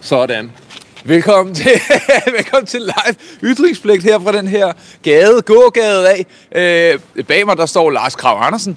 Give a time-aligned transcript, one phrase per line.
[0.00, 0.52] Sådan.
[1.04, 1.70] Velkommen til,
[2.36, 6.26] velkommen til live ytringspligt her fra den her gade, gågade af.
[6.54, 8.76] Øh, bag mig, der står Lars Krav Andersen.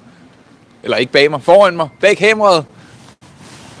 [0.82, 2.64] Eller ikke bag mig, foran mig, bag kameraet.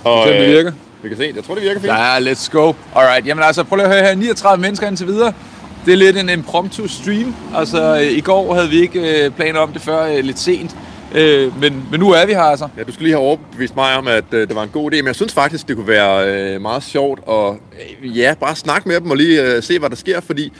[0.04, 0.72] Og, Det øh, virker.
[1.02, 1.92] Vi kan se, jeg tror, det virker fint.
[1.92, 2.72] Ja, let's go.
[2.94, 4.14] Alright, jamen altså, prøv lige at høre her.
[4.14, 5.32] 39 mennesker indtil videre.
[5.86, 7.34] Det er lidt en impromptu stream.
[7.56, 10.76] Altså, øh, i går havde vi ikke øh, planer om det før øh, lidt sent.
[11.14, 12.68] Øh, men, men nu er vi her altså.
[12.76, 14.96] Ja, du skulle lige have overbevist mig om, at øh, det var en god idé,
[14.96, 17.54] men jeg synes faktisk, det kunne være øh, meget sjovt at
[18.02, 20.52] øh, ja, bare snakke med dem og lige øh, se, hvad der sker, fordi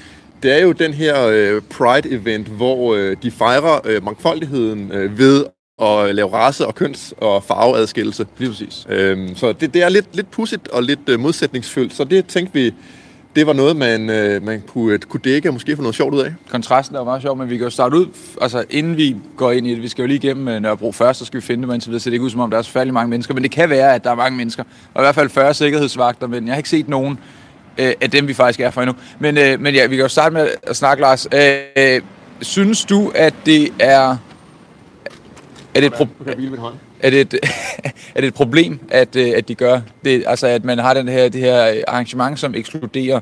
[0.43, 5.45] det er jo den her øh, Pride-event, hvor øh, de fejrer øh, mangfoldigheden øh, ved
[5.83, 8.27] at lave race- og køns- og farveadskillelse.
[8.39, 8.87] Lige præcis.
[8.89, 12.55] Øhm, så det, det er lidt, lidt pudsigt og lidt øh, modsætningsfyldt, så det tænkte
[12.55, 12.75] vi,
[13.37, 16.21] det var noget, man, øh, man kunne, kunne dække og måske få noget sjovt ud
[16.21, 16.35] af.
[16.51, 18.07] Kontrasten er jo meget sjov, men vi kan jo starte ud,
[18.41, 21.19] altså inden vi går ind i det, vi skal jo lige igennem øh, Nørrebro først,
[21.19, 22.59] så skal vi finde det, men indtil videre ser det ikke ud som om, der
[22.59, 25.03] er så færdig mange mennesker, men det kan være, at der er mange mennesker, og
[25.03, 27.19] i hvert fald 40 sikkerhedsvagter, men jeg har ikke set nogen
[27.79, 28.95] øh, af dem, vi faktisk er for endnu.
[29.19, 31.27] Men, øh, men ja, vi kan jo starte med at snakke, Lars.
[31.35, 32.01] Øh,
[32.41, 34.17] synes du, at det er...
[35.75, 36.07] Er det et, pro-
[37.05, 37.35] er det et,
[38.15, 40.25] er det et problem, at, øh, at de gør det?
[40.27, 43.21] Altså, at man har den her, det her arrangement, som ekskluderer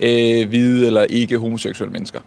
[0.00, 2.20] øh, hvide eller ikke homoseksuelle mennesker?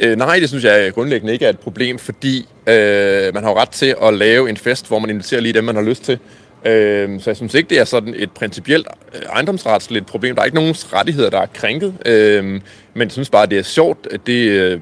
[0.00, 3.56] Øh, nej, det synes jeg grundlæggende ikke er et problem, fordi øh, man har jo
[3.56, 6.18] ret til at lave en fest, hvor man inviterer lige dem, man har lyst til.
[6.66, 10.34] Øh, så jeg synes ikke, det er sådan et principielt øh, ejendomsretsligt problem.
[10.34, 11.94] Der er ikke nogen rettigheder, der er krænket.
[12.06, 12.62] Øh, men
[13.02, 14.80] jeg synes bare, det er sjovt, at det øh,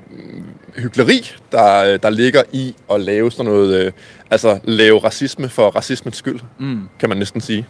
[0.76, 3.92] hyggeleri, der, der ligger i at lave sådan noget, øh,
[4.30, 6.88] altså lave racisme for racismens skyld, mm.
[6.98, 7.66] kan man næsten sige.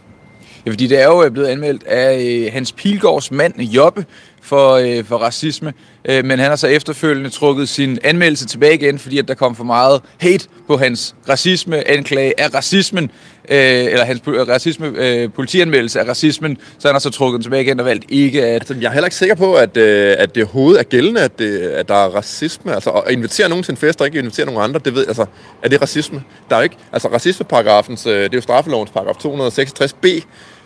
[0.65, 4.05] Ja, fordi det er jo blevet anmeldt af øh, Hans Pilgaards mand Jobbe
[4.43, 5.73] for, øh, for racisme,
[6.05, 9.55] øh, men han har så efterfølgende trukket sin anmeldelse tilbage igen, fordi at der kom
[9.55, 13.03] for meget hate på hans racisme-anklage af racismen,
[13.49, 17.63] øh, eller hans racisme, øh, politianmeldelse af racismen, så han har så trukket den tilbage
[17.63, 18.53] igen og valgt ikke at...
[18.53, 21.39] Altså, jeg er heller ikke sikker på, at, øh, at det overhovedet er gældende, at,
[21.39, 22.73] det, at der er racisme.
[22.73, 25.25] Altså, at invitere nogen til en fest og ikke invitere nogen andre, det ved, altså,
[25.63, 26.23] er det racisme?
[26.49, 30.07] Der er jo ikke, altså, racismeparagrafens, øh, det er jo straffelovens paragraf 266b,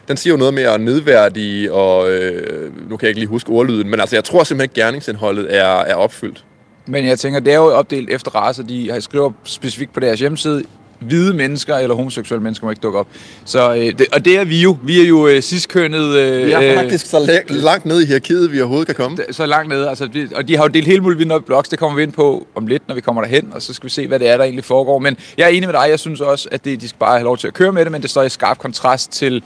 [0.08, 3.50] den siger jo noget med at nedværdige, og øh, nu kan jeg ikke lige huske
[3.50, 6.44] ordlyden, men altså, jeg tror simpelthen ikke, gerningsindholdet er, er opfyldt.
[6.86, 8.64] Men jeg tænker, det er jo opdelt efter race.
[8.64, 10.64] De har skriver specifikt på deres hjemmeside,
[11.00, 13.08] hvide mennesker eller homoseksuelle mennesker må ikke dukke op.
[13.46, 14.78] Så, øh, det, og det er vi jo.
[14.84, 16.16] Vi er jo øh, ciskønnet...
[16.16, 19.18] Øh, Vi er øh, faktisk så la- langt ned i hierarkiet, vi overhovedet kan komme.
[19.32, 19.90] så langt nede.
[19.90, 21.70] Altså, det, og de har jo delt hele muligheden op i blogs.
[21.70, 23.92] Det kommer vi ind på om lidt, når vi kommer derhen, og så skal vi
[23.92, 25.00] se, hvad det er, der egentlig foregår.
[25.00, 25.86] Men jeg er enig med dig.
[25.90, 27.92] Jeg synes også, at det, de skal bare have lov til at køre med det,
[27.92, 29.44] men det står i skarp kontrast til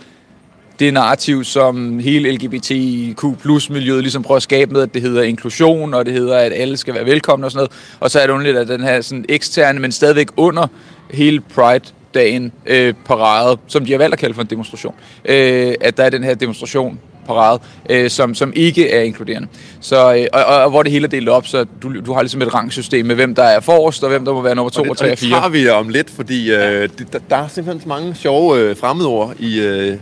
[0.80, 5.24] det narrativ, som hele LGBTQ plus miljøet ligesom prøver at skabe med, at det hedder
[5.24, 7.72] inklusion, og det hedder, at alle skal være velkomne og sådan noget.
[8.00, 10.68] Og så er det underligt, at den her sådan eksterne, men stadigvæk under
[11.12, 14.96] hele Pride-dagen øh, parade, som de har valgt at kalde for en demonstration,
[15.26, 19.48] øh, at der er den her demonstration parade, øh, som, som ikke er inkluderende.
[19.82, 22.22] Så, øh, og, og, og hvor det hele er delt op, så du, du har
[22.22, 24.82] ligesom et rangsystem med, hvem der er forrest, og hvem der må være nummer 2,
[24.82, 25.40] Og det, 3 og og det 4.
[25.40, 28.78] tager vi om lidt, fordi øh, det, der, der er simpelthen så mange sjove øh,
[28.78, 29.98] fremmedord i, øh,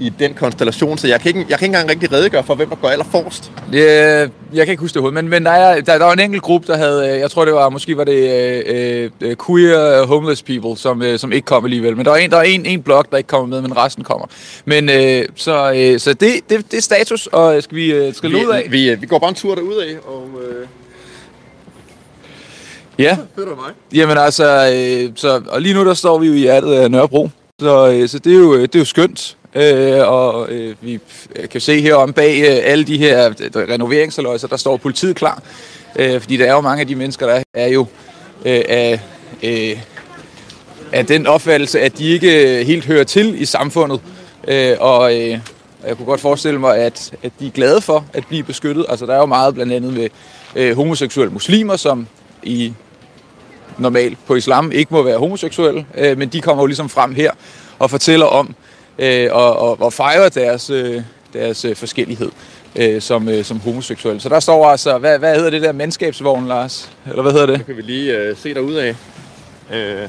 [0.00, 2.68] i den konstellation, så jeg kan, ikke, jeg kan ikke engang rigtig redegøre for, hvem
[2.68, 3.52] der går allerforrest.
[3.72, 6.20] Øh, jeg kan ikke huske det hovedet, men, men der, er, der, der var en
[6.20, 8.30] enkelt gruppe, der havde, øh, jeg tror det var, måske var det
[8.66, 11.96] øh, øh, queer homeless people, som, øh, som ikke kom alligevel.
[11.96, 14.04] Men der var en, der var en, en blok, der ikke kommer med, men resten
[14.04, 14.26] kommer.
[14.64, 18.34] Men øh, så, øh, så det, det, det er status, og skal vi øh, skal
[18.34, 18.66] ud af?
[18.70, 20.66] Vi, vi, vi går bare en tur derudad, og øh,
[22.98, 23.72] Ja, fedt af mig.
[23.94, 24.44] jamen altså,
[24.74, 27.30] øh, så, og lige nu der står vi jo i hjertet af Nørrebro,
[27.60, 29.36] så, øh, så det, er jo, det er jo skønt.
[29.54, 31.00] Øh, og øh, vi
[31.50, 35.42] kan se her om bag øh, alle de her øh, renoveringsaløjser, der står politiet klar.
[35.96, 37.86] Øh, fordi der er jo mange af de mennesker, der er jo
[38.44, 39.00] øh, af,
[39.42, 39.78] øh,
[40.92, 44.00] af den opfattelse, at de ikke øh, helt hører til i samfundet.
[44.48, 45.38] Øh, og øh,
[45.86, 48.86] jeg kunne godt forestille mig, at, at de er glade for at blive beskyttet.
[48.88, 50.08] Altså der er jo meget blandt andet med
[50.56, 52.06] øh, homoseksuelle muslimer, som
[52.42, 52.72] i
[53.78, 57.30] normalt på islam ikke må være homoseksuelle, øh, men de kommer jo ligesom frem her
[57.78, 58.54] og fortæller om
[58.98, 62.30] øh, og, og, og fejrer deres, øh, deres øh, forskellighed
[62.76, 64.20] øh, som, øh, som homoseksuelle.
[64.20, 66.90] Så der står altså, hvad, hvad hedder det der mandskabsvogn, Lars?
[67.06, 67.58] Eller hvad hedder det?
[67.58, 68.94] Så kan vi lige øh, se derudad.
[69.72, 70.08] Øh,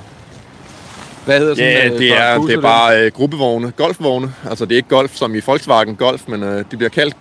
[1.26, 4.34] Hvad hedder sådan, ja, øh, det er, det er bare øh, gruppevogne, golfvogne.
[4.50, 7.16] Altså det er ikke golf som i Volkswagen Golf, men øh, det bliver kaldt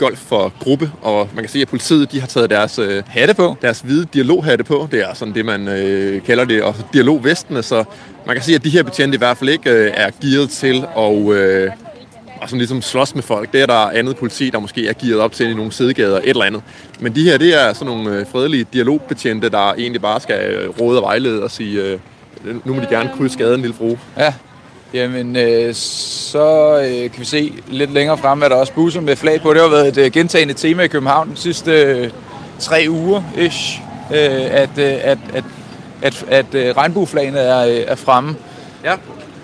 [0.00, 0.90] golf for gruppe.
[1.02, 2.78] Og man kan se, at politiet de har taget deres...
[2.78, 3.56] Øh, hatte på?
[3.62, 4.88] deres hvide dialoghatte på.
[4.90, 7.62] Det er sådan det, man øh, kalder det, og dialogvestene.
[7.62, 7.84] Så
[8.26, 10.84] man kan sige, at de her betjente i hvert fald ikke øh, er gearet til
[10.96, 11.70] at øh,
[12.40, 13.52] og sådan ligesom slås med folk.
[13.52, 16.28] Det er der andet politi, der måske er gearet op til i nogle sidegader, et
[16.28, 16.62] eller andet.
[17.00, 20.68] Men de her, det er sådan nogle øh, fredelige dialogbetjente, der egentlig bare skal øh,
[20.80, 21.98] råde og vejlede og sige, øh,
[22.64, 23.98] nu må de gerne krydse gaden, lille frue.
[24.16, 24.34] Ja.
[24.94, 29.16] Jamen, øh, så øh, kan vi se lidt længere frem, at der også busser med
[29.16, 29.54] flag på.
[29.54, 32.10] Det har været et øh, gentagende tema i København de sidste øh,
[32.58, 34.18] tre uger, ish, øh,
[34.50, 35.44] at, øh, at, at,
[36.02, 38.36] at, at øh, regnbueflagene er, øh, er fremme.
[38.84, 38.92] Ja.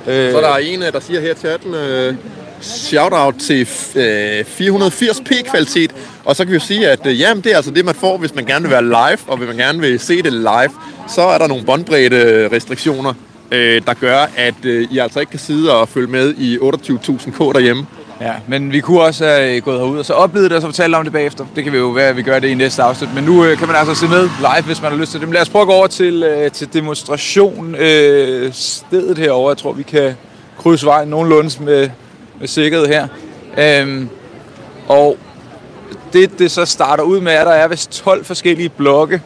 [0.07, 2.15] Øh, så der er en, der siger her til chatten, øh,
[2.61, 5.95] shout-out til øh, 480p kvalitet.
[6.25, 8.17] Og så kan vi jo sige, at øh, jamen, det er altså det, man får,
[8.19, 10.71] hvis man gerne vil være live, og hvis man gerne vil se det live,
[11.09, 13.15] så er der nogle båndbredde restriktioner,
[13.51, 17.53] øh, der gør, at øh, I altså ikke kan sidde og følge med i 28.000K
[17.53, 17.87] derhjemme.
[18.21, 20.69] Ja, men vi kunne også have øh, gået herud og så oplevet det, og så
[20.69, 21.47] fortalt om det bagefter.
[21.57, 23.15] Det kan vi jo være, at vi gør det i næste afsnit.
[23.15, 25.29] Men nu øh, kan man altså se med live, hvis man har lyst til det.
[25.29, 29.49] Men lad os prøve at gå over til, øh, til demonstration øh, stedet herovre.
[29.49, 30.15] Jeg tror, vi kan
[30.59, 31.91] krydse vejen nogenlunde med,
[32.41, 33.09] med sikkerhed her.
[33.59, 34.09] Øhm,
[34.89, 35.19] og
[36.13, 39.23] det, det så starter ud med, at der er vist 12 forskellige blokke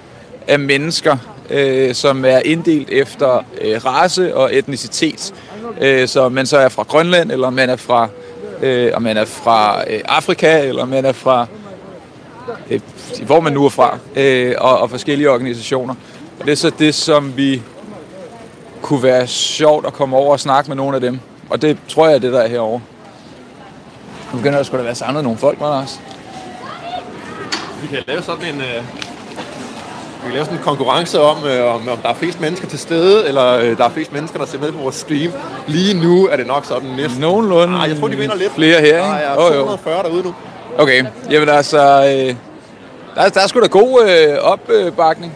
[0.48, 1.16] af mennesker,
[1.50, 5.34] øh, som er inddelt efter øh, race og etnicitet.
[5.80, 8.08] Øh, så man så er fra Grønland, eller man er fra,
[8.62, 11.46] øh, om man er fra øh, Afrika, eller man er fra,
[12.70, 12.80] øh,
[13.26, 15.94] hvor man nu er fra, øh, og, og forskellige organisationer.
[16.40, 17.62] Og det er så det, som vi
[18.82, 21.18] kunne være sjovt at komme over og snakke med nogle af dem.
[21.50, 22.80] Og det tror jeg er det, der er herovre.
[24.32, 26.00] Nu begynder der sgu da være samlet nogle folk, med os.
[27.82, 28.84] Vi kan lave sådan en, øh,
[30.22, 32.78] vi kan lave sådan en konkurrence om, øh, om, om der er flest mennesker til
[32.78, 35.32] stede, eller øh, der er flest mennesker, der ser med på vores stream.
[35.66, 37.20] Lige nu er det nok sådan næsten.
[37.20, 37.72] Nogenlunde.
[37.72, 38.52] Nej, jeg tror, de vinder lidt.
[38.54, 39.04] Flere her, ikke?
[39.08, 39.60] Jeg er Åh, jo.
[39.60, 40.34] 240 derude nu.
[40.78, 42.34] Okay, jamen altså, øh,
[43.14, 45.32] der, er- der er sgu da god øh, opbakning.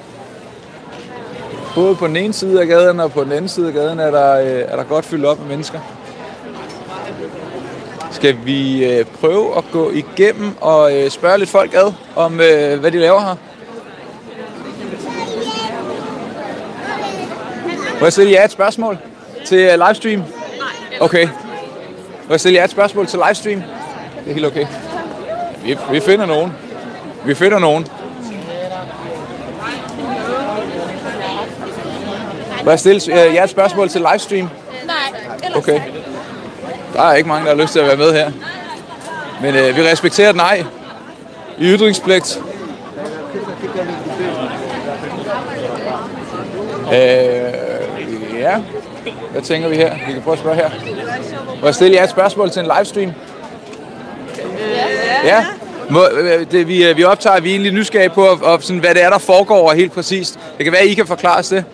[1.75, 4.11] Både på den ene side af gaden og på den anden side af gaden er
[4.11, 5.79] der, øh, er der godt fyldt op med mennesker.
[8.11, 12.81] Skal vi øh, prøve at gå igennem og øh, spørge lidt folk ad om, øh,
[12.81, 13.35] hvad de laver her?
[18.01, 18.99] Må jeg stille jer et spørgsmål
[19.47, 20.23] til øh, livestream?
[21.01, 21.29] Okay.
[22.29, 23.63] Må jeg stille jer et spørgsmål til livestream?
[24.25, 24.67] Det er helt okay.
[25.65, 26.53] Vi, vi finder nogen.
[27.25, 27.87] Vi finder nogen.
[32.65, 34.49] Må jeg stille øh, jer et spørgsmål til livestream?
[34.87, 35.81] Nej, Okay.
[36.95, 38.31] Der er ikke mange, der har lyst til at være med her.
[39.43, 40.65] Men øh, vi respekterer et nej.
[41.59, 42.41] I ytringspligt.
[46.93, 47.74] Øh,
[48.51, 48.57] ja.
[49.33, 49.95] Hvad tænker vi her?
[50.07, 50.71] Vi kan prøve at spørge her.
[51.61, 53.13] Må jeg stille jer et spørgsmål til en livestream?
[55.25, 55.47] Ja.
[55.91, 58.81] Må, øh, det, vi, øh, vi optager, vi er egentlig nysgerrige på, og, og sådan,
[58.81, 60.39] hvad det er, der foregår helt præcist.
[60.59, 61.65] Det kan være, I kan forklare os det.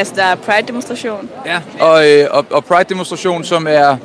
[0.00, 1.30] Yes, der er Pride-demonstration.
[1.46, 1.58] Ja.
[1.80, 3.96] Og, øh, og, og Pride-demonstration, som er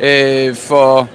[0.00, 1.08] øh, for...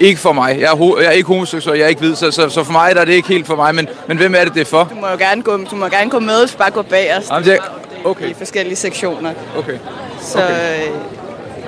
[0.00, 0.60] Ikke for mig.
[0.60, 2.72] Jeg er, ho- jeg er ikke homoseksuel, jeg er ikke hvid, så, så, så for
[2.72, 3.74] mig der er det ikke helt for mig.
[3.74, 4.88] Men, men hvem er det, det er for?
[4.90, 7.16] Du må jo gerne gå, du må gerne gå med, hvis du bare går bag
[7.18, 7.58] os Jamen, det,
[8.04, 9.32] okay, i forskellige sektioner.
[9.58, 9.78] okay.
[10.20, 10.92] Så øh,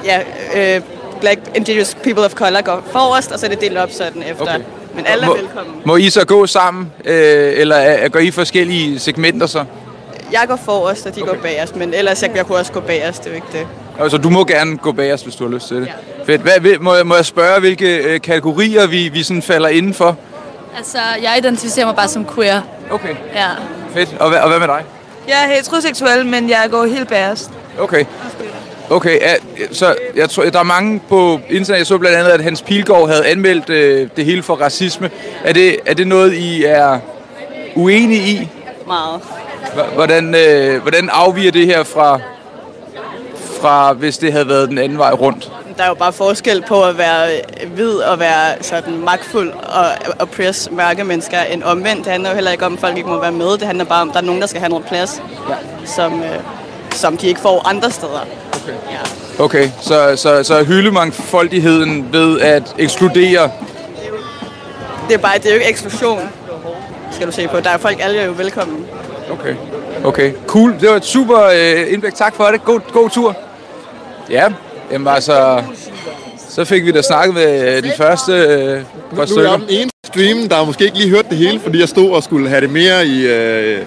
[0.04, 0.20] ja,
[0.76, 0.82] øh,
[1.20, 4.42] Black Indigenous People of Color går forrest, og så er det delt op sådan efter.
[4.42, 4.60] Okay.
[4.94, 5.74] Men alle er Må, velkommen.
[5.84, 9.64] må I så gå sammen, øh, eller er, går I forskellige segmenter så?
[10.32, 11.32] Jeg går forrest, og de okay.
[11.32, 13.46] går bag os, men ellers jeg, jeg kunne også gå bag os, det er ikke
[13.52, 13.66] det.
[14.00, 15.88] Altså, du må gerne gå bag os, hvis du har lyst til det.
[16.26, 16.40] Fedt.
[16.40, 20.16] Hvad, må, jeg- må jeg spørge, hvilke øh, kategorier vi, vi sådan falder indenfor?
[20.76, 22.60] Altså, jeg identificerer mig bare som queer.
[22.90, 23.14] Okay.
[23.34, 23.46] Ja.
[23.94, 24.16] Fedt.
[24.20, 24.84] Og, hvad, og hvad med dig?
[25.28, 27.50] Jeg er heteroseksuel, men jeg går helt bagerst.
[27.78, 28.04] Okay.
[28.90, 29.34] Okay, ja,
[29.72, 31.78] så jeg tror, der er mange på internet.
[31.78, 35.10] Jeg så blandt andet, at Hans Pilgaard havde anmeldt øh, det hele for racisme.
[35.44, 36.98] Er det, er det noget, I er
[37.74, 38.48] uenige i?
[38.86, 39.20] Meget.
[39.94, 42.20] Hvordan, øh, hvordan afviger det her fra,
[43.60, 45.52] fra, hvis det havde været den anden vej rundt?
[45.78, 47.40] Der er jo bare forskel på at være
[47.74, 49.86] hvid og være sådan magtfuld og
[50.18, 52.04] oppress mørke mennesker end omvendt.
[52.04, 53.46] Det handler jo heller ikke om, at folk ikke må være med.
[53.46, 55.54] Det handler bare om, at der er nogen, der skal have noget plads, ja.
[55.86, 56.28] som, øh,
[56.90, 58.26] som de ikke får andre steder.
[58.62, 58.72] Okay.
[58.72, 59.44] Ja.
[59.44, 63.50] Okay, så, så, så hyldemangfoldigheden ved at ekskludere...
[65.08, 66.20] Det er bare, det er jo ikke eksklusion,
[67.12, 67.60] skal du se på.
[67.60, 68.86] Der er folk, alle er jo velkommen.
[69.30, 69.54] Okay,
[70.04, 70.74] okay, cool.
[70.80, 72.14] Det var et super øh, indblik.
[72.14, 72.64] Tak for det.
[72.64, 73.36] God, god tur.
[74.30, 74.52] Ja,
[74.92, 75.62] jamen altså...
[76.48, 78.80] Så fik vi da snakket med øh, de første øh,
[79.10, 79.50] par Nu er stykker.
[79.50, 82.22] jeg den ene streamen, der måske ikke lige hørt det hele, fordi jeg stod og
[82.22, 83.26] skulle have det mere i...
[83.26, 83.78] Øh,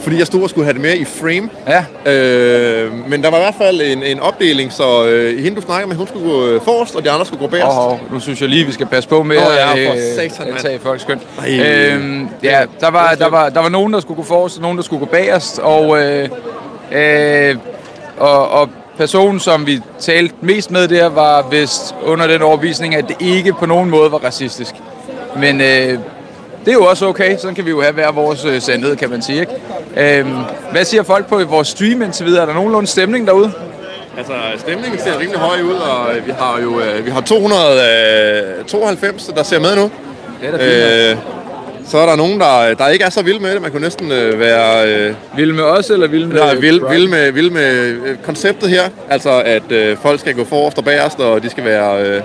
[0.00, 1.50] fordi jeg stod og skulle have det mere i frame.
[1.68, 5.62] Ja, Øh, men der var i hvert fald en, en opdeling, så øh, hende du
[5.66, 7.76] snakker med, hun skulle gå øh, forrest, og de andre skulle gå bagerst.
[7.78, 10.30] og, og nu synes jeg lige, vi skal passe på med Åh, ja, for øh,
[10.30, 11.20] satan, at tage folks skøn.
[11.38, 11.58] Ej.
[11.60, 14.76] Øhm, ja, der var, der, var, der var nogen, der skulle gå forrest, og nogen,
[14.76, 16.28] der skulle gå bagerst, og, øh,
[16.92, 17.56] øh,
[18.18, 23.04] og, og personen, som vi talte mest med der, var vist under den overbevisning, at
[23.08, 24.74] det ikke på nogen måde var racistisk.
[25.36, 25.98] Men øh,
[26.64, 29.10] det er jo også okay, sådan kan vi jo have hver vores øh, sandhed, kan
[29.10, 29.40] man sige.
[29.40, 29.52] Ikke?
[30.18, 30.36] Øhm,
[30.72, 32.42] hvad siger folk på vores stream indtil videre?
[32.42, 33.52] Er der nogenlunde stemning derude?
[34.18, 39.26] Altså, stemningen ser rimelig høj ud, og øh, vi har jo øh, vi har 292,
[39.36, 39.90] der ser med nu.
[40.40, 41.16] Det er da Øh,
[41.88, 43.62] så er der nogen, der, der ikke er så vilde med det.
[43.62, 46.40] Man kunne næsten øh, være øh, Vild med os, eller vild med...
[46.40, 48.82] er vild, vild, med, vild med øh, konceptet her.
[49.10, 52.22] Altså, at øh, folk skal gå forrest og bagerst, og de skal være, øh, de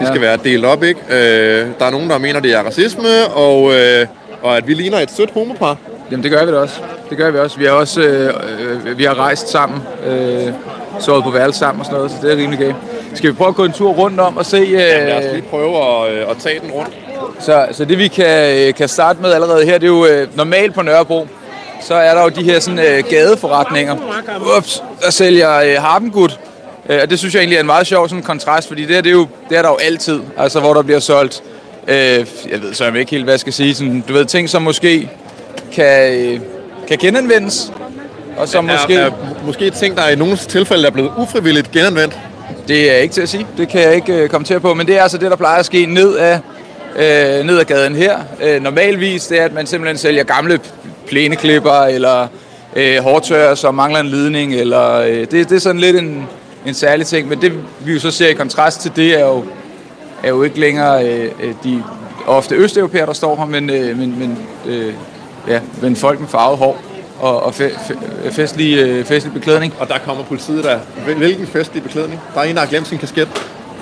[0.00, 0.06] Ja.
[0.06, 1.00] skal være delt op, ikke?
[1.10, 4.06] Øh, der er nogen, der mener, det er racisme, og, øh,
[4.42, 5.76] og at vi ligner et sødt homopar.
[6.10, 6.74] Jamen, det gør vi da også.
[7.10, 7.58] Det gør vi også.
[7.58, 8.34] Vi har også øh,
[8.86, 10.52] øh, vi har rejst sammen, øh,
[11.00, 12.74] sovet på værelse sammen og sådan noget, så det er rimelig galt.
[13.14, 14.56] Skal vi prøve at gå en tur rundt om og se...
[14.56, 16.90] Øh, Lad os lige prøve at, øh, at tage den rundt.
[17.40, 20.36] Så, så det vi kan, øh, kan starte med allerede her, det er jo øh,
[20.36, 21.28] normalt på Nørrebro,
[21.82, 23.96] så er der jo de her sådan, øh, gadeforretninger,
[24.58, 26.28] Ups, der sælger øh, harpengud.
[26.88, 29.02] Øh, og det synes jeg egentlig er en meget sjov sådan, kontrast, fordi det, her,
[29.02, 31.42] det, er jo, det er der jo altid, altså hvor der bliver solgt,
[31.88, 31.96] øh,
[32.50, 35.10] jeg ved så ikke helt, hvad jeg skal sige, sådan, du ved, ting som måske
[35.72, 36.40] kan, øh,
[36.88, 37.72] kan genanvendes,
[38.36, 38.94] og som måske...
[38.94, 39.10] Er, er
[39.46, 42.18] måske ting, der i nogle tilfælde er blevet ufrivilligt genanvendt.
[42.68, 43.46] Det er ikke til at sige.
[43.56, 44.74] Det kan jeg ikke øh, komme til på.
[44.74, 46.38] Men det er altså det, der plejer at ske ned ad,
[46.96, 48.18] øh, ned ad gaden her.
[48.42, 50.60] Øh, normalvis det er, at man simpelthen sælger gamle
[51.08, 52.26] plæneklipper eller
[52.76, 54.54] øh, hårtørrer, som mangler en ledning.
[54.54, 56.26] Eller, øh, det, det er sådan lidt en,
[56.66, 57.28] en særlig ting.
[57.28, 59.44] Men det vi jo så ser i kontrast til det, er jo,
[60.22, 61.82] er jo ikke længere øh, øh, de
[62.26, 64.92] ofte østeuropæere, der står her, men, øh, men, men, øh,
[65.48, 66.82] ja, men folk med farvet hår
[67.20, 67.94] og, og fe, fe,
[68.32, 69.74] festlig, øh, festlig beklædning.
[69.78, 70.78] Og der kommer politiet der.
[71.06, 72.20] Hvil- Hvilken festlig beklædning?
[72.34, 73.28] Der er en, der har glemt sin kasket.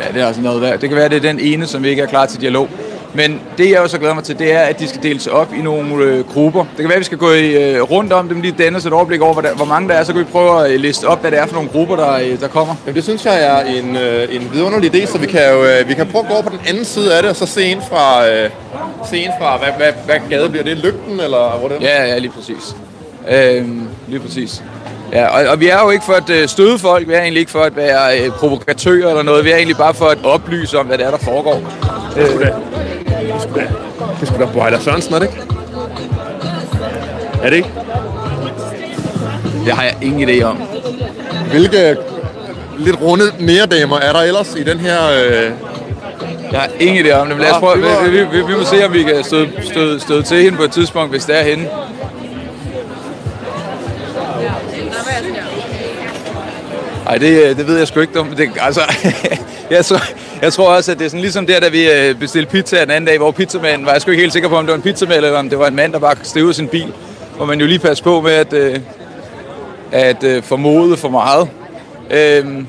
[0.01, 0.79] Ja, det er altså noget værd.
[0.79, 2.69] Det kan være, at det er den ene, som ikke er klar til dialog.
[3.15, 5.63] Men det, jeg også glæder mig til, det er, at de skal deles op i
[5.63, 6.61] nogle øh, grupper.
[6.61, 8.87] Det kan være, at vi skal gå i, øh, rundt om dem, lige danne os
[8.87, 10.05] et overblik over, hvor, der, hvor mange der er.
[10.05, 12.15] Så kan vi prøve at øh, liste op, hvad det er for nogle grupper, der,
[12.15, 12.75] øh, der kommer.
[12.87, 15.89] Jamen, det synes jeg er en, øh, en vidunderlig idé, så vi kan jo øh,
[15.89, 17.65] vi kan prøve at gå over på den anden side af det, og så se
[17.65, 18.51] ind fra, øh,
[19.11, 20.77] se ind fra hvad, hvad, hvad gade bliver det?
[20.77, 21.83] Lygten, eller hvordan?
[21.83, 22.77] Ja, ja, lige præcis.
[23.29, 24.63] Øhm, lige præcis.
[25.13, 27.41] Ja, og, og vi er jo ikke for at øh, støde folk, vi er egentlig
[27.41, 30.79] ikke for at være øh, provokatører eller noget, vi er egentlig bare for at oplyse
[30.79, 31.63] om, hvad det er, der foregår.
[32.17, 32.47] Øh,
[34.21, 35.43] Det skulle da Bøjler Sørensen, er det ikke?
[37.43, 37.71] Er det ikke?
[39.65, 40.63] det har jeg ingen idé om.
[41.51, 41.97] Hvilke
[42.79, 45.11] lidt runde næredamer er der ellers i den her...
[45.11, 45.51] Øh...
[46.53, 48.65] Jeg har ingen idé om det, men lad os prøve, vi, vi, vi, vi må
[48.65, 51.43] se, om vi kan støde, støde, støde til hende på et tidspunkt, hvis det er
[51.43, 51.69] hende.
[57.07, 58.29] Ej, det, øh, det ved jeg sgu ikke om.
[58.29, 58.81] Det, altså,
[59.71, 60.01] jeg, tror,
[60.43, 62.91] jeg tror også, at det er sådan ligesom der, da vi øh, bestilte pizza den
[62.91, 64.83] anden dag, hvor pizzamanden var jeg sgu ikke helt sikker på, om det var en
[64.83, 66.93] pizzamand, eller om det var en mand, der bare steg ud af sin bil.
[67.37, 68.81] Hvor man jo lige passer på med at, øh,
[69.93, 71.49] at øh, formode for meget.
[72.11, 72.67] Øhm,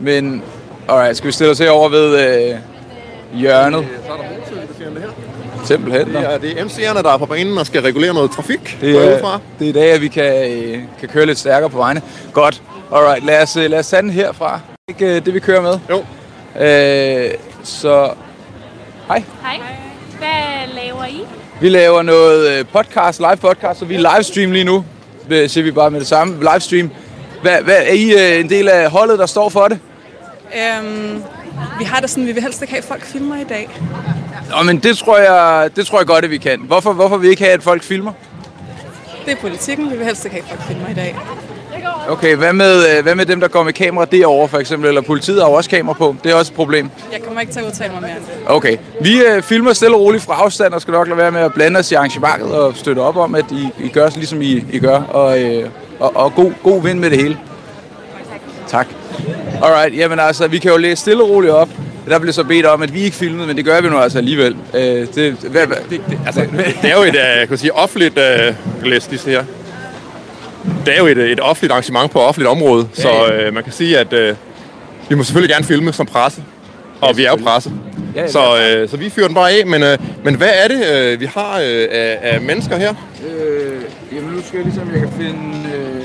[0.00, 0.42] men,
[0.88, 2.54] alright, skal vi stille os herover ved øh,
[3.34, 3.86] hjørnet?
[4.06, 5.08] Så er der motorcykelbetjente her.
[5.64, 6.08] Simpelthen.
[6.08, 6.20] nå.
[6.20, 8.78] Ja, det er MC'erne, der er på banen og skal regulere noget trafik.
[8.80, 9.40] Det er, fra.
[9.58, 12.02] det er i dag, at vi kan, øh, kan køre lidt stærkere på vejene.
[12.32, 12.62] Godt.
[12.94, 14.60] Alright, lad os, øh, lad os den herfra.
[14.88, 15.78] Ikke øh, det, vi kører med.
[15.90, 16.04] Jo.
[16.60, 17.30] Øh,
[17.64, 18.10] så
[19.08, 19.22] hej.
[19.42, 19.60] Hej.
[20.18, 21.20] Hvad laver I?
[21.60, 24.84] Vi laver noget øh, podcast, live podcast, så vi er livestream lige nu.
[25.30, 26.38] Det siger vi bare med det samme.
[26.52, 26.90] Livestream.
[27.42, 29.78] Hvad, hvad, er I øh, en del af holdet, der står for det?
[30.56, 31.22] Øhm,
[31.78, 33.68] vi har det sådan, vi vil helst ikke have, at folk filmer i dag.
[34.50, 36.60] Nå, men det tror jeg, det tror jeg godt, at vi kan.
[36.60, 38.12] Hvorfor, hvorfor vil vi ikke have, at folk filmer?
[39.26, 41.16] Det er politikken, vi vil helst ikke have, at folk filmer i dag.
[42.08, 44.88] Okay, hvad med, øh, hvad med dem, der går med kamera derovre for eksempel?
[44.88, 46.16] Eller politiet har jo også kamera på.
[46.24, 46.90] Det er også et problem.
[47.12, 48.34] Jeg kommer ikke til at udtale mig mere end det.
[48.46, 48.76] Okay.
[49.00, 51.52] Vi øh, filmer stille og roligt fra afstand, og skal nok lade være med at
[51.54, 54.78] blande os i arrangementet og støtte op om, at I, I gør ligesom I, I
[54.78, 55.00] gør.
[55.00, 55.68] Og, øh,
[56.00, 57.38] og, og god, god vind med det hele.
[58.68, 58.86] Tak.
[59.62, 61.68] Alright, jamen altså, vi kan jo læse stille og roligt op.
[62.08, 64.18] Der blev så bedt om, at vi ikke filmede, men det gør vi nu altså
[64.18, 64.56] alligevel.
[64.74, 66.40] Øh, det, hvad, hvad, Det, det, altså,
[66.82, 69.44] det er jo et, øh, jeg kan sige, offentligt øh, læs, de her.
[70.86, 73.46] Det er jo et, et offentligt arrangement på offentligt område, Ja, så ja.
[73.46, 74.34] øh, man kan sige, at øh,
[75.08, 76.42] vi må selvfølgelig gerne filme som presse.
[77.00, 77.70] Og vi er jo presse.
[78.14, 80.68] Ja, ja, Så, øh, så vi fyrer den bare af, men, øh, men hvad er
[80.68, 82.94] det, øh, vi har øh, af, af mennesker her?
[83.28, 83.82] Øh,
[84.16, 86.02] jamen nu skal jeg ligesom, jeg kan finde, øh,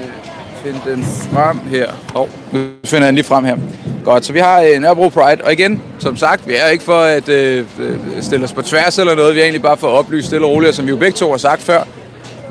[0.64, 1.04] finde den
[1.34, 1.88] frem her.
[2.14, 3.58] Hov, nu finder jeg den lige frem her.
[4.04, 7.00] Godt, så vi har øh, Nørrebro Pride, og igen, som sagt, vi er ikke for
[7.02, 9.94] at øh, øh, stille os på tværs eller noget, vi er egentlig bare for at
[9.94, 11.84] oplyse stille og roligt, og som vi jo begge to har sagt før.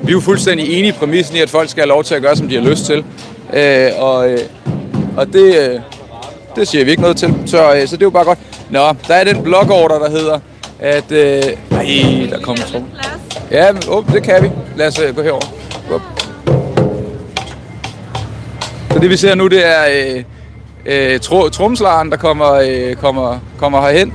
[0.03, 2.23] Vi er jo fuldstændig enige i præmissen i, at folk skal have lov til at
[2.23, 3.05] gøre, som de har lyst til.
[3.53, 4.39] Øh, og, øh,
[5.17, 5.81] og det, øh,
[6.57, 8.39] det siger vi ikke noget til, så, øh, så det er jo bare godt.
[8.71, 10.39] Nå, der er den blogorder, der hedder,
[10.79, 11.13] at...
[11.13, 12.85] Øh, ej, der kommer trum.
[13.51, 14.51] Ja, men, oh, det kan vi.
[14.77, 15.47] Lad os øh, gå herover.
[15.93, 16.01] Op.
[18.93, 19.85] Så det vi ser nu, det er
[20.17, 20.25] øh,
[20.87, 24.15] øh, tro, tromslaren, der kommer, øh, kommer, kommer herhen.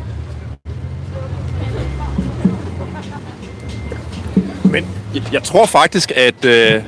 [5.34, 6.82] Jeg, tror faktisk, at øh,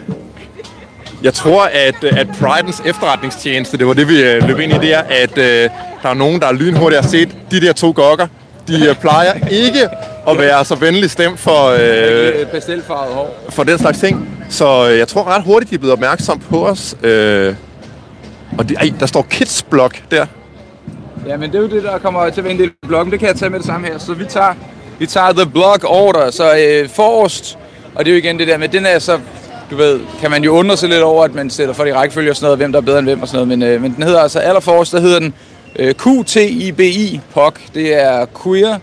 [1.24, 4.88] Jeg tror, at, øh, at Pridens efterretningstjeneste, det var det, vi øh, løb ind i
[4.88, 5.69] der, at øh,
[6.03, 8.27] der er nogen, der er lynhurtigt har set de der to gokker.
[8.67, 9.89] De øh, plejer ikke
[10.27, 13.36] at være så venlig stemt for, øh, Pastelfarvet hår.
[13.50, 14.29] for den slags ting.
[14.50, 16.96] Så øh, jeg tror ret hurtigt, de er blevet opmærksom på os.
[17.03, 17.55] Øh,
[18.57, 20.25] og det, ej, der står Kids Blog der.
[21.27, 23.12] Ja, men det er jo det, der kommer til at være en del af bloggen.
[23.12, 23.98] Det kan jeg tage med det samme her.
[23.98, 24.53] Så vi tager,
[25.00, 27.57] vi tager The Blog Order, så øh, forrest.
[27.97, 29.19] Og det er jo igen det der med, den er så,
[29.71, 32.29] du ved, kan man jo undre sig lidt over, at man sætter for de rækkefølge
[32.31, 33.59] og sådan noget, hvem der er bedre end hvem og sådan noget.
[33.59, 35.33] Men, øh, men den hedder altså allerforrest, der hedder den
[35.79, 37.53] øh, QTIBI, POC.
[37.73, 38.77] Det er Queer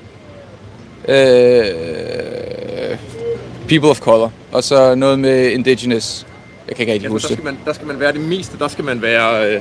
[1.09, 2.99] øh,
[3.69, 4.33] People of Color.
[4.53, 6.27] Og så noget med Indigenous.
[6.69, 7.35] Jeg kan ikke rigtig Ja, der, huske det.
[7.37, 8.59] skal man, der skal man være det meste.
[8.59, 9.55] Der skal man være...
[9.55, 9.61] Øh,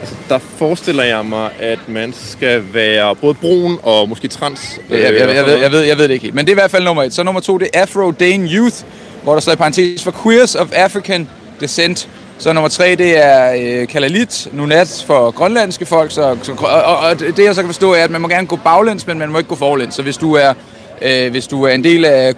[0.00, 4.80] altså, der forestiller jeg mig, at man skal være både brun og måske trans.
[4.90, 6.34] Jeg, jeg, jeg, jeg, ved, jeg, ved, jeg ved det ikke helt.
[6.34, 7.14] Men det er i hvert fald nummer et.
[7.14, 8.76] Så nummer to, det er Afro Dane Youth,
[9.22, 11.28] hvor der står i parentes for Queers of African
[11.60, 12.08] Descent.
[12.38, 16.10] Så nummer tre, det er øh, Kalalit, Nunat for grønlandske folk.
[16.10, 18.46] Så, så, og, og, og, det jeg så kan forstå er, at man må gerne
[18.46, 19.94] gå baglæns, men man må ikke gå forlæns.
[19.94, 20.54] Så hvis du er,
[21.02, 22.34] øh, hvis du er en del af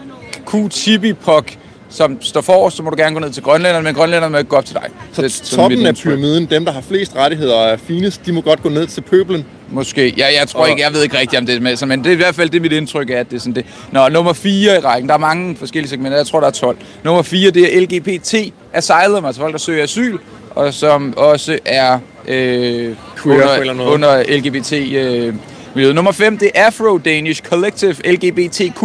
[0.47, 1.45] Q-Chibi-Pok,
[1.91, 4.51] som står for, så må du gerne gå ned til grønlænderne, men grønlænderne må ikke
[4.51, 4.89] gå op til dig.
[5.13, 8.41] Så Det toppen af pyramiden, dem der har flest rettigheder og er finest, de må
[8.41, 9.47] godt gå ned til pøblen.
[9.71, 10.15] Måske.
[10.19, 12.07] Ja, jeg tror ikke, jeg ved ikke rigtigt om det er med, så, men det
[12.07, 13.67] er i hvert fald det, mit indtryk er, at det er sådan det.
[13.93, 15.09] Nå, nummer 4 i rækken.
[15.09, 16.17] Der er mange forskellige segmenter.
[16.19, 16.77] Jeg tror, der er 12.
[17.05, 18.35] Nummer 4, det er LGBT
[18.73, 20.19] Asylum, altså folk, der søger asyl,
[20.51, 23.89] og som også er øh, på en eller under, måde.
[23.89, 25.35] under LGBT øh,
[25.75, 25.95] miljøet.
[25.95, 28.81] Nummer 5, det er Afro-Danish Collective LGBTQ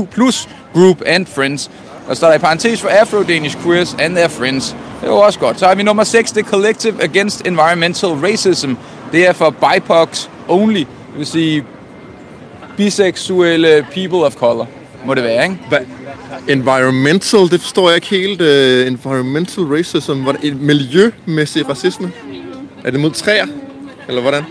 [0.74, 1.72] Group and Friends.
[2.08, 4.76] Og så står der i parentes for Afro-Danish Queers and their friends.
[5.02, 5.60] Det var også godt.
[5.60, 8.74] Så har vi nummer 6, det er Collective Against Environmental Racism.
[9.12, 10.80] Det er for BIPOCs only.
[10.80, 11.64] Det vil sige
[12.78, 14.68] biseksuelle people of color.
[15.06, 15.60] Må det være, ikke?
[15.70, 15.78] Hva?
[16.48, 18.42] Environmental, det forstår jeg ikke helt.
[18.42, 22.12] Uh, environmental racism, det en miljømæssig racisme?
[22.84, 23.46] Er det mod træer?
[24.08, 24.44] Eller hvordan?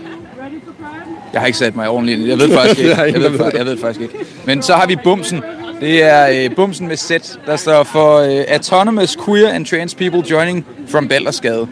[1.33, 2.27] Jeg har ikke sat mig ordentligt ind.
[2.27, 3.01] Jeg ved faktisk ikke.
[3.01, 4.15] Jeg ved, jeg ved faktisk ikke.
[4.45, 5.43] Men så har vi Bumsen.
[5.83, 7.11] Det er øh, Bumsen med Z,
[7.45, 11.67] der står for øh, Autonomous Queer and Trans People Joining from Baldersgade.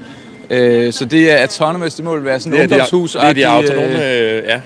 [0.50, 3.12] Øh, så det er Autonomous, det må vel være sådan et ungdomshus.
[3.12, 4.62] de, det er de autonome, øh, ja.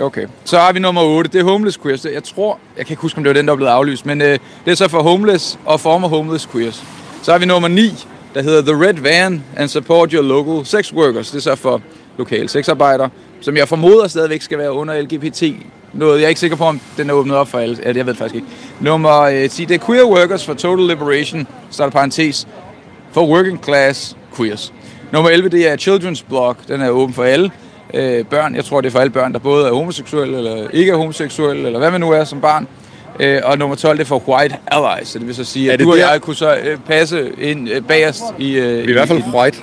[0.00, 0.26] Okay.
[0.44, 2.04] Så har vi nummer 8, det er Homeless Queers.
[2.04, 4.22] Jeg tror, jeg kan ikke huske, om det var den, der er blevet aflyst, men
[4.22, 6.84] øh, det er så for Homeless og former Homeless Queers.
[7.22, 10.92] Så har vi nummer 9, der hedder The Red Van and Support Your Local Sex
[10.92, 11.30] Workers.
[11.30, 11.82] Det er så for
[12.18, 13.10] lokale sexarbejdere,
[13.40, 15.42] som jeg formoder stadigvæk skal være under LGBT.
[15.92, 17.78] Noget, jeg er ikke sikker på, om den er åbnet op for alle.
[17.84, 18.46] Ja, jeg ved faktisk ikke.
[18.80, 22.48] Nummer øh, 10, det er Queer Workers for Total Liberation, så er der parentes,
[23.12, 24.72] for working class queers.
[25.12, 26.56] Nummer 11, det er Children's Blog.
[26.68, 27.50] Den er åben for alle
[27.94, 28.54] øh, børn.
[28.54, 31.66] Jeg tror, det er for alle børn, der både er homoseksuelle eller ikke er homoseksuelle,
[31.66, 32.68] eller hvad man nu er som barn.
[33.20, 35.08] Øh, og nummer 12, det er for White Allies.
[35.08, 37.68] Så det vil så sige, at du og der- jeg kunne så øh, passe ind
[37.68, 38.52] øh, bagerst i...
[38.58, 39.58] Øh, Vi er i hvert fald white.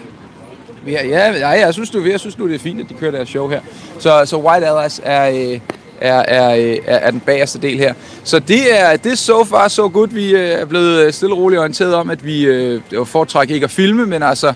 [0.87, 3.11] Ja, ja, ja, jeg synes, du, jeg synes nu, det er fint, at de kører
[3.11, 3.59] deres show her.
[3.99, 5.59] Så, så White Allies er, øh,
[6.01, 7.93] er, er, øh, er, er den bagerste del her.
[8.23, 10.07] Så det er, det er so far so good.
[10.07, 13.63] Vi øh, er blevet øh, stille og roligt orienteret om, at vi øh, foretrækker ikke
[13.65, 14.53] at filme, men altså,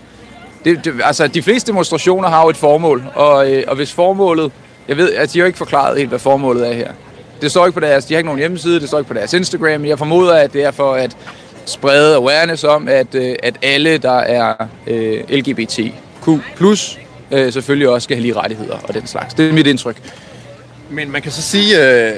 [0.66, 3.04] det, det, altså, de fleste demonstrationer har jo et formål.
[3.16, 4.52] Og, øh, og hvis formålet...
[4.88, 6.92] Jeg ved, at de har ikke forklaret helt, hvad formålet er her.
[7.42, 8.06] Det står ikke på deres...
[8.06, 9.86] De har ikke nogen hjemmeside, det står ikke på deres Instagram.
[9.86, 11.18] Jeg formoder, at det er for at
[11.66, 14.54] sprede awareness om, at, øh, at alle, der er
[14.88, 16.28] øh, LGBTQ+,
[17.32, 19.34] øh, selvfølgelig også skal have lige rettigheder og den slags.
[19.34, 19.98] Det er mit indtryk.
[20.92, 22.14] Men man kan så sige, øh,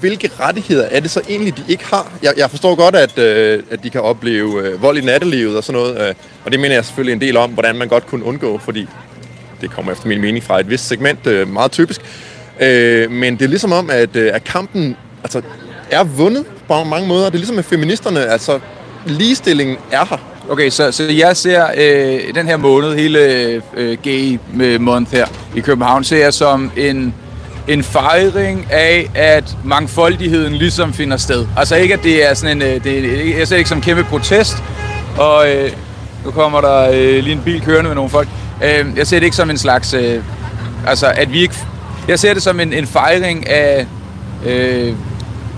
[0.00, 2.12] hvilke rettigheder er det så egentlig, de ikke har?
[2.22, 5.64] Jeg, jeg forstår godt, at, øh, at de kan opleve øh, vold i nattelivet og
[5.64, 6.08] sådan noget.
[6.08, 8.86] Øh, og det mener jeg selvfølgelig en del om, hvordan man godt kunne undgå, fordi
[9.60, 12.00] det kommer efter min mening fra et vist segment, øh, meget typisk.
[12.60, 15.42] Øh, men det er ligesom om, at, øh, at kampen altså,
[15.90, 17.24] er vundet på mange måder.
[17.24, 18.60] Det er ligesom med feministerne, altså
[19.06, 20.18] ligestillingen er her.
[20.48, 23.20] Okay, så, så jeg ser øh, den her måned, hele
[23.76, 25.26] øh, gay øh, month her
[25.56, 27.14] i København, ser jeg som en,
[27.68, 31.46] en fejring af, at mangfoldigheden ligesom finder sted.
[31.56, 32.62] Altså ikke, at det er sådan en...
[32.62, 32.98] Øh, det,
[33.32, 34.56] er- jeg ser ikke som en kæmpe protest,
[35.18, 35.70] og øh,
[36.24, 38.28] nu kommer der øh, lige en bil kørende med nogle folk.
[38.64, 39.94] Øh, jeg ser det ikke som en slags...
[39.94, 40.22] Øh,
[40.86, 41.54] altså, at vi ikke...
[42.08, 43.86] Jeg ser det som en, en fejring af...
[44.46, 44.94] Øh,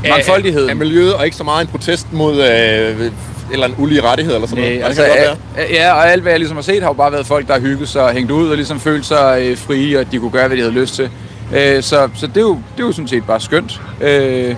[0.09, 0.69] mangfoldigheden.
[0.69, 3.11] Af, af miljøet, og ikke så meget en protest mod øh,
[3.53, 4.85] eller en ulige rettighed eller sådan Nej, noget.
[4.85, 5.67] altså, det kan godt være.
[5.71, 7.53] ja, ja, og alt hvad jeg ligesom har set, har jo bare været folk, der
[7.53, 10.19] har hygget sig og hængt ud og ligesom følt sig øh, frie, og at de
[10.19, 11.11] kunne gøre, hvad de havde lyst til.
[11.55, 13.81] Øh, så så det, er jo, det er jo sådan set bare skønt.
[14.01, 14.57] Øh,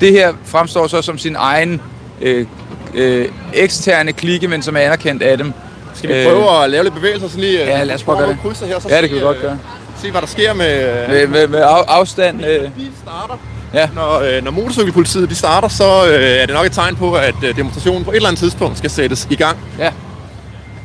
[0.00, 1.80] det her fremstår så som sin egen
[2.20, 2.46] øh,
[2.94, 5.52] øh, eksterne klikke, men som er anerkendt af dem.
[5.94, 7.62] Skal vi prøve at lave lidt bevægelser sådan lige?
[7.62, 8.68] øh, Ja, lad os prøve at gøre det.
[8.68, 9.58] Her, så Ja, det kan vi godt øh, gøre.
[10.02, 11.02] Se, hvad der sker med...
[11.02, 12.46] øh, Med, med, med af, afstand.
[12.46, 13.34] Øh, bil starter.
[13.74, 13.88] Ja.
[13.94, 17.34] Når, øh, når motorcykelpolitiet de starter, så øh, er det nok et tegn på, at
[17.44, 19.58] øh, demonstrationen på et eller andet tidspunkt skal sættes i gang.
[19.78, 19.90] ja.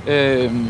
[0.07, 0.67] Øhm,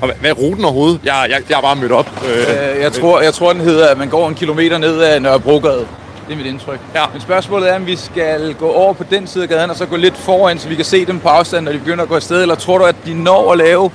[0.00, 1.00] Og hvad, er ruten overhovedet?
[1.04, 2.22] Jeg, jeg, jeg er bare mødt op.
[2.28, 5.20] Øh, øh, jeg, tror, jeg tror, den hedder, at man går en kilometer ned ad
[5.20, 5.86] Nørrebrogade.
[6.28, 6.80] Det er mit indtryk.
[6.94, 7.04] Ja.
[7.12, 9.86] Men spørgsmålet er, om vi skal gå over på den side af gaden, og så
[9.86, 12.14] gå lidt foran, så vi kan se dem på afstand, når de begynder at gå
[12.14, 12.42] afsted.
[12.42, 13.90] Eller tror du, at de når at lave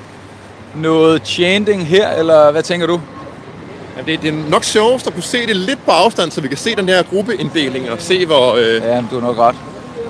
[0.75, 3.01] noget chanting her, eller hvad tænker du?
[3.97, 6.47] Jamen, det, det er nok sjovest at kunne se det lidt på afstand, så vi
[6.47, 9.55] kan se den her gruppeinddeling og se, hvor, øh, Ja, du har nok ret.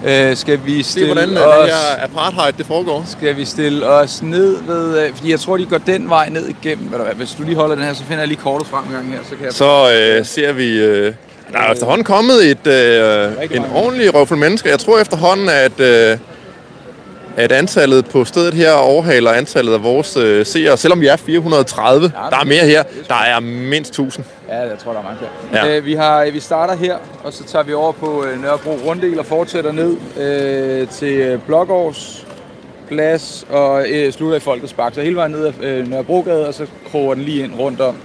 [0.05, 1.69] Øh, skal vi se, stille hvordan øh, os...
[1.69, 3.03] det her apartheid det foregår.
[3.07, 5.05] Skal vi stille os ned ved...
[5.05, 6.91] Øh, fordi jeg tror, de går den vej ned igennem.
[6.91, 8.85] Ved du hvad, Hvis du lige holder den her, så finder jeg lige kortet frem
[8.85, 9.19] en gang her.
[9.29, 9.53] Så kan jeg...
[9.53, 10.77] Så øh, ser vi...
[10.77, 11.13] Øh,
[11.51, 14.69] der er efterhånden kommet et, øh, en ordentlig røvfuld mennesker.
[14.69, 16.17] Jeg tror efterhånden, at, øh,
[17.37, 20.77] at antallet på stedet her overhaler antallet af vores øh, seere.
[20.77, 22.83] Selvom vi er 430, der er mere her.
[23.07, 24.25] Der er mindst 1000.
[24.49, 25.63] Ja, jeg tror, der er mange flere.
[25.65, 25.71] Ja.
[25.71, 25.77] Ja.
[25.77, 29.19] Øh, vi, har, vi starter her, og så tager vi over på øh, Nørrebro Runddel
[29.19, 32.25] og fortsætter ned øh, til øh, Blågårds
[32.87, 34.93] plads og øh, slutter i Folkets Park.
[34.93, 37.95] Så hele vejen ned ad øh, Nørrebrogade, og så kroger den lige ind rundt om.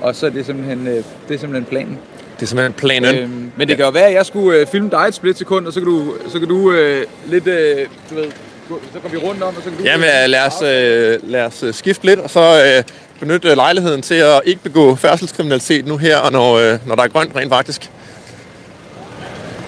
[0.00, 1.98] Og så er det simpelthen, øh, det er simpelthen planen.
[2.44, 3.14] Det er simpelthen planen.
[3.14, 5.72] Øhm, men det kan jo være, at jeg skulle øh, filme dig et splitsekund, og
[5.72, 8.24] så kan du, så kan du øh, lidt, øh, du ved,
[8.68, 9.84] så går vi rundt om, og så kan du...
[9.84, 12.82] Jamen, øh, lad os, øh, lad os øh, skifte lidt, og så øh,
[13.20, 17.02] benytte øh, lejligheden til at ikke begå færdselskriminalitet nu her, og når, øh, når der
[17.02, 17.90] er grønt rent faktisk.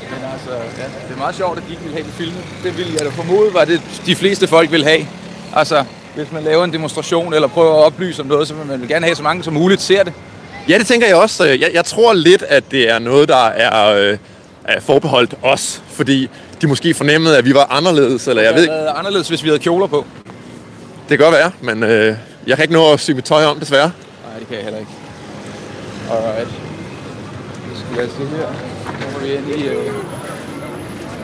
[0.00, 2.42] Men altså, ja, det er meget sjovt, at de ikke ville have det filmet.
[2.62, 5.06] Det ville jeg da formode, var det de fleste folk vil have.
[5.54, 5.84] Altså,
[6.14, 9.04] hvis man laver en demonstration eller prøver at oplyse om noget, så vil man gerne
[9.04, 10.12] have, så mange som muligt ser det.
[10.68, 11.44] Ja, det tænker jeg også.
[11.44, 14.18] Jeg, jeg tror lidt, at det er noget, der er, øh,
[14.64, 18.74] er forbeholdt os, fordi de måske fornemmede, at vi var anderledes, eller jeg ved ikke.
[18.74, 20.06] anderledes, hvis vi havde kjoler på.
[21.08, 23.60] Det kan godt være, men øh, jeg kan ikke nå at sy mit tøj om,
[23.60, 23.92] desværre.
[24.28, 24.90] Nej, det kan jeg heller ikke.
[26.10, 26.48] Alright.
[27.74, 28.46] Så skal jeg se her.
[29.00, 29.68] Så må vi ind i...
[29.68, 29.92] Øh...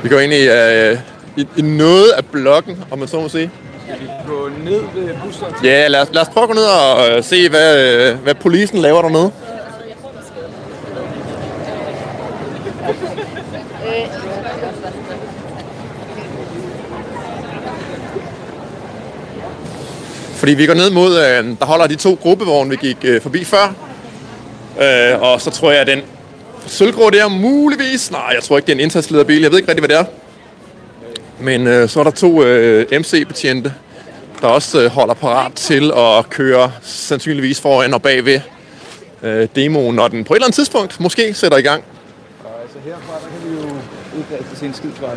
[0.02, 0.98] Vi går ind i, øh,
[1.36, 3.50] i, i noget af blokken, om man så må sige.
[3.82, 5.46] Skal vi gå ned ved bussen?
[5.64, 8.34] Ja, lad os, lad os prøve at gå ned og øh, se, hvad, øh, hvad
[8.34, 9.32] polisen laver dernede.
[20.36, 23.44] Fordi vi går ned mod, øh, der holder de to gruppevogne, vi gik øh, forbi
[23.44, 23.74] før.
[24.82, 26.00] Øh, og så tror jeg, at den
[26.66, 28.10] sølvgrå der muligvis...
[28.10, 29.42] Nej, jeg tror ikke, det er en indsatslederbil.
[29.42, 30.21] Jeg ved ikke rigtig, hvad det er.
[31.42, 33.74] Men øh, så er der to øh, MC-betjente,
[34.40, 38.40] der også øh, holder parat til at køre sandsynligvis foran og bagved
[39.22, 41.84] øh, demoen, når den på et eller andet tidspunkt måske sætter i gang.
[42.62, 43.76] Altså herfra, der kan vi jo
[44.18, 45.14] udkaste til en skidsvej.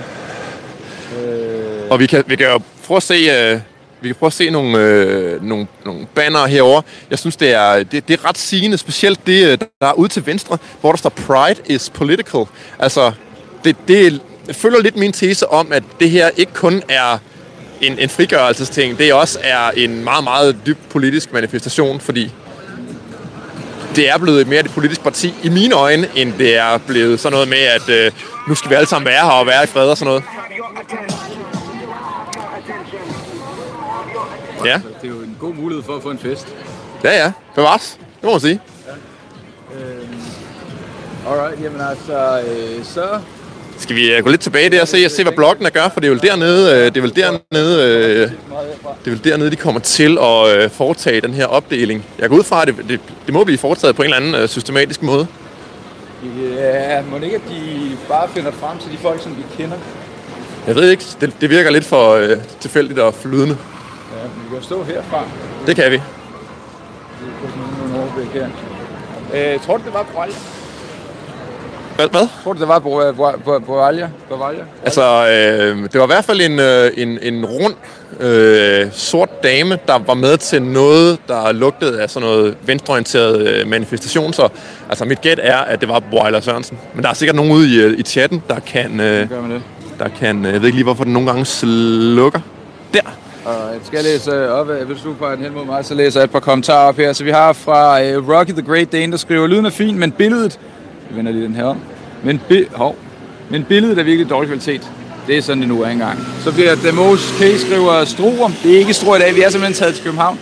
[1.20, 1.90] Øh...
[1.92, 3.60] Og vi kan, vi kan jo prøve at se, øh,
[4.02, 6.82] vi kan prøve at se nogle, øh, nogle, nogle banner herover.
[7.10, 10.10] Jeg synes, det er, det, det er ret sigende, specielt det, øh, der er ude
[10.10, 12.46] til venstre, hvor der står Pride is political.
[12.80, 13.12] Altså,
[13.64, 17.18] det, det følger lidt min tese om, at det her ikke kun er
[17.82, 22.32] en, en frigørelsesting, det også er en meget, meget dyb politisk manifestation, fordi
[23.96, 27.34] det er blevet mere et politisk parti i mine øjne, end det er blevet sådan
[27.34, 28.12] noget med, at øh,
[28.48, 30.24] nu skal vi alle sammen være her og være i fred og sådan noget.
[34.66, 36.48] Ja, Det er jo en god mulighed for at få en fest.
[37.04, 37.32] ja, ja.
[37.56, 37.98] Bevares.
[38.00, 38.60] Det må man sige.
[41.28, 43.20] Alright, jamen altså, øh, så...
[43.86, 46.00] Skal vi øh, gå lidt tilbage der og se, og se hvad blokken gør, for
[46.00, 48.32] det er vel dernede, øh, det er vel dernede, øh, det
[49.06, 52.06] er vel dernede, de kommer til at foretage den her opdeling.
[52.20, 54.48] Jeg går ud fra, at det, det, det må blive foretaget på en eller anden
[54.48, 55.28] systematisk måde.
[56.58, 59.78] Ja, må det ikke, at de bare finder frem til de folk, som vi kender?
[60.68, 63.58] Jeg ved ikke, det, det virker lidt for øh, tilfældigt og flydende.
[64.12, 65.24] Ja, men vi kan stå herfra.
[65.68, 65.96] Det kan vi.
[65.96, 66.04] Det
[67.46, 68.48] er sådan nogle overblik her.
[69.54, 70.36] Øh, tror du, det var Boralja?
[71.96, 72.08] Hvad?
[72.12, 72.28] hvad?
[72.44, 74.08] Tror du, det var Bor- Boralja?
[74.30, 74.62] Boralja?
[74.84, 77.74] Altså, øh, det var i hvert fald en, øh, en, en rund,
[78.20, 83.68] øh, sort dame, der var med til noget, der lugtede af sådan noget venstreorienteret øh,
[83.68, 84.34] manifestation.
[84.34, 84.50] Så
[84.90, 86.78] altså, mit gæt er, at det var Boiler Sørensen.
[86.94, 89.52] Men der er sikkert nogen ude i, øh, i chatten, der kan, øh, Gør man
[89.52, 89.62] det?
[90.00, 90.46] der kan...
[90.46, 92.40] Øh, jeg ved ikke lige, hvorfor den nogle gange slukker.
[92.94, 93.00] Der.
[93.48, 94.70] Alright, skal jeg læse op?
[94.70, 96.98] øh, Hvis du peger den hen mod mig, så læser jeg et par kommentarer op
[96.98, 97.14] her.
[97.14, 100.12] Så vi har fra uh, Rocky the Great Dane, der skriver, lyden er fin, men
[100.12, 100.60] billedet...
[101.10, 101.78] Vi vender lige den her om.
[102.24, 102.96] Men, bi- hov.
[103.50, 104.92] men billedet er virkelig dårlig kvalitet.
[105.28, 106.20] Det er sådan, det nu er engang.
[106.44, 108.50] Så bliver Demos K skriver Struer.
[108.64, 110.40] Det er ikke Struer i dag, vi er simpelthen taget til København.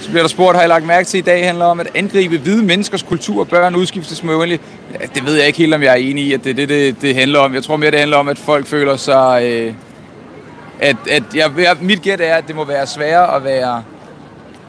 [0.00, 2.38] Så bliver der spurgt, har I lagt mærke til i dag, handler om at angribe
[2.38, 4.60] hvide menneskers kultur og børn udskiftes med uendelig.
[5.00, 6.68] Ja, det ved jeg ikke helt, om jeg er enig i, at det er det,
[6.68, 7.54] det, det handler om.
[7.54, 9.42] Jeg tror mere, det handler om, at folk føler sig...
[9.44, 9.72] Øh,
[10.80, 13.82] at, at jeg, jeg, mit gæt er, at det må være sværere at være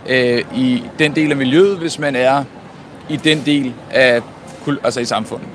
[0.10, 2.44] øh, i den del af miljøet, hvis man er
[3.10, 4.22] i den del af
[4.84, 5.48] altså i samfundet.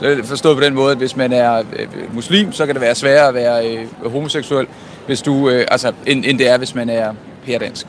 [0.00, 2.82] Så er forstået på den måde, at hvis man er øh, muslim, så kan det
[2.82, 4.66] være sværere at være øh, homoseksuel,
[5.06, 7.14] hvis du, øh, altså, end, end det er, hvis man er
[7.46, 7.86] pærdansk.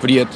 [0.00, 0.26] Fordi at,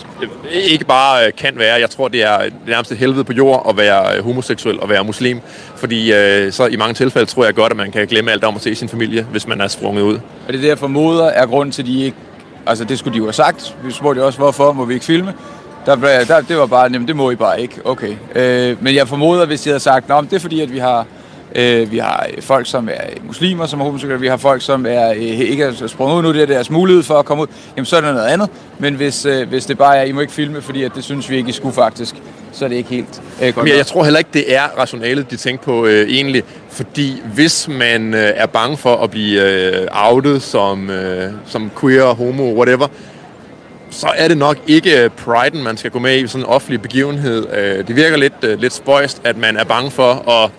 [0.52, 4.22] ikke bare kan være, jeg tror, det er nærmest et helvede på jord at være
[4.22, 5.40] homoseksuel og være muslim.
[5.76, 8.56] Fordi øh, så i mange tilfælde tror jeg godt, at man kan glemme alt om
[8.56, 10.18] at se sin familie, hvis man er sprunget ud.
[10.46, 12.16] og det der formoder er grunden til, at de ikke...
[12.66, 13.76] Altså, det skulle de jo have sagt.
[13.84, 15.34] Vi spurgte jo også, hvorfor må vi ikke filme?
[15.86, 17.74] Der, blev- der, det var bare, jamen det må I bare ikke.
[17.84, 18.14] Okay.
[18.34, 21.06] Øh, men jeg formoder, hvis de havde sagt, men det er fordi, at vi har,
[21.54, 25.10] øh, vi har folk, som er muslimer, som er homoseksuelle, vi har folk, som er,
[25.10, 27.86] øh, ikke er sprunget ud nu, det er deres mulighed for at komme ud, jamen
[27.86, 28.48] så er det noget andet.
[28.78, 31.30] Men hvis, øh, hvis det bare er, I må ikke filme, fordi at det synes
[31.30, 32.14] vi ikke, I skulle faktisk,
[32.52, 33.56] så er det ikke helt øh, godt.
[33.56, 36.42] Men jeg, jeg tror heller ikke, det er rationalet, de tænker på øh, egentlig.
[36.68, 42.04] Fordi hvis man øh, er bange for at blive øh, outet som, øh, som queer,
[42.14, 42.86] homo, whatever,
[43.90, 46.82] så er det nok ikke øh, priden, man skal gå med i sådan en offentlig
[46.82, 47.46] begivenhed.
[47.54, 50.50] Øh, det virker lidt, øh, lidt spøjst, at man er bange for at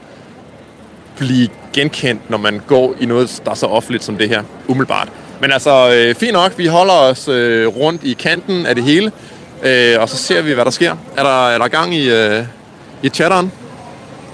[1.18, 5.10] blive genkendt, når man går i noget, der er så offentligt som det her, umiddelbart.
[5.42, 9.12] Men altså, øh, fint nok, vi holder os øh, rundt i kanten af det hele,
[9.64, 10.96] øh, og så ser vi, hvad der sker.
[11.18, 12.44] Er der, er der gang i, øh,
[13.04, 13.52] i chatteren?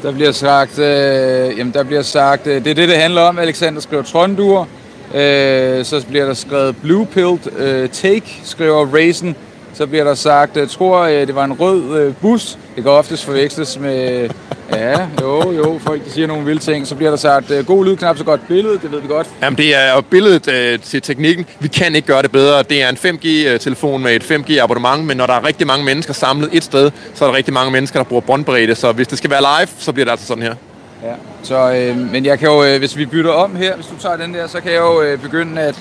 [0.04, 3.40] Der bliver sagt, øh, jamen der bliver sagt, øh, det er det, det handler om.
[3.40, 4.68] Alexander skriver Trondur.
[5.14, 9.36] Øh, så bliver der skrevet Blue Pilled øh, Take, skriver Raisin.
[9.74, 12.58] Så bliver der sagt, jeg tror, øh, det var en rød øh, bus.
[12.76, 14.30] Det kan oftest forveksles med,
[14.72, 16.88] ja, jo, jo, folk de siger nogle vilde ting.
[16.88, 19.28] Så bliver der sagt, øh, god lyd, knap så godt billede, det ved vi godt.
[19.42, 21.46] Jamen, det er jo billedet øh, til teknikken.
[21.60, 22.64] Vi kan ikke gøre det bedre.
[22.64, 26.50] Det er en 5G-telefon med et 5G-abonnement, men når der er rigtig mange mennesker samlet
[26.54, 28.76] et sted, så er der rigtig mange mennesker, der bruger båndbredde.
[28.76, 30.56] Så hvis det skal være live, så bliver det altså sådan her.
[31.04, 31.14] Ja.
[31.44, 34.18] Så, øh, men jeg kan jo, øh, hvis vi bytter om her, hvis du tager
[34.18, 35.76] den der, så kan jeg jo øh, begynde at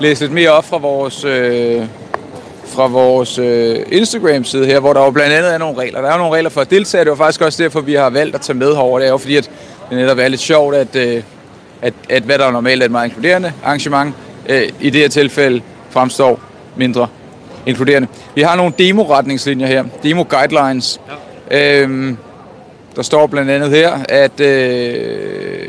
[0.00, 1.82] læse lidt mere op fra vores, øh,
[2.66, 6.00] fra vores øh, Instagram-side her, hvor der jo blandt andet er nogle regler.
[6.00, 8.10] Der er jo nogle regler for at deltage, det var faktisk også derfor, vi har
[8.10, 8.98] valgt at tage med herover.
[8.98, 9.50] Det er jo fordi, at
[9.90, 11.22] det netop er lidt sjovt, at, øh,
[11.82, 14.14] at, at hvad der normalt er et meget inkluderende arrangement,
[14.48, 16.40] øh, i det her tilfælde fremstår
[16.76, 17.08] mindre
[17.66, 18.08] inkluderende.
[18.34, 21.00] Vi har nogle demo-retningslinjer her, demo-guidelines.
[21.50, 21.82] Ja.
[21.82, 22.18] Øhm,
[22.96, 25.68] der står blandt andet her, at øh,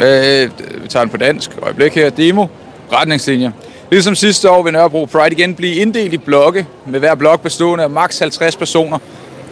[0.00, 0.50] øh,
[0.82, 2.46] vi tager den på dansk, øjeblik her, demo,
[2.92, 3.50] retningslinjer.
[3.90, 7.84] Ligesom sidste år vil Nørrebro Pride igen blive inddelt i blokke, med hver blok bestående
[7.84, 8.98] af maks 50 personer.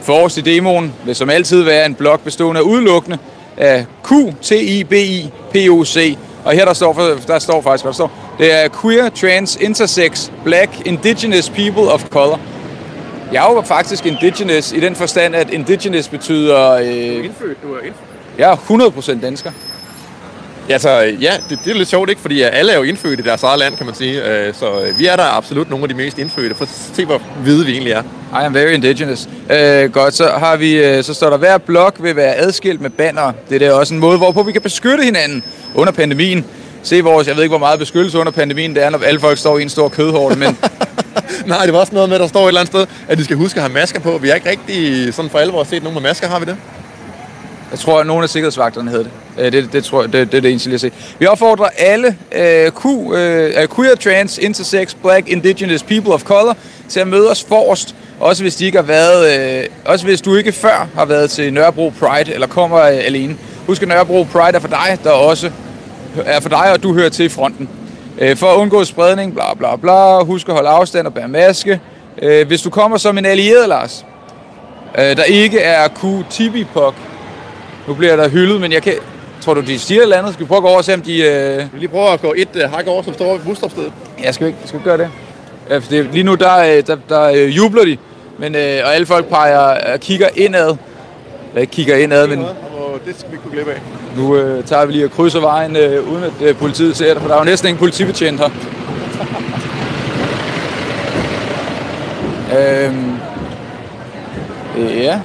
[0.02, 3.18] Forrest i demoen vil som altid være en blok bestående af udelukkende
[3.56, 4.10] af Q,
[4.42, 6.16] T, I, B, I, P, O, C.
[6.44, 8.10] Og her der står, for, der står faktisk, hvad der står.
[8.38, 12.40] Det er queer, trans, intersex, black, indigenous people of color.
[13.32, 16.70] Jeg er jo faktisk indigenous i den forstand, at indigenous betyder...
[16.72, 16.84] Øh,
[17.24, 17.94] Indfødt, du er indfødt.
[18.38, 18.56] jeg er
[19.16, 19.50] 100% dansker.
[20.68, 22.22] Ja, altså, ja, det, det er lidt sjovt, ikke?
[22.22, 24.24] Fordi øh, alle er jo indfødt i deres eget land, kan man sige.
[24.24, 26.54] Øh, Så øh, vi er der absolut nogle af de mest indfødte.
[26.54, 28.02] For se, hvor hvide vi egentlig er.
[28.02, 29.28] I am very indigenous.
[29.50, 32.90] Øh, godt, så, har vi, øh, så står der, hver blok vil være adskilt med
[32.90, 33.32] banner.
[33.50, 36.44] Det er også en måde, hvorpå vi kan beskytte hinanden under pandemien.
[36.82, 39.38] Se vores, jeg ved ikke, hvor meget beskyttelse under pandemien det er, når alle folk
[39.38, 40.58] står i en stor kødhårde, men
[41.46, 43.24] Nej, det var også noget med, at der står et eller andet sted, at de
[43.24, 44.18] skal huske at have masker på.
[44.18, 46.56] Vi har ikke rigtig sådan for alvor set nogen med masker, har vi det?
[47.70, 49.10] Jeg tror, at nogle af sikkerhedsvagterne havde det.
[49.38, 50.90] Øh, det, det, tror jeg, det, det er det eneste, jeg se.
[51.18, 56.56] Vi opfordrer alle øh, Q, øh, øh, queer, trans, intersex, black, indigenous people of color
[56.88, 57.94] til at møde os forrest.
[58.20, 61.52] Også hvis, de ikke har været, øh, også hvis du ikke før har været til
[61.52, 63.36] Nørrebro Pride eller kommer øh, alene.
[63.66, 65.50] Husk, at Nørrebro Pride er for dig, der også
[66.24, 67.68] er for dig, og du hører til i fronten.
[68.18, 71.80] Øh, for at undgå spredning, bla bla bla, husk at holde afstand og bære maske.
[72.22, 74.04] Øh, hvis du kommer som en allieret, Lars,
[74.98, 76.94] øh, der ikke er Q-Tibi-pok,
[77.88, 78.92] nu bliver der hyldet, men jeg kan...
[79.40, 80.32] Tror du, de siger et eller andet?
[80.32, 81.22] Skal vi prøve at gå over og se, om de...
[81.22, 81.58] Øh...
[81.72, 83.92] Vi lige prøve at gå et uh, hak over, som står ved busstopstedet.
[84.22, 85.08] Ja, skal vi ikke, skal vi gøre det?
[85.70, 87.96] Ja, for det, lige nu, der, øh, der, der øh, jubler de,
[88.38, 90.76] men, øh, og alle folk peger og kigger indad.
[91.60, 93.80] Ikke kigger indad, men Og det skal vi ikke glemme af.
[94.16, 97.22] nu øh, tager vi lige og krydser vejen, øh, uden at øh, politiet ser det,
[97.22, 98.50] for der er jo næsten ingen politibetjent her.
[102.58, 103.18] øhm,
[104.78, 105.20] ja.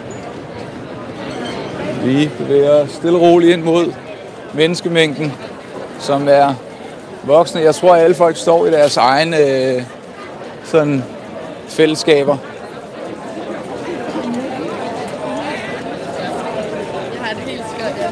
[2.04, 3.94] Vi bevæger stille og roligt ind mod
[4.54, 5.34] menneskemængden,
[6.00, 6.54] som er
[7.24, 7.62] voksne.
[7.62, 9.82] Jeg tror, at alle folk står i deres egne øh,
[10.64, 11.04] sådan
[11.68, 12.38] fællesskaber.
[17.32, 18.12] Har det helt skørt, ja.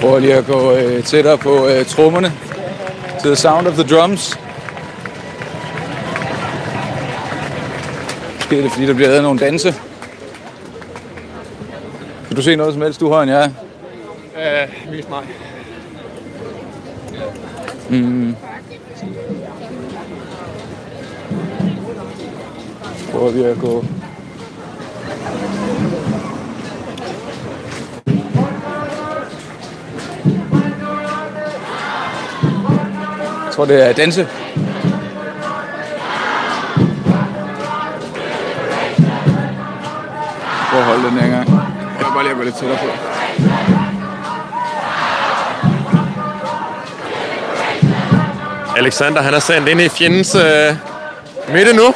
[0.00, 2.32] Prøver lige at gå øh, tættere på øh, trommerne.
[3.22, 4.38] To the sound of the drums.
[8.34, 9.74] Måske er det, fordi der bliver lavet nogle danse.
[12.26, 13.50] Kan du se noget som helst, du har end jeg?
[14.34, 15.22] Uh, vis mig.
[17.90, 18.36] Prøver
[23.16, 23.84] ovdje ako...
[33.44, 34.28] Jeg tror, det er danse.
[40.70, 41.50] Prøv at holde den her gang.
[41.98, 42.86] Jeg kan bare lige at gå lidt tættere på.
[48.76, 50.76] Alexander, han er sendt ind i fjendens øh,
[51.48, 51.94] midte nu.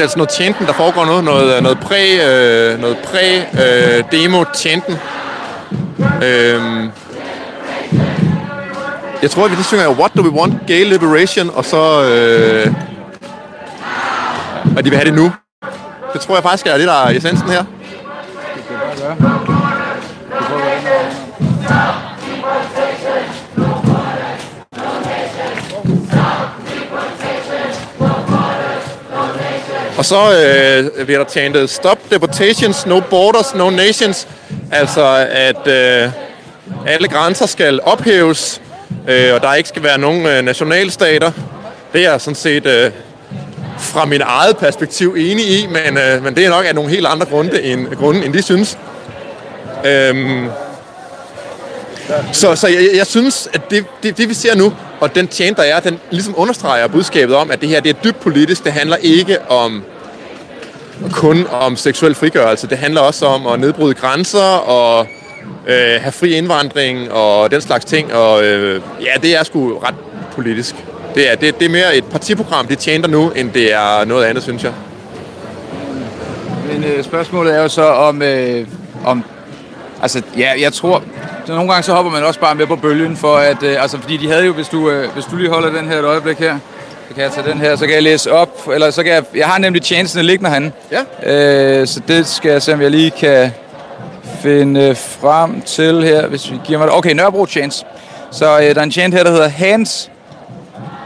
[0.00, 1.20] Det er, sådan noget tjenten, der foregår nu.
[1.20, 4.98] Noget, øh, noget præ, øh, noget præ øh, demo tjenten.
[6.24, 6.90] Øhm,
[9.22, 10.54] jeg tror, at vi lige synger What do we want?
[10.66, 12.04] Gay liberation, og så...
[12.04, 12.74] Øh,
[14.76, 15.32] og de vil have det nu.
[16.12, 17.64] Det tror jeg faktisk er det, der er essensen her.
[30.00, 30.32] Og så
[30.96, 34.28] øh, bliver der chantet øh, Stop deportations, no borders, no nations.
[34.72, 36.10] Altså, at øh,
[36.86, 38.62] alle grænser skal ophæves,
[39.08, 41.32] øh, og der ikke skal være nogen øh, nationalstater.
[41.92, 42.90] Det er jeg sådan set øh,
[43.78, 47.06] fra min eget perspektiv enig i, men, øh, men det er nok af nogle helt
[47.06, 48.78] andre grunde end, grunde, end de synes.
[49.84, 50.48] Øhm,
[52.32, 55.56] så, så jeg, jeg synes, at det, det, det vi ser nu, og den tjent,
[55.56, 58.64] der er, den ligesom understreger budskabet om, at det her det er dybt politisk.
[58.64, 59.84] Det handler ikke om
[61.12, 62.66] kun om seksuel frigørelse.
[62.66, 65.06] Det handler også om at nedbryde grænser og
[65.66, 68.14] øh, have fri indvandring og den slags ting.
[68.14, 69.94] Og øh, ja, det er sgu ret
[70.32, 70.74] politisk.
[71.14, 74.24] Det er, det, det er mere et partiprogram, det tjener nu, end det er noget
[74.24, 74.72] andet, synes jeg.
[76.72, 78.66] Men øh, spørgsmålet er jo så om, øh,
[79.04, 79.24] om
[80.02, 81.02] altså ja, jeg tror,
[81.50, 83.98] så nogle gange så hopper man også bare med på bølgen, for at, øh, altså
[84.00, 86.38] fordi de havde jo, hvis du, øh, hvis du lige holder den her et øjeblik
[86.38, 86.58] her,
[87.08, 89.24] så kan jeg tage den her, så kan jeg læse op, eller så kan jeg,
[89.34, 90.72] jeg har nemlig chancene liggende herinde.
[90.90, 91.80] Ja.
[91.80, 93.50] Øh, så det skal jeg se, om jeg lige kan
[94.42, 96.96] finde frem til her, hvis vi giver mig det.
[96.96, 97.84] Okay, Nørrebro chance.
[98.30, 100.10] Så øh, der er en chant her, der hedder Hands,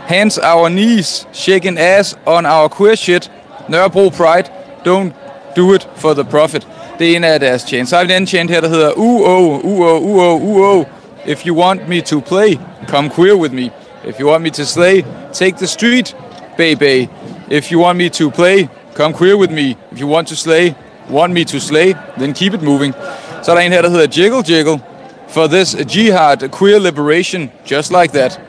[0.06, 3.30] hands our knees, shaking ass on our queer shit.
[3.68, 4.48] Nørrebro Pride,
[4.86, 5.10] don't
[5.56, 6.66] do it for the profit.
[6.98, 7.90] Det er en af deres chants.
[7.90, 10.84] Så har vi en anden chant her, der hedder UO, UO, UO, UO.
[11.26, 13.70] If you want me to play, come queer with me.
[14.08, 15.02] If you want me to slay,
[15.32, 16.16] take the street,
[16.56, 17.08] baby.
[17.50, 19.76] If you want me to play, come queer with me.
[19.92, 20.74] If you want to slay,
[21.10, 22.94] want me to slay, then keep it moving.
[23.42, 24.80] Så er der en her, der hedder Jiggle Jiggle.
[25.28, 28.40] For this jihad, queer liberation, just like that.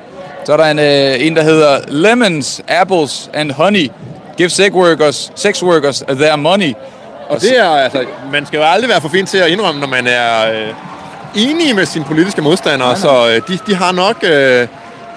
[0.46, 3.90] Så er der en, øh, en der hedder Lemons, Apples and Honey.
[4.38, 6.74] Give sex workers, sex workers their money.
[7.30, 9.88] Og det er, altså, man skal jo aldrig være for fin til at indrømme, når
[9.88, 10.74] man er øh,
[11.36, 13.02] enig med sine politiske modstandere, nej, nej.
[13.02, 14.68] så øh, de, de har nok øh,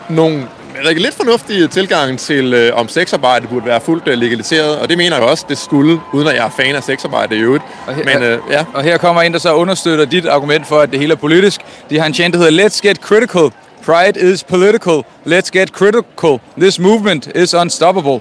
[0.08, 0.48] nogle
[0.88, 4.98] ikke, lidt fornuftige tilgang til, øh, om sexarbejde burde være fuldt øh, legaliseret, og det
[4.98, 7.64] mener jeg også, det skulle, uden at jeg er fan af sexarbejde i øvrigt.
[7.86, 10.80] Og her, Men øh, ja, og her kommer en, der så understøtter dit argument for,
[10.80, 11.60] at det hele er politisk.
[11.90, 13.50] De har en chant, der hedder Let's get critical.
[13.84, 15.04] Pride is political.
[15.26, 16.40] Let's get critical.
[16.58, 18.20] This movement is unstoppable.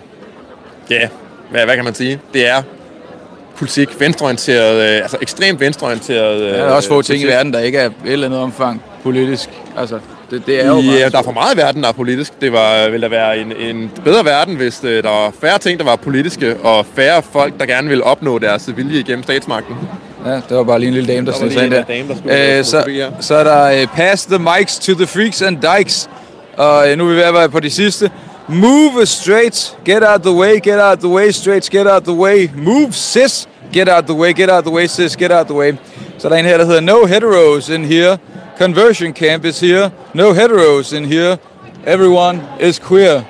[0.90, 1.08] ja
[1.52, 2.20] hvad, hvad kan man sige?
[2.34, 2.64] Det er
[3.58, 6.42] politik, venstreorienteret, øh, altså ekstremt venstreorienteret.
[6.42, 8.84] Øh, Der er også få ting i verden, der ikke er et eller andet omfang
[9.04, 9.50] politisk.
[9.78, 10.00] Altså,
[10.32, 12.42] det, det er jo Ja, der er for meget i verden, der er politisk.
[12.42, 15.80] Det var, ville der være en, en bedre verden, hvis øh, der var færre ting,
[15.80, 19.76] der var politiske, og færre folk, der gerne ville opnå deres vilje igennem statsmagten.
[20.26, 21.84] Ja, det var bare lige en lille dame, der stod sig ind der.
[21.84, 22.84] dame, der skulle- Øh, så,
[23.20, 26.10] så er der uh, Pass the mics to the freaks and dykes.
[26.58, 28.12] Og uh, nu er vi ved at være på de sidste.
[28.50, 32.14] Move a straight, get out the way, get out the way, straight, get out the
[32.14, 32.48] way.
[32.48, 35.78] Move sis, get out the way, get out the way, sis, get out the way.
[36.18, 38.18] Så er der en her, der hedder No heteros in here.
[38.58, 39.92] Conversion camp is here.
[40.14, 41.38] No heteros in here.
[41.86, 43.22] Everyone is queer.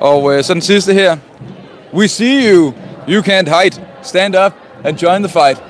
[0.00, 1.16] Og uh, så den sidste her.
[1.92, 2.72] We see you.
[3.08, 3.80] You can't hide.
[4.02, 4.52] Stand up
[4.84, 5.62] and join the fight.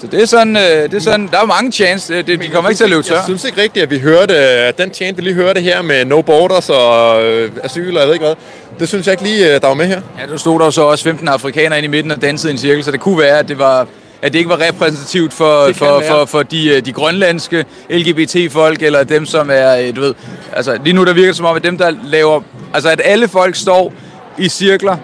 [0.00, 2.22] Så det er sådan, øh, det er sådan der er mange chance.
[2.22, 3.14] Det, de kommer ikke til at løbe tør.
[3.14, 6.04] Jeg synes ikke rigtigt, at vi hørte, at den tjente, vi lige hørte her med
[6.04, 8.34] no borders og øh, asyl og jeg ved ikke hvad.
[8.80, 10.00] Det synes jeg ikke lige, øh, der var med her.
[10.20, 12.58] Ja, nu stod der så også 15 afrikanere inde i midten og dansede i en
[12.58, 13.86] cirkel, så det kunne være, at det var
[14.22, 19.04] at det ikke var repræsentativt for, for, for, for de, øh, de grønlandske LGBT-folk, eller
[19.04, 20.14] dem, som er, øh, du ved,
[20.52, 22.40] altså lige nu der virker det som om, at dem, der laver,
[22.74, 23.92] altså at alle folk står
[24.38, 24.96] i cirkler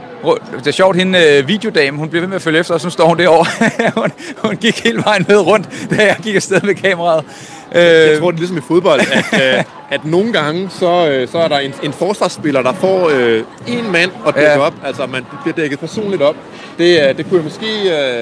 [0.59, 2.91] Det er sjovt, hende øh, videodame, hun bliver ved med at følge efter, og så
[2.91, 3.47] står hun derovre.
[4.01, 7.25] hun, hun gik hele vejen med rundt, da jeg gik afsted med kameraet.
[7.73, 11.39] Jeg tror, det er ligesom i fodbold, at, øh, at nogle gange, så, øh, så
[11.39, 14.59] er der en, en forsvarsspiller, der får øh, en mand at dække Ja.
[14.59, 14.75] op.
[14.85, 16.37] Altså, man bliver dækket personligt op.
[16.79, 17.67] Det, øh, det kunne jeg måske,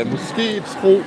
[0.01, 1.03] øh, måske tro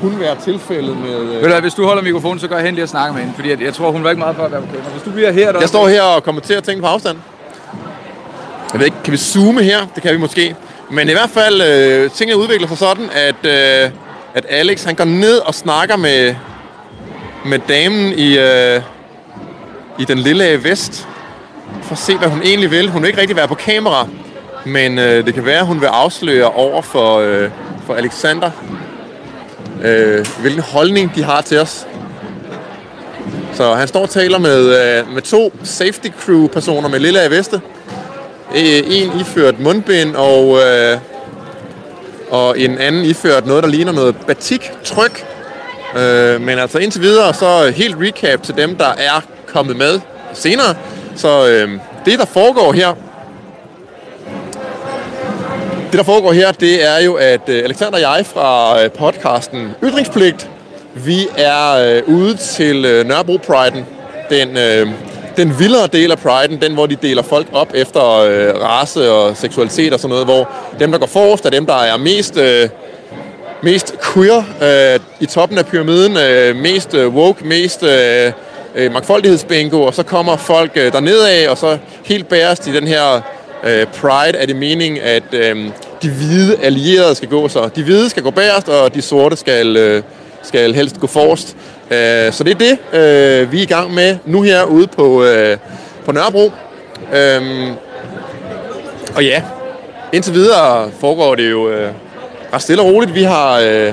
[0.00, 1.18] kunne være tilfældet med...
[1.24, 1.42] Ved Øh.
[1.42, 3.34] du hvad, hvis du holder mikrofonen, så går jeg hen lige og snakker med hende,
[3.36, 4.90] fordi jeg, jeg tror, hun var ikke meget for at være på kamera.
[4.92, 7.18] Hvis du bliver her, der Jeg står her og kommenterer ting på afstand.
[8.72, 9.86] Jeg ved ikke, kan vi zoome her?
[9.94, 10.56] Det kan vi måske.
[10.90, 13.90] Men i hvert fald, øh, tingene udvikler sig sådan, at, øh,
[14.34, 16.34] at Alex han går ned og snakker med,
[17.46, 18.82] med damen i, øh,
[19.98, 21.08] i den lille vest.
[21.82, 22.90] For at se, hvad hun egentlig vil.
[22.90, 24.08] Hun vil ikke rigtig være på kamera.
[24.66, 27.50] Men øh, det kan være, at hun vil afsløre over for, øh,
[27.86, 28.50] for Alexander,
[29.84, 31.86] øh, hvilken holdning de har til os.
[33.54, 37.60] Så han står og taler med, øh, med to safety crew personer med lille veste.
[38.54, 40.98] Øh, en iført mundbind og, øh,
[42.30, 45.26] og en anden iført noget, der ligner noget batik-tryk.
[45.98, 50.00] Øh, men altså indtil videre, så helt recap til dem, der er kommet med
[50.32, 50.74] senere.
[51.16, 51.70] Så øh,
[52.04, 52.94] det, der foregår her,
[55.90, 59.70] det, der foregår her, det er jo, at øh, Alexander og jeg fra øh, podcasten
[59.84, 60.50] Ytringspligt,
[60.94, 63.80] vi er øh, ude til øh, Nørrebro Pride'en,
[64.30, 64.88] den, øh,
[65.38, 69.36] den vildere del af priden, den hvor de deler folk op efter øh, race og
[69.36, 70.48] seksualitet og sådan noget, hvor
[70.80, 72.68] dem, der går forrest, er dem, der er mest, øh,
[73.62, 78.32] mest queer øh, i toppen af pyramiden, øh, mest øh, woke, mest øh,
[78.74, 82.86] øh, mangfoldighedsbingo, og så kommer folk øh, dernede af, og så helt bærest i den
[82.86, 83.20] her
[83.64, 85.56] øh, Pride er det meningen, at øh,
[86.02, 87.68] de hvide allierede skal gå så.
[87.76, 90.02] De hvide skal gå bærest, og de sorte skal, øh,
[90.42, 91.56] skal helst gå forrest.
[91.90, 95.24] Øh, så det er det, øh, vi er i gang med nu her ude på,
[95.24, 95.56] øh,
[96.04, 96.52] på Nørrebro.
[97.12, 97.74] Øhm,
[99.14, 99.42] og ja,
[100.12, 101.90] indtil videre foregår det jo øh,
[102.52, 103.14] ret stille og roligt.
[103.14, 103.92] Vi har øh,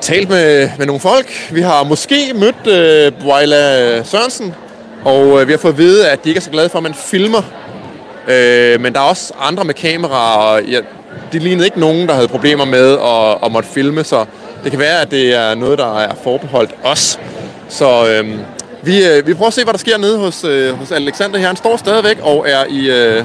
[0.00, 1.48] talt med, med nogle folk.
[1.50, 4.54] Vi har måske mødt øh, Boila Sørensen,
[5.04, 6.82] og øh, vi har fået at vide, at de ikke er så glade for, at
[6.82, 7.42] man filmer.
[8.28, 10.80] Øh, men der er også andre med kameraer, og ja,
[11.32, 14.24] de lignede ikke nogen, der havde problemer med at, at måtte filme, så
[14.62, 17.20] det kan være, at det er noget, der er forbeholdt os.
[17.68, 18.38] Så øh,
[18.82, 21.46] vi, øh, vi prøver at se, hvad der sker nede hos, øh, hos Alexander her.
[21.46, 23.24] Han står stadigvæk og er i, øh,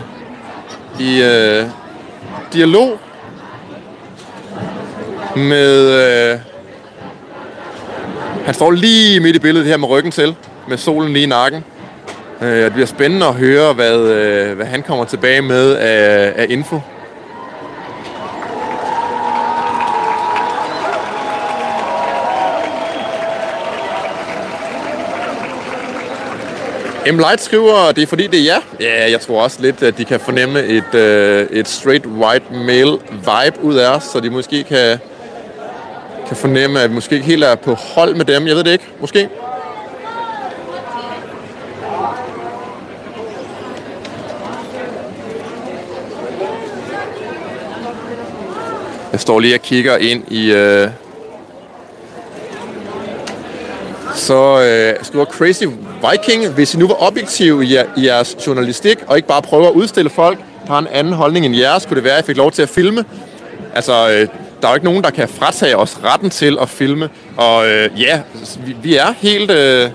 [0.99, 1.65] i øh,
[2.53, 2.99] dialog
[5.35, 5.91] med...
[6.33, 6.39] Øh,
[8.45, 10.35] han står lige midt i billedet her med ryggen til,
[10.67, 11.63] med solen lige i nakken.
[12.41, 16.45] Øh, det bliver spændende at høre, hvad, øh, hvad han kommer tilbage med af, af
[16.49, 16.81] info.
[27.11, 27.17] M.
[27.17, 28.57] Light skriver, det er fordi, det er ja.
[28.79, 32.91] Ja, jeg tror også lidt, at de kan fornemme et, øh, et straight white male
[33.09, 34.99] vibe ud af os, så de måske kan,
[36.27, 38.47] kan fornemme, at vi måske ikke helt er på hold med dem.
[38.47, 38.85] Jeg ved det ikke.
[38.99, 39.29] Måske.
[49.11, 50.51] Jeg står lige og kigger ind i...
[50.51, 50.87] Øh...
[54.15, 55.63] Så øh, skriver Crazy
[56.11, 59.73] Viking, hvis I nu var objektiv i, i jeres journalistik, og ikke bare prøver at
[59.73, 62.37] udstille folk, der har en anden holdning end jeres, kunne det være, at I fik
[62.37, 63.05] lov til at filme?
[63.75, 64.27] Altså, øh,
[64.61, 67.09] der er jo ikke nogen, der kan fratage os retten til at filme.
[67.37, 68.21] Og øh, ja,
[68.65, 69.51] vi, vi er helt...
[69.51, 69.89] Øh,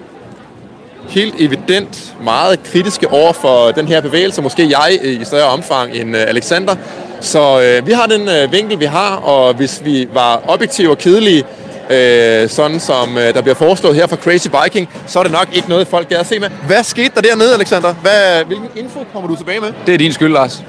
[1.09, 4.43] helt evident meget kritiske over for den her bevægelse.
[4.43, 6.77] Måske jeg øh, i større omfang end øh, Alexander.
[7.21, 10.99] Så øh, vi har den øh, vinkel, vi har, og hvis vi var objektive og
[10.99, 11.45] kedelige,
[11.91, 15.47] øh, sådan som øh, der bliver foreslået her fra Crazy Viking, så er det nok
[15.53, 16.49] ikke noget, folk gad at se med.
[16.67, 17.93] Hvad skete der dernede, Alexander?
[17.93, 19.73] Hvad, hvilken info kommer du tilbage med?
[19.87, 20.63] Det er din skyld, Lars.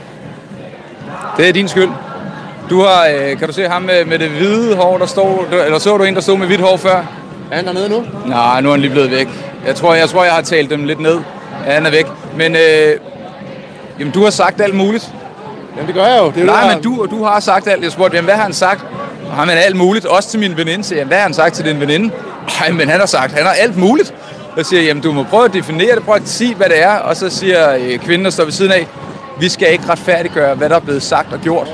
[1.38, 1.89] Det er din skyld.
[2.70, 5.80] Du har, øh, kan du se ham med, med det hvide hår, der står, eller
[5.80, 7.03] så du en, der stod med hvidt hår før?
[7.51, 8.03] Er han dernede nu?
[8.26, 9.28] Nej, nu er han lige blevet væk.
[9.68, 11.20] Jeg tror, jeg, tror, jeg har talt dem lidt ned.
[11.68, 12.05] Ja, han er væk.
[12.38, 12.99] Men øh,
[13.99, 15.11] jamen, du har sagt alt muligt.
[15.76, 16.32] Jamen, det gør jeg jo.
[16.32, 17.84] Det er Nej, det, men du, du har sagt alt.
[17.84, 18.86] Jeg spurgte, jamen, hvad har han sagt?
[19.30, 20.06] Og han alt muligt.
[20.06, 20.84] Også til min veninde.
[20.84, 22.10] Så, jamen, hvad har han sagt til din veninde?
[22.60, 24.14] Nej, men han har sagt, han har alt muligt.
[24.58, 26.04] Jeg siger, jamen, du må prøve at definere det.
[26.04, 26.96] Prøv at sige, hvad det er.
[26.96, 28.88] Og så siger øh, kvinden, der står ved siden af,
[29.40, 31.68] vi skal ikke retfærdiggøre, hvad der er blevet sagt og gjort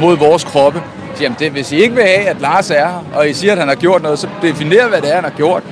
[0.00, 0.82] mod vores kroppe.
[1.14, 3.52] Så, jamen, det, hvis I ikke vil have, at Lars er her, og I siger,
[3.52, 5.62] at han har gjort noget, så definer, hvad det er, han har gjort.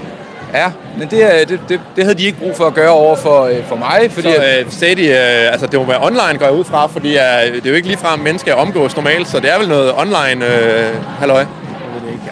[0.55, 3.17] Ja, men det, er- det, det, det havde de ikke brug for at gøre over
[3.17, 4.29] for, øh, for mig, fordi...
[4.33, 6.87] Så at- øh, sagde de, øh, altså det må være online, går jeg ud fra,
[6.87, 9.93] fordi øh, det er jo ikke ligefrem mennesker omgås normalt, så det er vel noget
[9.99, 11.45] online, øh, halløj.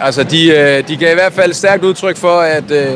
[0.01, 2.87] Altså, de, øh, de gav i hvert fald stærkt udtryk for, at, øh,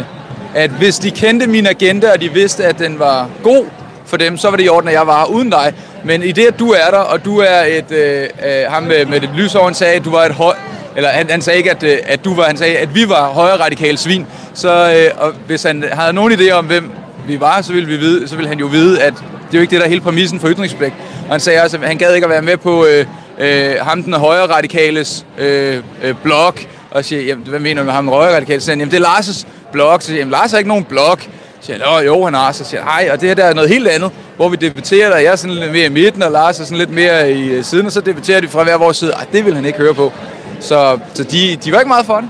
[0.55, 3.65] at hvis de kendte min agenda, og de vidste, at den var god,
[4.05, 5.73] for dem, så var det i orden, at jeg var uden dig.
[6.03, 9.05] Men i det, at du er der, og du er et, øh, øh, ham med,
[9.05, 10.55] med det lysår, han sagde, at du var et høj,
[10.95, 13.27] eller han, han sagde ikke, at, øh, at du var, han sagde, at vi var
[13.27, 14.27] højre radikale svin.
[14.53, 16.91] Så øh, og hvis han havde nogen idé om, hvem
[17.27, 19.61] vi var, så ville, vi vide, så ville han jo vide, at det er jo
[19.61, 20.93] ikke det, der er hele præmissen for ytringspligt.
[21.25, 23.05] Og han sagde også, at han gad ikke at være med på øh,
[23.39, 26.53] øh, ham den højre radikales øh, øh, blog,
[26.91, 28.61] og siger, jamen, hvad mener du med ham den højre radikale?
[28.61, 30.01] Så siger han, jamen, det er Lars' blog.
[30.01, 31.17] Så siger jamen, Lars har ikke nogen blog.
[31.19, 31.27] Så
[31.61, 32.51] siger han, jo, han har.
[32.51, 35.13] Så siger han, nej, og det her der er noget helt andet, hvor vi debatterer,
[35.13, 37.49] og jeg er sådan lidt mere i midten, og Lars er sådan lidt mere i
[37.49, 39.11] øh, siden, og så debatterer de fra hver vores side.
[39.11, 40.13] Ej, det vil han ikke høre på.
[40.60, 42.30] Så, så de, de var ikke meget for det.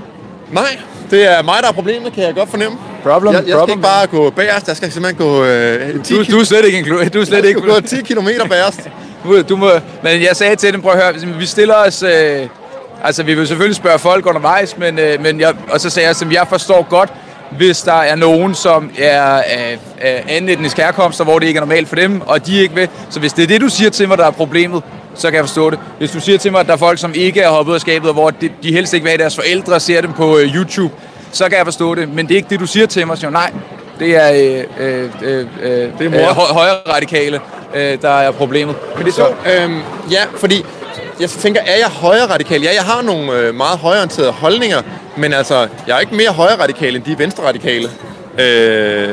[0.52, 0.78] Nej,
[1.10, 2.78] det er mig, der er problemet, kan jeg godt fornemme.
[3.02, 6.24] Problem, Jeg, jeg skal ikke bare gå bagerst, jeg skal simpelthen gå øh, 10 Du,
[6.32, 8.88] du er slet ikke en du er slet jeg ikke gå 10 km bagerst.
[9.24, 9.70] Du, du må,
[10.02, 12.02] men jeg sagde til dem, prøv at høre, vi stiller os...
[12.02, 12.48] Øh,
[13.04, 16.16] altså, vi vil selvfølgelig spørge folk undervejs, men, øh, men jeg, og så sagde jeg,
[16.26, 17.12] at jeg forstår godt,
[17.50, 21.62] hvis der er nogen, som er af, af anden etnisk herkomst, hvor det ikke er
[21.62, 22.88] normalt for dem, og de ikke vil.
[23.10, 24.82] Så hvis det er det, du siger til mig, der er problemet,
[25.18, 25.78] så kan jeg forstå det.
[25.98, 28.08] Hvis du siger til mig, at der er folk, som ikke er hoppet af skabet,
[28.08, 30.94] og hvor de, de helst ikke vil have deres forældre ser dem på øh, YouTube,
[31.32, 32.08] så kan jeg forstå det.
[32.14, 33.18] Men det er ikke det, du siger til mig.
[33.18, 33.52] Så nej,
[33.98, 36.18] det er, øh, øh, øh, øh, Det er mor.
[36.18, 37.40] øh, hø- højre radikale,
[37.74, 38.76] øh, der er problemet.
[38.96, 39.26] Men det er så,
[39.62, 40.64] øhm, ja, fordi
[41.20, 42.62] jeg tænker, er jeg højre radikal?
[42.62, 44.82] Ja, jeg har nogle øh, meget højreorienterede holdninger,
[45.16, 47.88] men altså, jeg er ikke mere højre radikal end de venstre radikale.
[48.38, 49.10] Øh,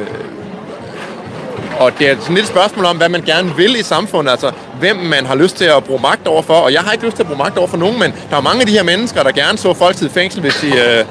[1.80, 4.52] og det er sådan lidt et spørgsmål om, hvad man gerne vil i samfundet, altså
[4.80, 6.54] hvem man har lyst til at bruge magt over for.
[6.54, 8.42] Og jeg har ikke lyst til at bruge magt over for nogen, men der er
[8.42, 11.06] mange af de her mennesker, der gerne så folk i fængsel, hvis, de, øh,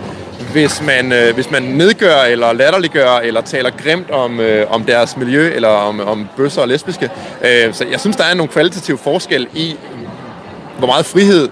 [0.53, 5.17] hvis, man, øh, hvis man nedgør eller latterliggør eller taler grimt om, øh, om deres
[5.17, 7.11] miljø eller om, om bøsser og lesbiske.
[7.45, 9.77] Øh, så jeg synes, der er nogle kvalitative forskel i,
[10.79, 11.49] hvor meget frihed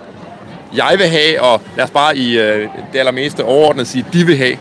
[0.77, 4.37] jeg vil have, og lad os bare i øh, det allermeste overordnet sige, de vil
[4.37, 4.57] have.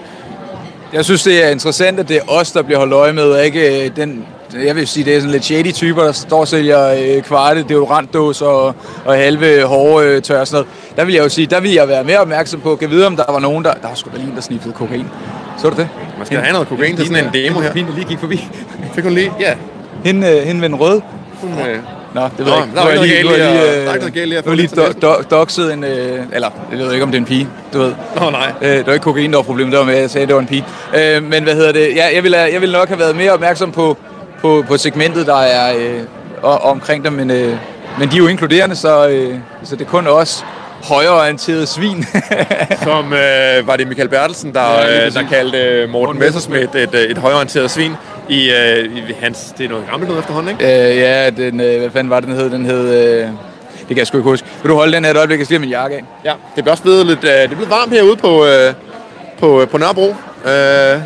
[0.94, 3.46] Jeg synes, det er interessant, at det er os, der bliver holdt øje med, og
[3.46, 4.26] ikke øh, den...
[4.54, 7.66] Jeg vil sige, det er sådan lidt shady typer, der står og sælger øh, kvarte,
[7.70, 8.66] deodorantdås og,
[9.06, 10.96] og halve hårde øh, tør og sådan noget.
[10.98, 12.76] Der vil jeg jo sige, der vil jeg være mere opmærksom på.
[12.76, 13.74] Kan vide, om der var nogen, der...
[13.74, 15.06] Der var sgu da lige en, der sniffede kokain.
[15.58, 15.90] Så du det?
[16.18, 17.72] Man skal have noget kokain til sådan en demo her.
[17.74, 18.48] Hende, der lige gik forbi.
[18.96, 19.32] Fik hun lige?
[19.40, 19.54] Ja.
[20.06, 21.02] Hende, øh, hende ved den røde.
[21.42, 21.78] Hun, øh,
[22.16, 22.76] Nå, det ved Nå, jeg ikke.
[22.76, 25.22] der er Nu ikke noget lige- galt i at- har jeg lidt lige do- do-
[25.22, 25.84] doxet en...
[25.84, 27.48] Øh, eller, jeg ved ikke, om det er en pige.
[27.74, 27.94] Du ved.
[28.20, 28.52] Nå, nej.
[28.62, 29.72] Øh, det var ikke kokain, der var problemet.
[29.72, 30.66] Det var med, at jeg sagde, at det var en pige.
[30.96, 31.96] Øh, men hvad hedder det?
[31.96, 33.98] Ja, jeg, ville, jeg ville nok have været mere opmærksom på,
[34.42, 36.00] på, på segmentet, der er øh,
[36.42, 37.14] og, omkring dem.
[37.14, 37.56] Men, øh,
[38.00, 40.46] men de er jo inkluderende, så, øh, så det er kun os
[40.84, 42.06] højreorienterede svin.
[42.84, 45.14] Som øh, var det Michael Bertelsen, der, Ja, præcis.
[45.14, 47.94] der kaldte øh, Morten Morten Messerschmidt et, øh, et højorienteret svin
[48.30, 49.54] i, øh, i hans...
[49.58, 50.90] Det er noget gammelt noget efterhånden, ikke?
[50.92, 52.50] øh, ja, den, øh, hvad fanden var det, den hed?
[52.50, 53.18] Den hed...
[53.22, 53.28] Øh,
[53.80, 54.48] det kan jeg sgu ikke huske.
[54.64, 55.40] Vil du holde den her et øjeblik?
[55.40, 56.04] Jeg skal min jakke af.
[56.26, 58.74] Ja, det bliver også blevet lidt øh, det blevet varmt herude på, øh,
[59.40, 60.16] på, på Nørrebro.
[60.46, 61.02] Øh,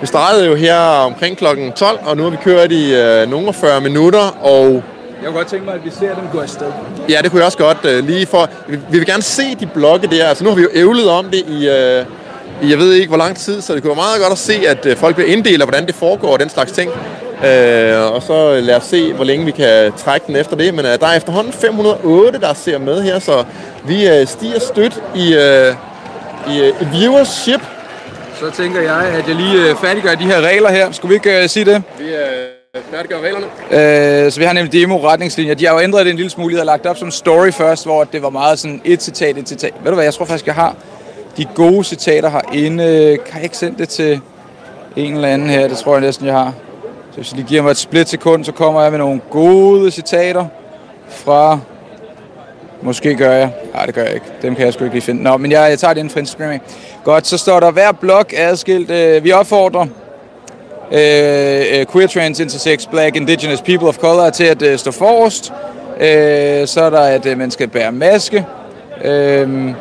[0.00, 3.52] vi startede jo her omkring klokken 12, og nu har vi kørt i øh, nogle
[3.52, 4.82] 40 minutter, og
[5.22, 6.66] Jeg kunne godt tænke mig, at vi ser dem gå afsted.
[7.08, 8.48] Ja, det kunne jeg også godt øh, lige for.
[8.68, 10.26] Vi, vi vil gerne se de blokke der.
[10.28, 12.04] Altså nu har vi jo ævlet om det i, øh,
[12.62, 14.68] i jeg ved ikke hvor lang tid, så det kunne være meget godt at se,
[14.68, 16.90] at øh, folk bliver inddelt, og hvordan det foregår og den slags ting.
[17.44, 20.74] Øh, og så øh, lad os se, hvor længe vi kan trække den efter det.
[20.74, 23.44] Men øh, der er efterhånden 508, der ser med her, så
[23.84, 25.74] vi øh, stiger stødt i, øh,
[26.54, 27.60] i øh, viewership.
[28.40, 30.92] Så tænker jeg, at jeg lige øh, færdiggør de her regler her.
[30.92, 31.82] Skulle vi ikke øh, sige det?
[31.98, 34.24] Vi øh, færdiggør reglerne.
[34.24, 35.54] Øh, så vi har nemlig demo-retningslinjer.
[35.54, 36.52] De har jo ændret det en lille smule.
[36.52, 39.48] De har lagt op som story først, hvor det var meget sådan et citat, et
[39.48, 39.74] citat.
[39.82, 40.74] Ved du hvad, jeg tror faktisk, jeg har
[41.36, 43.18] de gode citater herinde.
[43.26, 44.20] Kan jeg ikke sende det til
[44.96, 45.68] en eller anden her?
[45.68, 46.52] Det tror jeg næsten, jeg har.
[47.10, 49.90] Så hvis I lige giver mig et split sekund, så kommer jeg med nogle gode
[49.90, 50.46] citater
[51.08, 51.58] fra...
[52.82, 53.50] Måske gør jeg.
[53.74, 54.26] Nej, det gør jeg ikke.
[54.42, 55.22] Dem kan jeg sgu ikke lige finde.
[55.22, 56.60] Nå, men jeg, jeg tager det inden for Instagram.
[57.06, 58.90] Godt, så står der hver blok adskilt.
[58.90, 59.86] Øh, vi opfordrer
[60.92, 65.52] øh, øh, queer, trans, intersex, black, indigenous people of color til at øh, stå forrest.
[66.00, 68.46] Øh, så er der, at øh, man skal bære maske.
[69.04, 69.74] Øh,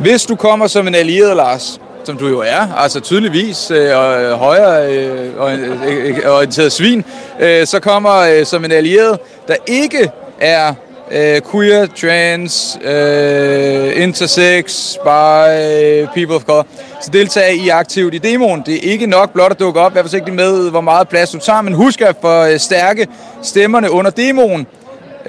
[0.00, 4.22] hvis du kommer som en allieret, Lars, som du jo er, altså tydeligvis øh, og
[4.22, 7.04] øh, højere øh, og, øh, orienteret svin,
[7.40, 9.18] øh, så kommer øh, som en allieret,
[9.48, 10.10] der ikke
[10.40, 10.74] er
[11.10, 16.62] uh, queer, trans, uh, intersex, by, people of color,
[17.02, 18.62] så deltage i aktivt i demoen.
[18.66, 19.94] Det er ikke nok blot at dukke op.
[19.94, 23.06] Vær forsigtig med, hvor meget plads du tager, men husk at forstærke øh,
[23.42, 24.66] stemmerne under demoen.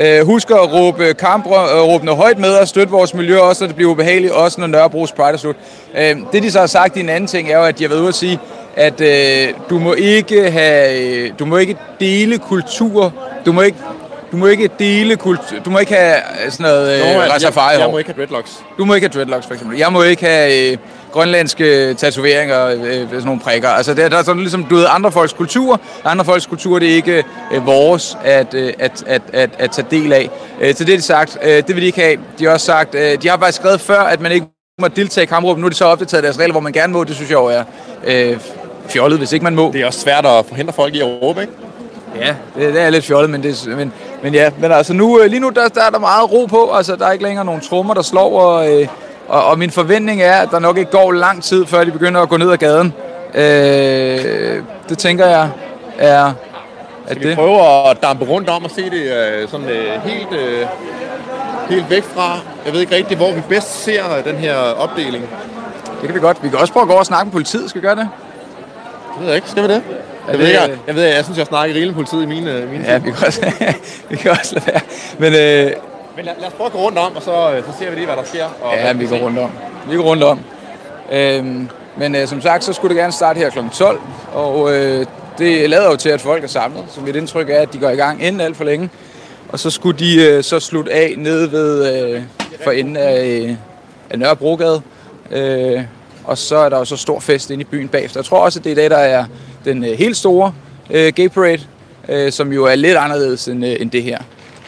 [0.01, 1.47] Uh, husk at råbe kamp,
[2.09, 5.33] højt med og støtte vores miljø, også når det bliver ubehageligt, også når Nørrebro's Pride
[5.33, 5.55] er slut.
[5.93, 7.89] Uh, det de så har sagt i en anden ting, er jo, at de har
[7.89, 8.39] været ude at sige,
[8.77, 13.13] at øh, du må ikke have, du må ikke dele kultur,
[13.45, 13.77] du må ikke
[14.31, 17.31] du må ikke dele kultur, du må ikke have øh, sådan noget øh, Nå, jeg,
[17.31, 18.63] Rastafari jeg, jeg må ikke have dreadlocks.
[18.77, 19.77] Du må ikke have dreadlocks, for eksempel.
[19.77, 20.77] Jeg må ikke have, øh,
[21.11, 23.69] grønlandske tatoveringer, øh, sådan nogle prikker.
[23.69, 25.81] Altså, der, der er sådan ligesom, du ved, andre folks kultur.
[26.05, 27.23] Andre folks kultur, det er ikke
[27.53, 30.29] øh, vores at, øh, at, at, at, at tage del af.
[30.61, 32.17] Øh, så det er de sagt, øh, det vil de ikke have.
[32.39, 34.47] De har også sagt, øh, de har faktisk skrevet før, at man ikke
[34.81, 35.57] må deltage i kampråb.
[35.57, 37.03] Nu er de så opdateret deres regler, hvor man gerne må.
[37.03, 37.63] Det synes jeg jo er
[38.05, 38.39] øh,
[38.89, 39.71] fjollet, hvis ikke man må.
[39.73, 41.53] Det er også svært at forhindre folk i at råbe, ikke?
[42.19, 43.93] Ja, det, det er lidt fjollet, men, det, men,
[44.23, 46.71] men ja, men altså nu, øh, lige nu der, der er der meget ro på,
[46.73, 48.87] altså der er ikke længere nogen trommer, der slår, og, øh,
[49.27, 52.21] og, og min forventning er, at der nok ikke går lang tid, før de begynder
[52.21, 52.93] at gå ned ad gaden.
[53.33, 55.49] Øh, det tænker jeg
[55.97, 56.31] er,
[57.07, 57.35] at Vi det.
[57.37, 60.65] prøver at dampe rundt om og se det øh, sådan øh, helt, øh,
[61.69, 62.39] helt væk fra.
[62.65, 65.23] Jeg ved ikke rigtigt, hvor vi bedst ser den her opdeling.
[66.01, 66.43] Det kan vi godt.
[66.43, 68.09] Vi kan også prøve at gå og snakke med politiet, skal vi gøre det?
[69.13, 69.49] Det ved jeg ikke.
[69.49, 69.81] Skal vi det?
[70.31, 72.71] Jeg ved, ikke, jeg, jeg, ved, jeg synes, jeg snakker rigeligt politiet i mine, øh,
[72.71, 73.51] mine Ja, vi kan også,
[74.09, 74.81] vi kan også lade være.
[75.19, 75.71] Men øh,
[76.15, 77.95] Men lad, lad os prøve at gå rundt om, og så, øh, så ser vi
[77.95, 78.45] lige, hvad der sker.
[78.61, 79.49] Og Ja, vi går rundt om.
[79.89, 80.39] Vi går rundt om.
[81.11, 83.59] Øhm, men øh, som sagt, så skulle det gerne starte her kl.
[83.73, 83.99] 12,
[84.33, 85.05] og øh,
[85.37, 87.89] det lader jo til, at folk er samlet, så mit indtryk er, at de går
[87.89, 88.89] i gang inden alt for længe.
[89.49, 92.21] Og så skulle de øh, så slutte af nede ved øh,
[92.63, 93.55] for enden af, øh,
[94.09, 94.81] af Nørrebrogade.
[95.31, 95.81] Øh,
[96.27, 98.19] og så er der jo så stor fest inde i byen bagefter.
[98.19, 99.25] Jeg tror også, at det er det, der er
[99.65, 100.53] den øh, helt store
[100.89, 101.61] øh, gay parade,
[102.09, 104.19] øh, som jo er lidt anderledes end, øh, end det her.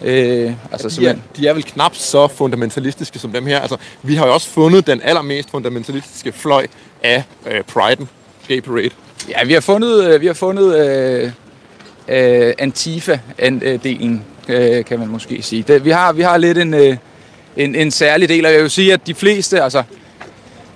[0.01, 3.60] Øh, altså de, er, de er vel knap så fundamentalistiske som dem her.
[3.60, 6.68] Altså, vi har jo også fundet den allermest fundamentalistiske fløj
[7.03, 8.05] af øh, Pride'en,
[8.47, 8.89] Gay Parade.
[9.30, 11.32] Ja, vi har fundet, øh, vi har fundet øh,
[12.07, 15.64] øh, Antifa-delen, øh, kan man måske sige.
[15.68, 16.97] Det, vi, har, vi har lidt en, øh,
[17.57, 19.84] en, en særlig del, og jeg vil sige, at de fleste, altså,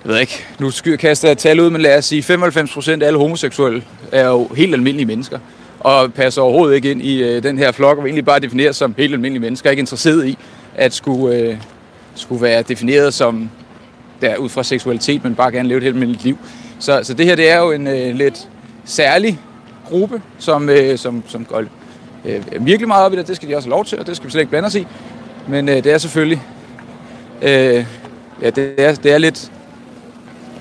[0.04, 3.18] jeg ved ikke, nu kaster jeg tal ud, men lad os sige, 95% af alle
[3.18, 3.82] homoseksuelle
[4.12, 5.38] er jo helt almindelige mennesker,
[5.80, 8.94] og passer overhovedet ikke ind i øh, den her flok, og egentlig bare defineret som
[8.98, 10.38] helt almindelige mennesker, ikke interesseret i
[10.74, 11.56] at skulle, øh,
[12.14, 13.50] skulle være defineret som
[14.20, 16.38] der ud fra seksualitet, men bare gerne leve et helt almindeligt liv.
[16.78, 18.48] Så, så det her, det er jo en øh, lidt
[18.84, 19.40] særlig
[19.84, 21.64] gruppe, som, øh, som, som går
[22.24, 23.28] øh, virkelig meget op i det.
[23.28, 24.74] Det skal de også have lov til, og det skal vi slet ikke blande os
[24.74, 24.86] i.
[25.48, 26.42] Men øh, det er selvfølgelig...
[27.42, 27.86] Øh,
[28.42, 29.50] ja, det er, det er lidt...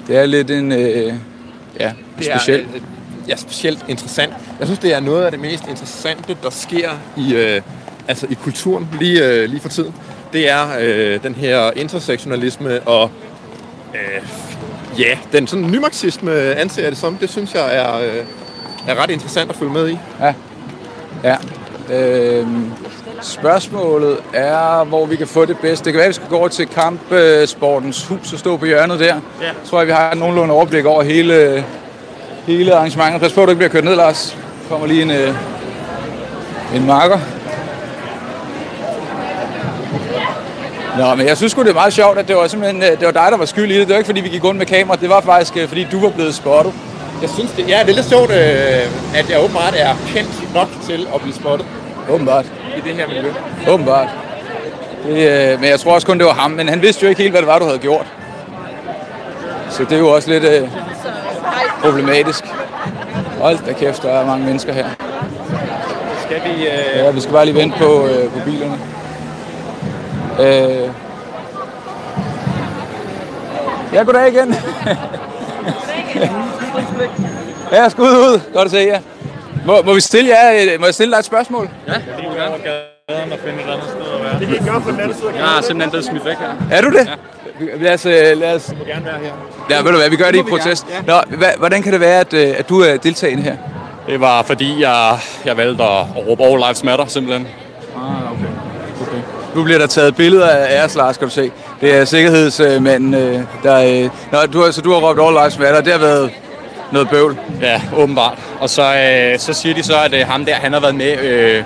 [0.07, 0.71] Det er lidt en...
[0.71, 1.13] Øh,
[1.79, 1.91] ja,
[2.21, 2.59] speciel.
[2.59, 2.81] Er, øh,
[3.27, 4.33] ja, specielt interessant.
[4.59, 7.61] Jeg synes, det er noget af det mest interessante, der sker i, øh,
[8.07, 9.95] altså i kulturen lige, øh, lige for tiden.
[10.33, 13.11] Det er øh, den her intersektionalisme og
[13.93, 14.23] øh,
[14.99, 17.17] ja, den sådan nymarxisme anser jeg det som.
[17.17, 18.25] Det synes jeg er, øh,
[18.87, 19.97] er ret interessant at følge med i.
[21.23, 21.37] Ja.
[21.91, 22.71] Øhm,
[23.21, 25.86] spørgsmålet er, hvor vi kan få det bedst.
[25.86, 28.99] Det kan være, at vi skal gå over til kampsportens hus og stå på hjørnet
[28.99, 29.15] der.
[29.41, 29.49] Ja.
[29.63, 31.65] Så tror jeg, vi har nogenlunde overblik over hele,
[32.47, 33.21] hele arrangementet.
[33.21, 34.38] Pas på, at du ikke bliver kørt ned, Lars.
[34.63, 35.36] Der kommer lige en, øh,
[36.75, 37.19] en marker.
[40.97, 43.11] Nå, men jeg synes det er meget sjovt, at det var simpelthen øh, det var
[43.11, 43.88] dig, der var skyld i det.
[43.88, 44.97] Det var ikke, fordi vi gik rundt med kamera.
[45.01, 46.73] Det var faktisk, øh, fordi du var blevet spottet.
[47.24, 50.67] Jeg synes, det, ja, det er lidt sjovt, øh, at jeg åbenbart er kendt nok
[50.88, 51.67] til at blive spottet
[52.09, 52.45] Åbenbart.
[52.78, 53.32] i det her miljø.
[53.67, 54.07] Åbenbart.
[55.07, 56.51] Det, øh, men jeg tror også kun, det var ham.
[56.51, 58.05] Men han vidste jo ikke helt, hvad det var, du havde gjort.
[59.69, 60.69] Så det er jo også lidt øh,
[61.84, 62.43] problematisk.
[63.41, 64.86] Hold da kæft, der er mange mennesker her.
[66.26, 66.67] Skal vi...
[66.67, 68.80] Øh, Ja, vi skal bare lige vente på, øh, på bilerne.
[70.39, 70.89] Øh.
[73.93, 74.55] Ja, goddag igen.
[77.71, 78.41] Ja, skud ud.
[78.53, 78.99] Godt at se jer.
[79.65, 81.69] Må, må, vi stille jer, et- må jeg stille dig et spørgsmål?
[81.87, 81.95] Jeg
[85.45, 86.53] har simpelthen blevet smidt væk her.
[86.71, 87.07] Er du det?
[87.07, 87.13] Ja.
[87.81, 88.73] Lad os, øh, lad os...
[88.79, 89.31] må gerne være her.
[89.69, 90.85] Ja, ved du hvad, vi gør det i protest.
[91.07, 93.55] Nå, hva, hvordan kan det være, at, øh, at du er deltagende her?
[94.07, 97.47] Det var fordi, jeg, jeg valgte at, at råbe All Lives Matter, simpelthen.
[99.55, 101.51] Nu bliver der taget billeder af os, Lars, skal du se.
[101.81, 104.09] Det er sikkerhedsmanden, øh, der...
[104.31, 106.31] Nå, du, så du har råbt All Lives Matter, det har været
[106.93, 107.37] noget bøvl.
[107.61, 108.37] Ja, åbenbart.
[108.59, 111.19] Og så, øh, så siger de så, at øh, ham der, han har været med...
[111.19, 111.63] Øh,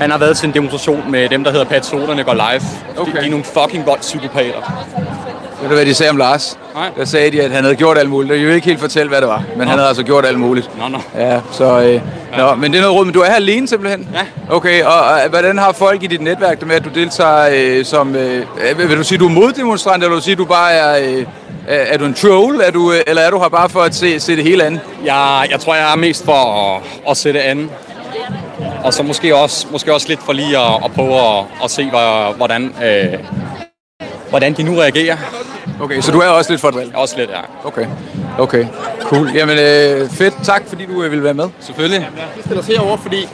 [0.00, 2.62] han har været til en demonstration med dem, der hedder Patrioterne går live.
[2.96, 3.12] Okay.
[3.12, 4.86] De, de er nogle fucking voldspsykopater.
[5.60, 6.58] Ved du, hvad de sagde om Lars?
[6.74, 6.90] Nej.
[6.96, 8.38] Der sagde de, at han havde gjort alt muligt.
[8.38, 10.70] Jeg vil ikke helt fortælle, hvad det var, men han havde altså gjort alt muligt.
[10.78, 10.98] Nå, nå.
[11.16, 11.80] Ja, så...
[11.80, 12.00] Øh,
[12.38, 14.08] Nå, men det er noget råd, men du er her alene simpelthen?
[14.14, 14.54] Ja.
[14.54, 17.84] Okay, og, og hvordan har folk i dit netværk det med, at du deltager øh,
[17.84, 18.16] som...
[18.16, 18.42] Øh,
[18.76, 21.18] vil du sige, du er moddemonstrant, eller vil du sige, du bare er...
[21.18, 21.24] Øh,
[21.68, 23.94] er er du en troll, er du, øh, eller er du her bare for at
[23.94, 24.80] se, se det hele andet?
[25.04, 26.32] Jeg, jeg tror, jeg er mest for
[26.76, 27.70] at, at sætte an.
[28.84, 31.90] Og så måske også, måske også lidt for lige at, at prøve at, at se,
[31.90, 33.18] hvor- hvordan, øh,
[34.30, 35.16] hvordan de nu reagerer.
[35.80, 36.92] Okay, så du er også lidt for at drille?
[36.96, 37.40] Også lidt, ja.
[37.64, 37.86] Okay,
[38.38, 38.66] okay,
[39.02, 39.30] cool.
[39.34, 41.48] Jamen øh, fedt, tak fordi du øh, ville være med.
[41.60, 42.08] Selvfølgelig.
[42.36, 43.28] Vi stiller os herover, fordi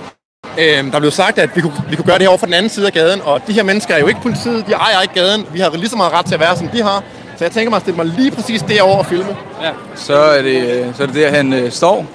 [0.59, 2.55] øh, der blev sagt, at vi kunne, vi kunne gøre det her over fra den
[2.55, 5.15] anden side af gaden, og de her mennesker er jo ikke politiet, de ejer ikke
[5.15, 5.47] gaden.
[5.53, 7.03] Vi har lige så meget ret til at være, som de har.
[7.39, 9.37] Så jeg tænker mig at stille mig lige præcis derovre og filme.
[9.63, 9.71] Ja.
[9.95, 12.07] Så er det, øh, så er det der, han øh, står.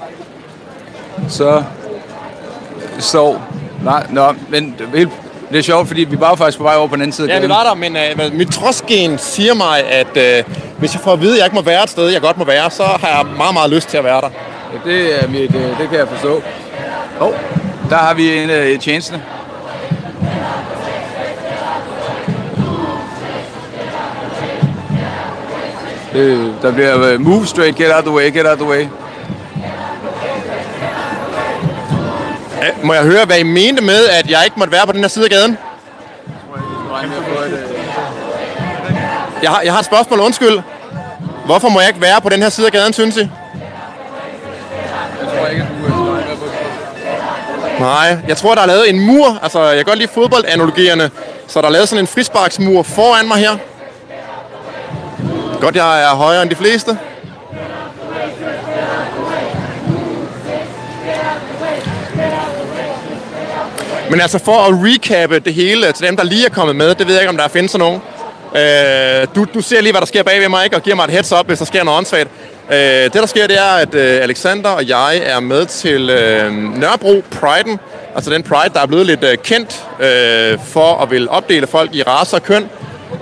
[1.29, 1.63] Så
[2.99, 3.41] står...
[3.83, 5.09] Nej, nå, men det er helt-
[5.51, 7.35] det er sjovt, fordi vi var faktisk på vej over på den anden side af
[7.35, 11.13] Ja, vi var der, men øh, mit trodsgen siger mig, at øh, hvis jeg får
[11.13, 13.07] at vide, at jeg ikke må være et sted, jeg godt må være, så har
[13.07, 14.29] jeg meget, meget lyst til at være der.
[14.85, 16.41] Ja, Det, er mit, øh, det kan jeg forstå.
[17.19, 17.33] Oh,
[17.89, 19.23] der har vi en af tjenestene.
[26.13, 28.87] Øh, der bliver øh, move straight, get out the way, get out the way.
[32.83, 35.07] Må jeg høre, hvad I mente med, at jeg ikke måtte være på den her
[35.07, 35.57] side af gaden?
[39.43, 40.59] Jeg har, jeg har et spørgsmål, undskyld.
[41.45, 43.19] Hvorfor må jeg ikke være på den her side af gaden, synes I?
[43.19, 43.29] Jeg
[45.37, 47.83] tror ikke, at du er på.
[47.83, 49.39] Nej, jeg tror, der er lavet en mur.
[49.43, 51.11] Altså, jeg kan godt lide fodboldanalogierne.
[51.47, 53.57] Så der er lavet sådan en frisparksmur foran mig her.
[55.59, 56.97] Godt, jeg er højere end de fleste.
[64.09, 67.07] Men altså for at recappe det hele til dem, der lige er kommet med, det
[67.07, 68.01] ved jeg ikke, om der findes sådan nogen.
[68.55, 70.75] Øh, du, du ser lige, hvad der sker bag ved mig, ikke?
[70.75, 72.29] og giver mig et heads up, hvis der sker noget åndssvagt.
[72.71, 76.53] Øh, det, der sker, det er, at øh, Alexander og jeg er med til øh,
[76.53, 77.77] Nørrebro Pride'en.
[78.15, 81.95] Altså den Pride, der er blevet lidt øh, kendt øh, for at vil opdele folk
[81.95, 82.69] i race og køn.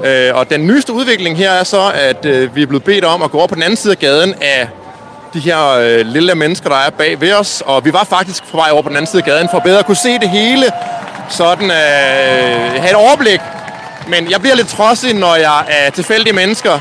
[0.05, 3.21] Øh, og den nyeste udvikling her er så, at øh, vi er blevet bedt om
[3.21, 4.67] at gå over på den anden side af gaden af
[5.33, 7.63] de her øh, lille mennesker, der er bag ved os.
[7.65, 9.79] Og vi var faktisk på vej over på den anden side af gaden for bedre
[9.79, 10.65] at kunne se det hele.
[11.29, 13.39] Sådan øh, have et overblik.
[14.07, 16.73] Men jeg bliver lidt trodsig, når jeg er tilfældige mennesker,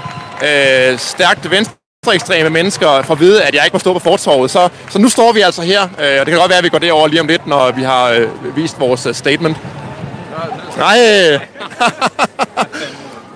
[0.43, 4.51] øh, stærkt venstreekstreme mennesker, får at vide, at jeg ikke må stå på fortorvet.
[4.51, 6.69] Så, så nu står vi altså her, øh, og det kan godt være, at vi
[6.69, 9.57] går derover lige om lidt, når vi har øh, vist vores øh, statement.
[10.77, 10.99] Nej,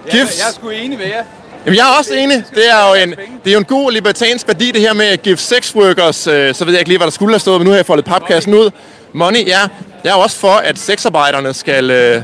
[0.07, 0.39] øh, Jeg, Gifts.
[0.39, 1.25] jeg er sgu enig med jer.
[1.67, 2.45] Jamen, jeg er også enig.
[2.55, 3.11] Det er jo en,
[3.45, 6.55] det er jo en god libertansk værdi, det her med at give sex workers, øh,
[6.55, 8.05] så ved jeg ikke lige, hvad der skulle have stået, men nu har jeg foldet
[8.05, 8.71] papkassen ud.
[9.13, 9.61] Money, ja.
[10.05, 11.91] Jeg er også for, at sexarbejderne skal...
[11.91, 12.23] Øh,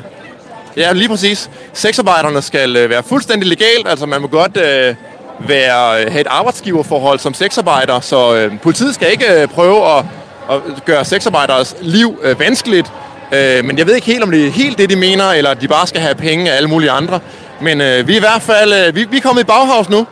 [0.76, 1.50] ja, lige præcis.
[1.72, 3.88] Sexarbejderne skal øh, være fuldstændig legalt.
[3.88, 4.94] Altså, man må godt øh,
[5.40, 10.04] være, have et arbejdsgiverforhold som sexarbejder, så øh, politiet skal ikke øh, prøve at,
[10.50, 12.92] at gøre sexarbejderes liv øh, vanskeligt.
[13.32, 15.60] Øh, men jeg ved ikke helt, om det er helt det, de mener, eller at
[15.60, 17.20] de bare skal have penge af alle mulige andre.
[17.60, 19.98] Men øh, vi er i hvert fald øh, vi, vi er kommet i Bauhaus nu.
[19.98, 20.04] De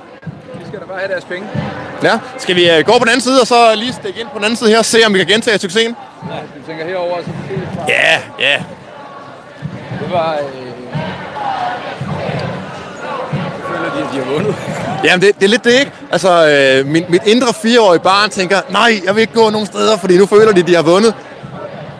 [0.68, 1.48] skal da bare have deres penge.
[2.02, 2.18] Ja.
[2.38, 4.44] Skal vi øh, gå på den anden side, og så lige stikke ind på den
[4.44, 5.96] anden side her, og se om vi kan gentage succesen?
[6.30, 7.30] Ja, du tænker herover så.
[7.88, 8.62] Ja, ja.
[10.00, 10.32] Det var...
[10.32, 10.64] Øh...
[13.34, 14.54] Jeg føler, de, de har vundet.
[15.04, 15.92] Jamen, det, det er lidt det, ikke?
[16.12, 19.96] Altså, øh, min, mit indre fireårige barn tænker, nej, jeg vil ikke gå nogen steder,
[19.96, 21.14] fordi nu føler de, de har vundet.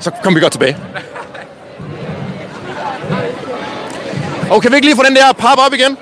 [0.01, 0.77] Så kommer vi godt tilbage.
[4.51, 5.99] Og kan vi ikke lige få den der pap op igen?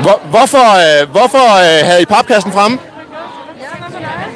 [0.00, 2.78] Hvor, hvorfor øh, hvorfor øh, havde I papkassen fremme?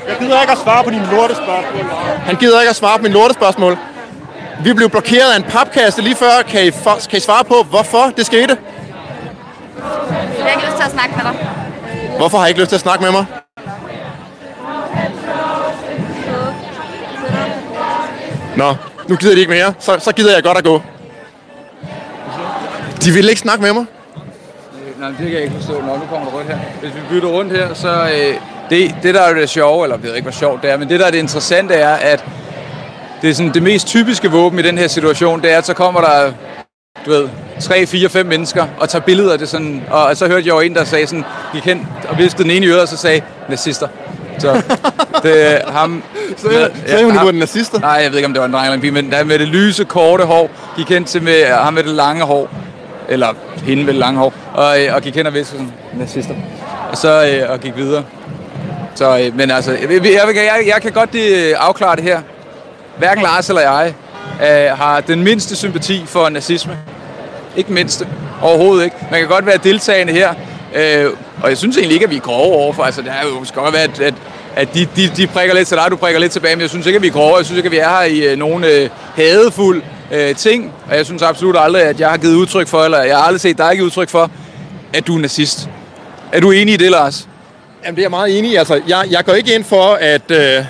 [0.09, 1.85] Jeg gider ikke at svare på dine lortespørgsmål.
[2.25, 3.79] Han gider ikke at svare på mine lortespørgsmål.
[4.65, 6.43] Vi blev blokeret af en papkasse lige før.
[6.49, 8.59] Kan I, for, kan I svare på, hvorfor det skete?
[10.39, 11.49] Jeg har ikke lyst til at snakke med dig.
[12.17, 13.27] Hvorfor har I ikke lyst til at snakke med mig?
[18.57, 18.75] Nå,
[19.11, 19.75] nu gider de ikke mere.
[19.79, 20.83] Så, så gider jeg godt at gå.
[23.05, 23.85] De vil ikke snakke med mig.
[25.01, 25.73] Nej, det kan jeg ikke forstå.
[25.73, 26.59] Nå, nu kommer der rundt her.
[26.81, 28.11] Hvis vi bytter rundt her, så...
[28.15, 28.35] Øh,
[28.71, 30.89] det, det, der er det sjove, eller jeg ved ikke, hvor sjovt det er, men
[30.89, 32.25] det, der er det interessante, er, at
[33.23, 35.75] det er sådan det mest typiske våben i den her situation, det er, at så
[35.75, 36.33] kommer der,
[37.07, 37.29] du ved,
[37.61, 40.55] 3, 4, 5 mennesker og tager billeder af det sådan, og, og så hørte jeg
[40.55, 42.97] jo en, der sagde sådan, gik hen og viskede den ene i øret, og så
[42.97, 43.89] sagde, nazister.
[44.41, 44.63] Så
[45.23, 46.03] det er ham...
[46.37, 47.81] Sagde, sagde hun, ham- du var den nazister?
[47.81, 49.39] Nej, jeg ved ikke, om det var en dreng eller en pige, men der med
[49.39, 52.49] det lyse, korte hår, gik hen til med ham med det lange hår,
[53.09, 53.29] eller
[53.65, 56.35] hende med det lange hår, og, øh, og gik hen og viskede sådan, nazister.
[56.91, 58.05] Og så øh, og gik videre.
[58.95, 60.03] Så, øh, men altså, jeg, jeg,
[60.35, 61.17] jeg, jeg, kan godt
[61.57, 62.21] afklare det her.
[62.99, 63.95] Hverken Lars eller jeg
[64.43, 66.77] øh, har den mindste sympati for nazisme.
[67.57, 68.09] Ikke mindste.
[68.43, 68.97] Overhovedet ikke.
[69.11, 70.35] Man kan godt være deltagende her.
[70.75, 71.11] Øh,
[71.43, 72.83] og jeg synes egentlig ikke, at vi er grove overfor.
[72.83, 74.15] Altså, det er jo skal godt være, at, at,
[74.57, 76.57] at de, de, de prikker lidt til dig, du prikker lidt tilbage.
[76.57, 77.37] Men jeg synes ikke, at vi er grove.
[77.37, 80.73] Jeg synes ikke, at vi er her i øh, nogen øh, hadefuld øh, ting.
[80.91, 83.41] Og jeg synes absolut aldrig, at jeg har givet udtryk for, eller jeg har aldrig
[83.41, 84.31] set dig give udtryk for,
[84.93, 85.69] at du er nazist.
[86.33, 87.29] Er du enig i det, Lars?
[87.85, 88.57] Jamen, det er jeg meget enig i.
[88.57, 90.31] Altså, jeg, jeg går ikke ind for, at...
[90.31, 90.65] Øh,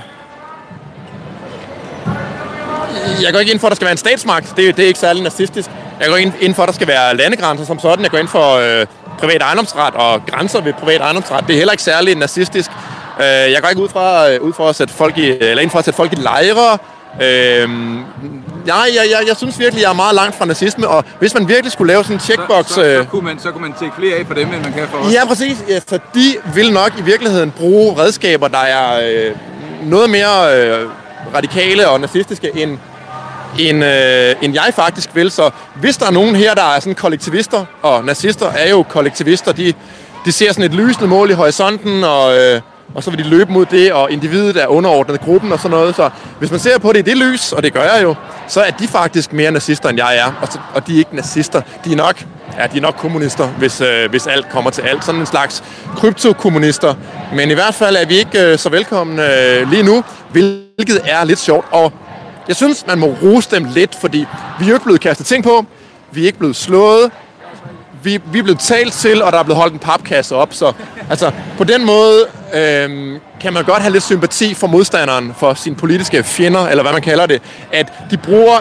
[3.23, 4.57] jeg går ikke ind for, at der skal være en statsmagt.
[4.57, 5.71] Det, det er ikke særlig nazistisk.
[6.01, 8.03] Jeg går ind, ind for, at der skal være landegrænser som sådan.
[8.03, 8.87] Jeg går ind for øh,
[9.19, 11.47] privat ejendomsret og grænser ved privat ejendomsret.
[11.47, 12.71] Det er heller ikke særlig nazistisk.
[13.21, 15.71] Øh, jeg går ikke ud fra, øh, ud fra at sætte folk i, eller ind
[15.71, 16.79] for at sætte folk i lejre.
[17.23, 17.69] Øh,
[18.67, 21.49] nej, jeg, jeg, jeg synes virkelig, jeg er meget langt fra nazisme, og hvis man
[21.49, 22.67] virkelig skulle lave sådan en checkbox...
[22.67, 24.63] Så, så, øh, så, kunne man, så kunne man tække flere af på dem, end
[24.63, 25.13] man kan for os.
[25.13, 25.65] Ja, præcis.
[25.69, 29.37] Ja, for de vil nok i virkeligheden bruge redskaber, der er øh,
[29.83, 30.89] noget mere øh,
[31.35, 32.79] radikale og nazistiske, end,
[33.59, 35.31] end, øh, end jeg faktisk vil.
[35.31, 39.53] Så hvis der er nogen her, der er sådan kollektivister, og nazister er jo kollektivister,
[39.53, 39.75] de,
[40.25, 42.61] de ser sådan et lysende mål i horisonten, og, øh,
[42.95, 45.97] og så vil de løbe mod det, og individet er underordnet gruppen og sådan noget.
[45.97, 48.15] Så hvis man ser på det i det lys, og det gør jeg jo,
[48.49, 50.33] så er de faktisk mere nazister, end jeg er.
[50.43, 51.63] Og, så, og de er ikke nazister.
[51.85, 52.25] De er nok,
[52.59, 55.05] ja, de er nok kommunister, hvis, øh, hvis alt kommer til alt.
[55.05, 55.65] Sådan en slags
[55.97, 56.95] kryptokommunister.
[57.35, 61.25] Men i hvert fald er vi ikke øh, så velkomne øh, lige nu, hvilket er
[61.25, 61.67] lidt sjovt.
[61.71, 61.93] Og
[62.49, 64.27] jeg synes, man må rose dem lidt, fordi
[64.59, 65.67] vi er jo ikke blevet kastet ting på.
[66.13, 67.11] Vi er ikke blevet slået
[68.03, 70.55] vi, vi er blevet talt til, og der er blevet holdt en papkasse op.
[70.55, 70.73] Så
[71.11, 75.77] altså, på den måde øhm, kan man godt have lidt sympati for modstanderen, for sine
[75.77, 77.43] politiske fjender, eller hvad man kalder det.
[77.73, 78.59] At de bruger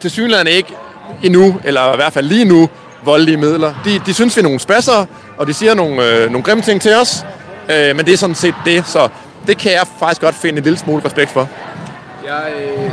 [0.00, 0.74] til synligheden ikke
[1.22, 2.68] endnu, eller i hvert fald lige nu,
[3.04, 3.74] voldelige midler.
[3.84, 5.06] De, de synes, vi er nogle spasser,
[5.38, 7.24] og de siger nogle, øh, nogle grimme ting til os.
[7.68, 9.08] Øh, men det er sådan set det, så
[9.46, 11.48] det kan jeg faktisk godt finde en lille smule respekt for.
[12.26, 12.90] Jeg, øh,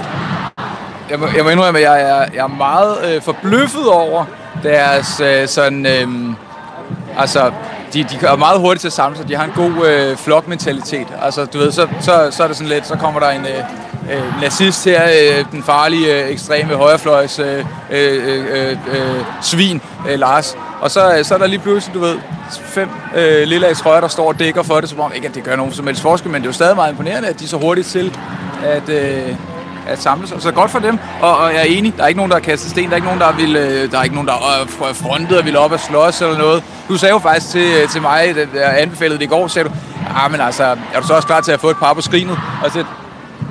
[1.09, 4.25] jeg, må, jeg må indrømme, at jeg er, jeg er meget øh, forbløffet over
[4.63, 5.85] deres øh, sådan...
[5.85, 6.07] Øh,
[7.17, 7.51] altså,
[7.93, 9.27] de, de er meget hurtigt til at samle sig.
[9.27, 11.07] De har en god øh, flokmentalitet.
[11.21, 14.15] Altså, du ved, så, så, så er det sådan lidt, så kommer der en øh,
[14.15, 19.81] øh nazist her, øh, den farlige, øh, ekstreme højrefløjs øh, øh, øh, øh, øh svin,
[20.09, 20.55] øh, Lars.
[20.81, 22.17] Og så, øh, så er der lige pludselig, du ved,
[22.51, 25.43] fem øh, lille trøjer, der står og dækker for det, som om ikke, at det
[25.43, 27.47] gør nogen som helst forskel, men det er jo stadig meget imponerende, at de er
[27.47, 28.17] så hurtigt til
[28.63, 29.35] at, øh,
[29.88, 30.31] at samles.
[30.31, 32.36] Og Så godt for dem, og, og jeg er enig, der er ikke nogen, der
[32.38, 34.36] har kastet sten, der er ikke nogen, der, vil, øh, der er ikke nogen, der
[34.81, 36.63] øh, er frontet og vil op og slås eller noget.
[36.88, 39.69] Du sagde jo faktisk til, øh, til mig, da jeg anbefalede det i går, sagde
[39.69, 39.73] du,
[40.15, 42.39] ah, men altså, er du så også klar til at få et par på skrinet?
[42.63, 42.84] Og så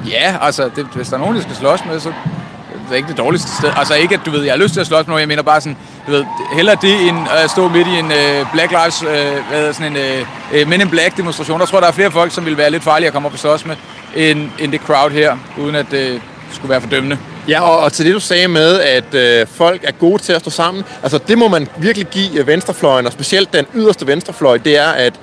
[0.08, 3.08] ja, altså, det, hvis der er nogen, der skal slås med, så det er ikke
[3.08, 3.70] det dårligste sted.
[3.76, 5.42] Altså ikke, at du ved, jeg har lyst til at slås med nogen, jeg mener
[5.42, 5.76] bare sådan,
[6.06, 9.08] du ved, hellere det end at stå midt i en øh, Black Lives, øh,
[9.48, 11.60] hvad hedder sådan en øh, øh Men in Black demonstration.
[11.60, 13.32] Der tror jeg, der er flere folk, som vil være lidt farlige at komme op
[13.32, 13.76] og slås med,
[14.16, 16.20] end, end det crowd her, uden at det øh,
[16.52, 17.18] skulle være fordømmende.
[17.48, 20.40] Ja, og, og til det du sagde med, at øh, folk er gode til at
[20.40, 24.58] stå sammen, altså det må man virkelig give øh, venstrefløjen, og specielt den yderste venstrefløj,
[24.58, 25.20] det er, at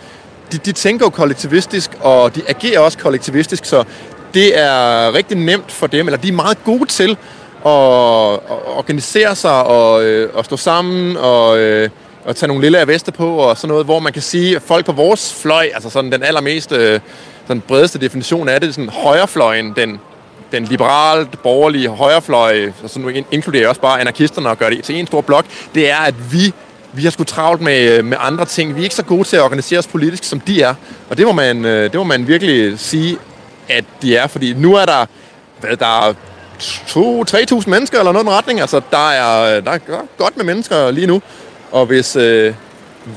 [0.51, 3.83] de, de tænker jo kollektivistisk, og de agerer også kollektivistisk, så
[4.33, 7.17] det er rigtig nemt for dem, eller de er meget gode til
[7.63, 11.89] og, og organisere sig og, øh, og stå sammen og, øh,
[12.25, 14.85] og tage nogle lille veste på og sådan noget, hvor man kan sige, at folk
[14.85, 16.99] på vores fløj, altså sådan den allermest øh,
[17.47, 19.99] sådan bredeste definition af det, sådan højrefløjen, den,
[20.51, 24.83] den liberale, borgerlige højrefløj, og så nu inkluderer jeg også bare anarkisterne og gør det
[24.83, 25.45] til en stor blok,
[25.75, 26.53] det er, at vi
[26.93, 28.75] vi har sgu travlt med, øh, med andre ting.
[28.75, 30.75] Vi er ikke så gode til at organisere os politisk, som de er.
[31.09, 33.17] Og det må man, øh, det må man virkelig sige,
[33.69, 34.27] at de er.
[34.27, 35.05] Fordi nu er der,
[35.59, 36.13] hvad, der er
[36.61, 38.61] 2-3.000 mennesker eller noget i den retning.
[38.61, 39.79] Altså, der er, øh, der er
[40.17, 41.21] godt med mennesker lige nu.
[41.71, 42.53] Og hvis, øh,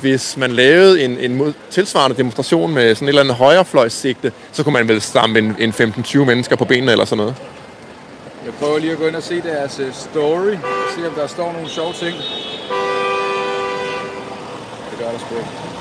[0.00, 4.72] hvis man lavede en, en tilsvarende demonstration med sådan et eller andet højrefløjssigte, så kunne
[4.72, 7.34] man vel stamme en, en 15-20 mennesker på benene eller sådan noget.
[8.44, 11.26] Jeg prøver lige at gå ind og se deres øh, story, og se om der
[11.26, 12.16] står nogle sjove ting.
[14.90, 15.71] Det gør der sgu.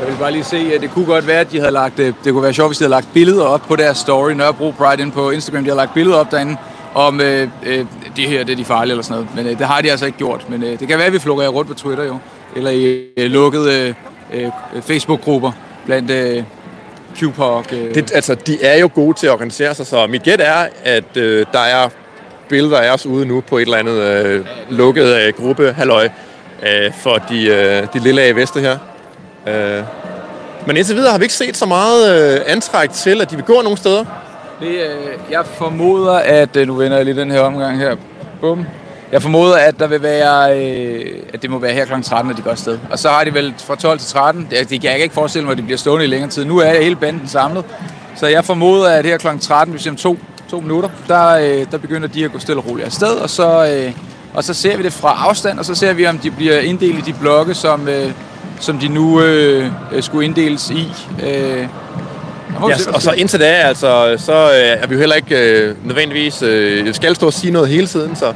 [0.00, 2.14] Jeg vil bare lige se, at det kunne godt være, at de havde lagt, øh,
[2.24, 5.02] det kunne være sjovt, hvis de havde lagt billeder op på deres story, Nørrebro Pride
[5.02, 6.56] ind på Instagram, de har lagt billeder op derinde,
[6.94, 7.86] om øh, øh,
[8.16, 9.36] det her, det er de farlige eller sådan noget.
[9.36, 10.46] Men øh, det har de altså ikke gjort.
[10.50, 12.18] Men øh, det kan være, at vi flukker rundt på Twitter jo.
[12.56, 13.94] Eller i øh, lukkede
[14.32, 15.52] øh, øh Facebook-grupper
[15.86, 16.42] blandt øh,
[17.16, 17.72] QPOC.
[17.72, 17.94] Øh.
[17.94, 21.16] Det, altså, de er jo gode til at organisere sig, så mit gæt er, at
[21.16, 21.88] øh, der er
[22.48, 26.08] billeder af os ude nu på et eller andet øh, lukket øh, gruppe, halløj,
[26.62, 28.78] øh, for de, øh, de lille af veste her.
[29.46, 29.82] Øh.
[30.66, 33.44] Men indtil videre har vi ikke set så meget øh, antræk til, at de vil
[33.44, 34.04] gå nogle steder.
[34.60, 36.56] Det, øh, jeg formoder, at...
[36.56, 37.96] Øh, nu vender jeg lige den her omgang her.
[38.40, 38.66] Bum.
[39.12, 42.02] Jeg formoder, at der vil være, øh, at det må være her kl.
[42.02, 42.78] 13, at de går afsted.
[42.90, 44.48] Og så har de vel fra 12 til 13.
[44.50, 46.44] Det, det kan jeg ikke forestille mig, at de bliver stående i længere tid.
[46.44, 47.64] Nu er hele banden samlet.
[48.16, 49.26] Så jeg formoder, at her kl.
[49.40, 50.18] 13, hvis om to,
[50.50, 53.16] to minutter, der, øh, der begynder de at gå stille og roligt afsted.
[53.16, 53.92] Og så, øh,
[54.34, 57.08] og så ser vi det fra afstand, og så ser vi, om de bliver inddelt
[57.08, 58.10] i de blokke, som, øh,
[58.60, 60.92] som de nu øh, skulle inddeles i.
[61.26, 61.66] Øh,
[62.68, 66.42] Ja, og så indtil da, altså, så øh, er vi jo heller ikke øh, nødvendigvis
[66.42, 68.32] øh, skal stå og sige noget hele tiden, så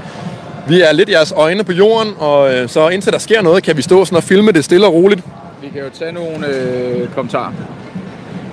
[0.69, 3.77] vi er lidt jeres øjne på jorden, og øh, så indtil der sker noget, kan
[3.77, 5.23] vi stå sådan og filme det stille og roligt.
[5.63, 7.53] Vi kan jo tage nogle øh, kommentarer.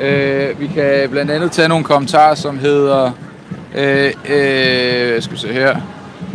[0.01, 3.11] Øh, vi kan blandt andet tage nogle kommentarer, som hedder...
[3.75, 5.75] Øh, øh, skal vi se her.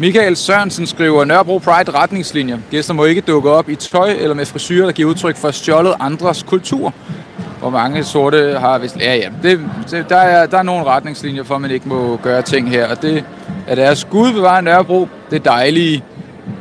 [0.01, 2.59] Michael Sørensen skriver, Nørrebro Pride retningslinjer.
[2.71, 5.95] Gæster må ikke dukke op i tøj eller med frisyrer, der giver udtryk for stjålet
[6.01, 6.95] andres kultur.
[7.59, 8.97] Hvor mange sorte har vist...
[9.01, 9.29] Ja, ja.
[9.43, 12.71] Det, det, der, er, der er nogle retningslinjer for, at man ikke må gøre ting
[12.71, 13.25] her, og det
[13.69, 16.05] er deres Gud bevare Nørrebro, det dejlige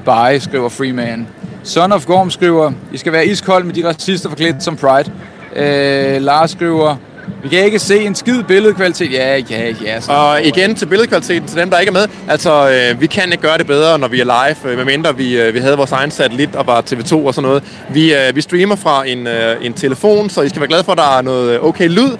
[0.05, 1.27] bare, skriver Freeman.
[1.63, 5.11] Son of Gorm skriver, I skal være iskold med de racister forklædt som Pride.
[5.55, 6.95] Øh, Lars skriver,
[7.43, 9.13] vi kan ikke se en skid billedkvalitet.
[9.13, 10.01] Ja, ja, ja.
[10.01, 10.11] Så.
[10.11, 12.07] Og igen til billedkvaliteten, til dem, der ikke er med.
[12.27, 15.41] Altså, øh, vi kan ikke gøre det bedre, når vi er live, øh, medmindre vi,
[15.41, 17.63] øh, vi havde vores egen satellit og var TV2 og sådan noget.
[17.89, 20.91] Vi, øh, vi streamer fra en, øh, en telefon, så I skal være glade for,
[20.91, 22.17] at der er noget øh, okay lyd.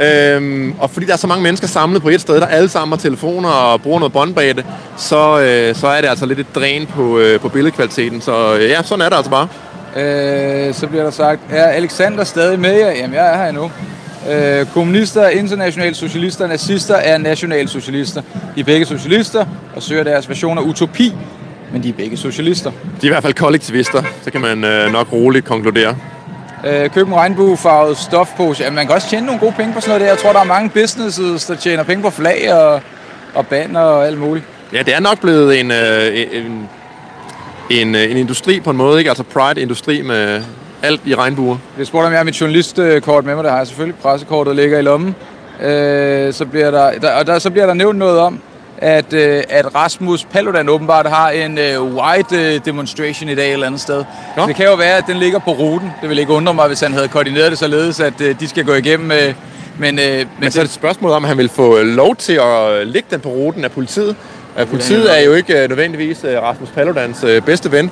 [0.00, 2.92] Øhm, og fordi der er så mange mennesker samlet på et sted, der alle sammen
[2.92, 4.62] har telefoner og bruger noget båndbredde,
[4.96, 8.20] så, øh, så er det altså lidt et dræn på, øh, på billedkvaliteten.
[8.20, 9.48] Så øh, ja, sådan er det altså bare.
[9.96, 12.90] Øh, så bliver der sagt, er Alexander stadig med jer?
[12.90, 13.70] Jamen, jeg er her endnu.
[14.30, 18.22] Øh, kommunister, internationale socialister, nazister er nationalsocialister.
[18.54, 19.46] De er begge socialister
[19.76, 21.14] og søger deres version af utopi,
[21.72, 22.70] men de er begge socialister.
[22.70, 25.96] De er i hvert fald kollektivister, så kan man øh, nok roligt konkludere.
[26.66, 28.64] Øh, køb en regnbuefarvet stofpose.
[28.64, 30.06] Ja, man kan også tjene nogle gode penge på sådan noget der.
[30.06, 32.80] Jeg tror, der er mange businesses, der tjener penge på flag og,
[33.34, 34.44] og banner og alt muligt.
[34.72, 36.68] Ja, det er nok blevet en, øh, en,
[37.70, 39.10] en, øh, en industri på en måde, ikke?
[39.10, 40.42] Altså Pride-industri med
[40.82, 41.56] alt i regnbuer.
[41.78, 43.44] Jeg spurgte, om jeg har mit journalistkort med mig.
[43.44, 43.98] Det har jeg selvfølgelig.
[44.02, 45.14] Pressekortet ligger i lommen.
[45.62, 48.40] Øh, så bliver der, der, og der, så bliver der nævnt noget om,
[48.78, 53.52] at, øh, at Rasmus Paludan åbenbart har en øh, white øh, demonstration i dag et
[53.52, 54.04] eller andet sted.
[54.36, 54.46] Nå.
[54.46, 55.90] Det kan jo være, at den ligger på ruten.
[56.00, 58.64] Det vil ikke undre mig, hvis han havde koordineret det således, at øh, de skal
[58.64, 59.10] gå igennem.
[59.10, 59.34] Øh,
[59.78, 62.16] men, øh, men, Men så er det et spørgsmål om, han vil få øh, lov
[62.16, 64.16] til at øh, lægge den på ruten af politiet.
[64.62, 67.90] Uh, politiet er jo ikke øh, nødvendigvis Rasmus Paludans bedste ven.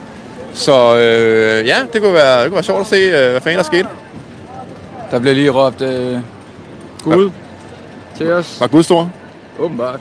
[0.55, 3.59] Så øh, ja, det kunne, være, det kunne være sjovt at se, øh, hvad fanden
[3.59, 3.88] der skete.
[5.11, 6.18] der bliver lige råbt øh,
[7.05, 7.30] Gud
[8.16, 8.61] til os.
[8.61, 9.11] Var Gud stor?
[9.59, 10.01] Åbenbart.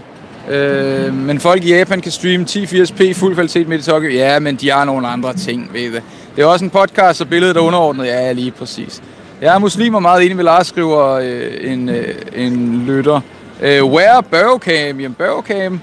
[0.50, 4.10] Øh, men folk i Japan kan streame 1080p fuld kvalitet midt i Tokyo.
[4.10, 6.04] Ja, men de har nogle andre ting, ved det.
[6.36, 8.06] Det er også en podcast, så billedet er underordnet.
[8.06, 9.02] Ja, lige præcis.
[9.42, 13.22] Jeg er muslim og meget enig med Lars, skriver øh, en, øh, en lytter.
[13.62, 15.00] Øh, where Børgecam?
[15.00, 15.82] Jamen, Børgecam.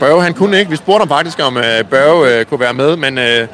[0.00, 0.70] Børge, han kunne ikke.
[0.70, 3.46] Vi spurgte ham faktisk, om øh, Børge øh, kunne være med, men, øh,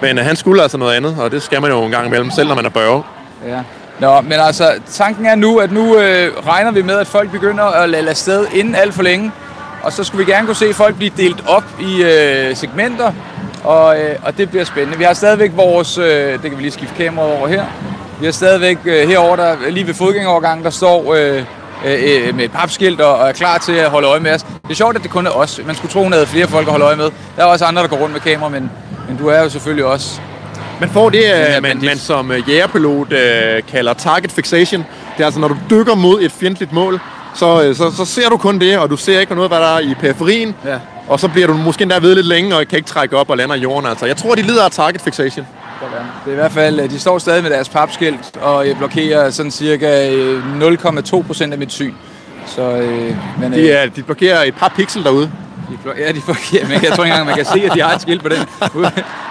[0.00, 2.30] men øh, han skulle altså noget andet, og det skal man jo en gang imellem,
[2.30, 3.02] selv når man er Børge.
[3.46, 3.60] Ja.
[3.98, 7.64] Nå, men altså, tanken er nu, at nu øh, regner vi med, at folk begynder
[7.64, 9.32] at lade afsted inden alt for længe.
[9.82, 13.12] Og så skulle vi gerne kunne se folk blive delt op i øh, segmenter,
[13.64, 14.98] og, øh, og det bliver spændende.
[14.98, 17.64] Vi har stadigvæk vores, øh, det kan vi lige skifte kameraet over her,
[18.20, 21.44] vi har stadigvæk øh, herovre, der, lige ved fodgængerovergangen, der står øh,
[21.86, 24.42] øh, øh, med et papskilt og, og er klar til at holde øje med os.
[24.42, 25.60] Det er sjovt, at det kun er os.
[25.66, 27.10] Man skulle tro, at havde flere folk at holde øje med.
[27.36, 28.70] Der er også andre, der går rundt med kamera, men,
[29.08, 30.20] men du er jo selvfølgelig også
[30.80, 34.84] Man får det, øh, man, man som øh, jægerpilot øh, kalder target fixation.
[35.16, 37.00] Det er altså, når du dykker mod et fjendtligt mål,
[37.34, 39.76] så, øh, så, så ser du kun det, og du ser ikke noget, hvad der
[39.76, 40.54] er i periferien.
[40.64, 40.78] Ja.
[41.08, 43.36] Og så bliver du måske endda ved lidt længe, og kan ikke trække op og
[43.36, 43.90] lander i jorden.
[43.90, 45.46] Altså, jeg tror, de lider af target fixation.
[46.24, 49.30] Det er i hvert fald, øh, de står stadig med deres papskilt og øh, blokerer
[49.30, 51.94] sådan cirka øh, 0,2 procent af mit syn.
[52.46, 55.30] Så, øh, men, øh, De, er, de blokerer et par pixel derude.
[55.70, 57.80] De blo- ja, de blokerer, men jeg tror ikke engang, man kan se, at de
[57.80, 58.38] har et skilt på den.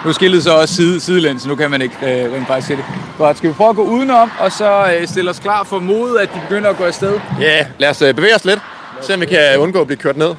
[0.04, 2.76] Nu, skiltet så også side, sidelæns, så nu kan man ikke øh, rent faktisk se
[2.76, 2.84] det.
[3.18, 6.18] Godt, skal vi prøve at gå udenom, og så øh, stille os klar for mod,
[6.18, 7.20] at de begynder at gå afsted?
[7.40, 8.60] Ja, yeah, lad os øh, bevæge os lidt.
[9.00, 10.34] Se om vi kan undgå at blive kørt ned.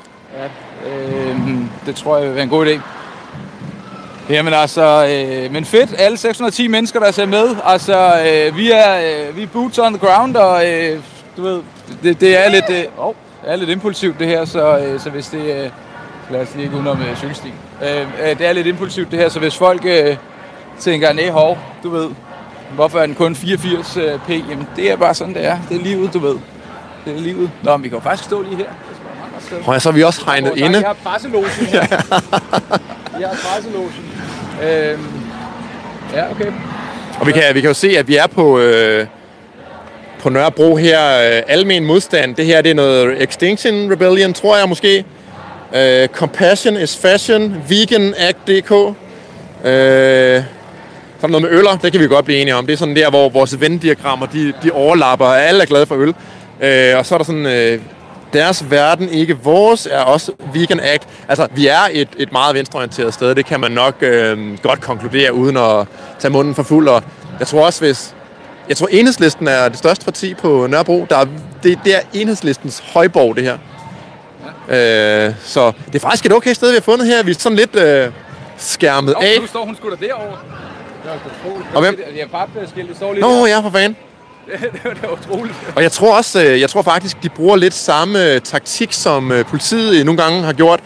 [0.88, 1.36] Øh,
[1.86, 2.80] det tror jeg vil være en god idé.
[4.30, 7.56] Jamen altså, øh, men fedt, alle 610 mennesker, der ser med.
[7.66, 11.00] Altså, øh, vi, er, øh, vi er boots on the ground, og øh,
[11.38, 11.62] du ved,
[12.04, 15.28] det, det er lidt, øh, oh, er lidt impulsivt det her, så, øh, så hvis
[15.28, 15.70] det, øh,
[16.32, 17.54] lad os lige gå udenom øh, cykelstien.
[17.84, 20.18] Øh, øh, det er lidt impulsivt det her, så hvis folk øh,
[20.80, 22.10] tænker, nej hov, du ved,
[22.72, 25.58] hvorfor er den kun 84 øh, p, jamen det er bare sådan, det er.
[25.70, 26.36] Det er livet, du ved.
[27.06, 27.52] Det er livet.
[27.64, 28.70] Nå, men vi kan jo faktisk stå lige her.
[29.66, 30.80] Og så er vi også hegnet Hvor inde.
[30.80, 31.80] Jeg har presselogen her.
[33.22, 33.94] Jeg har presselogen.
[34.64, 35.06] Øhm,
[36.14, 36.52] ja, okay.
[37.20, 39.08] Og vi kan, vi kan jo se, at vi er på, øh,
[40.20, 41.00] på Nørrebro her.
[41.38, 42.36] Øh, almen modstand.
[42.36, 45.06] Det her det er noget Extinction Rebellion, tror jeg måske.
[45.76, 47.56] Øh, Compassion is Fashion.
[47.70, 48.72] Vegan Act.dk.
[49.66, 50.44] Øh,
[51.20, 52.66] så er der noget med øller, det kan vi godt blive enige om.
[52.66, 55.96] Det er sådan der, hvor vores venddiagrammer, de, de overlapper, og alle er glade for
[55.96, 56.16] øl.
[56.62, 57.80] Øh, og så er der sådan, øh,
[58.34, 61.08] deres verden, ikke vores, er også Vegan Act.
[61.28, 65.34] Altså, vi er et, et meget venstreorienteret sted, det kan man nok øh, godt konkludere,
[65.34, 65.88] uden at
[66.20, 66.88] tage munden for fuld.
[66.88, 67.04] Og
[67.40, 68.14] jeg tror også, hvis...
[68.70, 71.06] Jeg tror, enhedslisten er det største parti på Nørrebro.
[71.10, 71.26] Der er,
[71.64, 73.58] det, det er enhedslistens højborg, det her.
[74.70, 77.24] Øh, så det er faktisk et okay sted, vi har fundet her.
[77.24, 78.12] Vi er sådan lidt øh,
[78.58, 79.42] skærmet Nå, af.
[79.42, 80.38] nu står hun sgu da derovre.
[81.46, 81.68] Utroligt.
[81.76, 81.96] Og hvem?
[82.14, 83.48] Det er papskilt, det står lige Nå der.
[83.48, 83.98] ja, for fanden.
[84.74, 85.56] det, var, var utroligt.
[85.76, 89.32] Og jeg tror også, øh, jeg tror faktisk, de bruger lidt samme øh, taktik, som
[89.32, 90.80] øh, politiet nogle gange har gjort.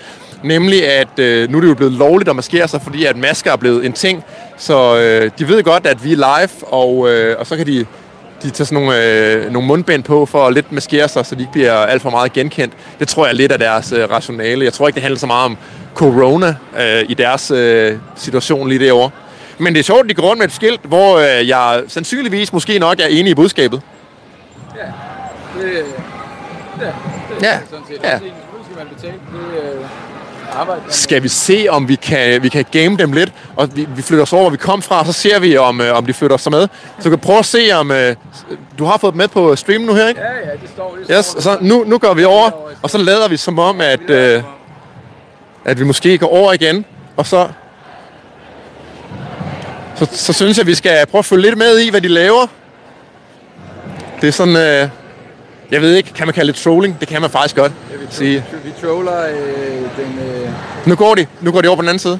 [0.43, 3.51] Nemlig, at øh, nu er det jo blevet lovligt at maskere sig, fordi at masker
[3.51, 4.23] er blevet en ting.
[4.57, 7.85] Så øh, de ved godt, at vi er live, og, øh, og så kan de
[8.43, 11.41] de tager sådan nogle, øh, nogle mundbind på for at lidt maskere sig, så de
[11.41, 12.73] ikke bliver alt for meget genkendt.
[12.99, 14.65] Det tror jeg er lidt af deres øh, rationale.
[14.65, 15.57] Jeg tror ikke, det handler så meget om
[15.95, 19.09] corona øh, i deres øh, situation lige derovre.
[19.57, 22.53] Men det er sjovt, at de går rundt med et skilt, hvor øh, jeg sandsynligvis
[22.53, 23.81] måske nok er enig i budskabet.
[24.77, 24.81] Ja,
[25.61, 25.83] det, det,
[26.79, 27.99] det, Ja, sådan set.
[28.03, 28.13] ja.
[28.13, 28.35] Også selvfølgelig
[28.65, 29.85] skal man betale det øh,
[30.89, 34.23] Skal vi se, om vi kan, vi kan game dem lidt, og vi, vi flytter
[34.23, 36.37] os over, hvor vi kom fra, og så ser vi, om, øh, om de flytter
[36.37, 36.67] sig med.
[36.99, 37.91] Så du kan prøve at se, om...
[37.91, 38.15] Øh,
[38.79, 40.21] du har fået dem med på stream nu her, ikke?
[40.21, 41.41] Ja, ja, det står, det Yes, står.
[41.41, 44.43] så nu, nu går vi over, og så lader vi som om, at, øh,
[45.65, 46.85] at vi måske går over igen,
[47.17, 47.47] og så,
[49.95, 52.47] så, så synes jeg, vi skal prøve at følge lidt med i, hvad de laver.
[54.21, 54.89] Det er sådan, øh,
[55.71, 56.97] jeg ved ikke, kan man kalde det trolling?
[56.99, 57.71] Det kan man faktisk godt
[58.09, 58.45] sige.
[58.63, 59.35] Vi troller øh,
[59.75, 60.19] den...
[60.19, 60.49] Øh,
[60.85, 62.19] Nu går de, nu går de over på den anden side.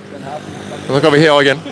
[0.90, 1.62] Og så går vi herover igen.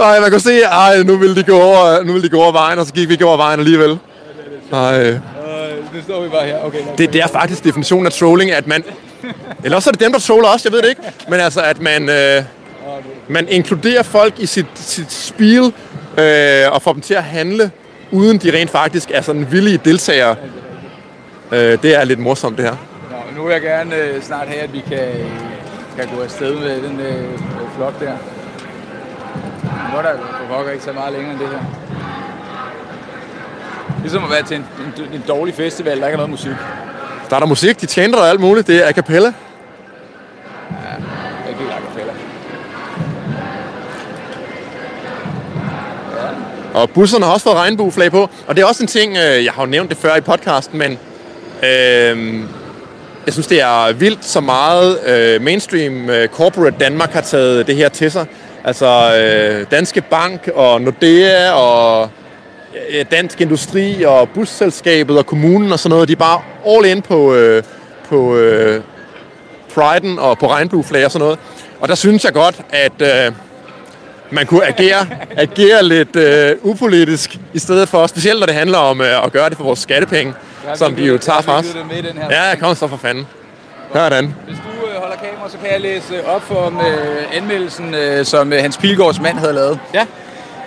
[0.00, 2.52] Ej, man kan se, ej, nu vil de gå over, nu vil de gå over
[2.52, 3.98] vejen, og så gik vi ikke over vejen alligevel.
[4.72, 5.00] Ej.
[5.00, 5.14] øh,
[5.94, 6.64] nu står vi bare her.
[6.64, 8.84] Okay, Det, det er faktisk definitionen af trolling, at man...
[9.64, 11.00] Eller også er det dem, der troller også, jeg ved det ikke.
[11.28, 12.42] Men altså, at man, øh,
[13.28, 15.72] man inkluderer folk i sit, sit spil,
[16.18, 17.70] øh, og får dem til at handle,
[18.10, 20.36] uden de rent faktisk er sådan villige deltagere.
[21.52, 22.76] Øh, det er lidt morsomt, det her.
[23.10, 25.08] Nå, nu vil jeg gerne øh, snart have, at vi kan,
[25.98, 27.38] kan gå afsted med den øh,
[27.76, 28.12] flok der.
[29.92, 31.58] Nu er der for pokker ikke så meget længere end det her.
[34.00, 34.66] Ligesom at være til en,
[34.96, 36.52] en, en dårlig festival, der ikke er noget musik.
[37.30, 38.66] Der er der musik, de tjener og alt muligt.
[38.66, 39.32] Det er a cappella.
[46.78, 48.30] Og busserne har også fået regnbueflag på.
[48.46, 50.78] Og det er også en ting, øh, jeg har jo nævnt det før i podcasten,
[50.78, 50.98] men
[51.62, 52.42] øh,
[53.26, 57.76] jeg synes, det er vildt så meget øh, mainstream øh, corporate Danmark har taget det
[57.76, 58.26] her til sig.
[58.64, 62.10] Altså øh, Danske Bank og Nordea og
[62.90, 67.02] øh, Dansk Industri og busselskabet og kommunen og sådan noget, de er bare all in
[67.02, 67.62] på, øh,
[68.08, 68.82] på øh,
[69.74, 71.38] priden og på regnbueflag og sådan noget.
[71.80, 73.32] Og der synes jeg godt, at øh,
[74.30, 75.06] man kunne agere,
[75.36, 79.48] agere lidt øh, upolitisk, i stedet for, specielt når det handler om øh, at gøre
[79.48, 80.34] det for vores skattepenge,
[80.74, 81.76] som de jo tager fra os.
[82.30, 83.26] Ja, kom så for fanden.
[83.92, 84.34] Sådan.
[84.46, 88.24] Hvis du øh, holder kamera, så kan jeg læse øh, op for øh, anmeldelsen, øh,
[88.24, 89.78] som øh, Hans Pilgaards mand havde lavet.
[89.94, 90.06] Ja.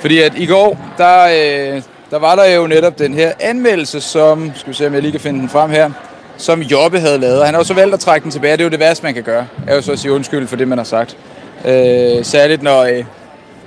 [0.02, 1.82] Fordi at i går, der, øh,
[2.12, 5.12] der var der jo netop den her anmeldelse, som, skal vi se om jeg lige
[5.12, 5.90] kan finde den frem her,
[6.38, 7.40] som Jobbe havde lavet.
[7.40, 8.52] Og han har jo så valgt at trække den tilbage.
[8.52, 9.48] Det er jo det værste, man kan gøre.
[9.68, 11.18] Er jo så at sige undskyld for det, man har sagt.
[11.66, 12.84] Øh, særligt når...
[12.84, 13.04] Øh,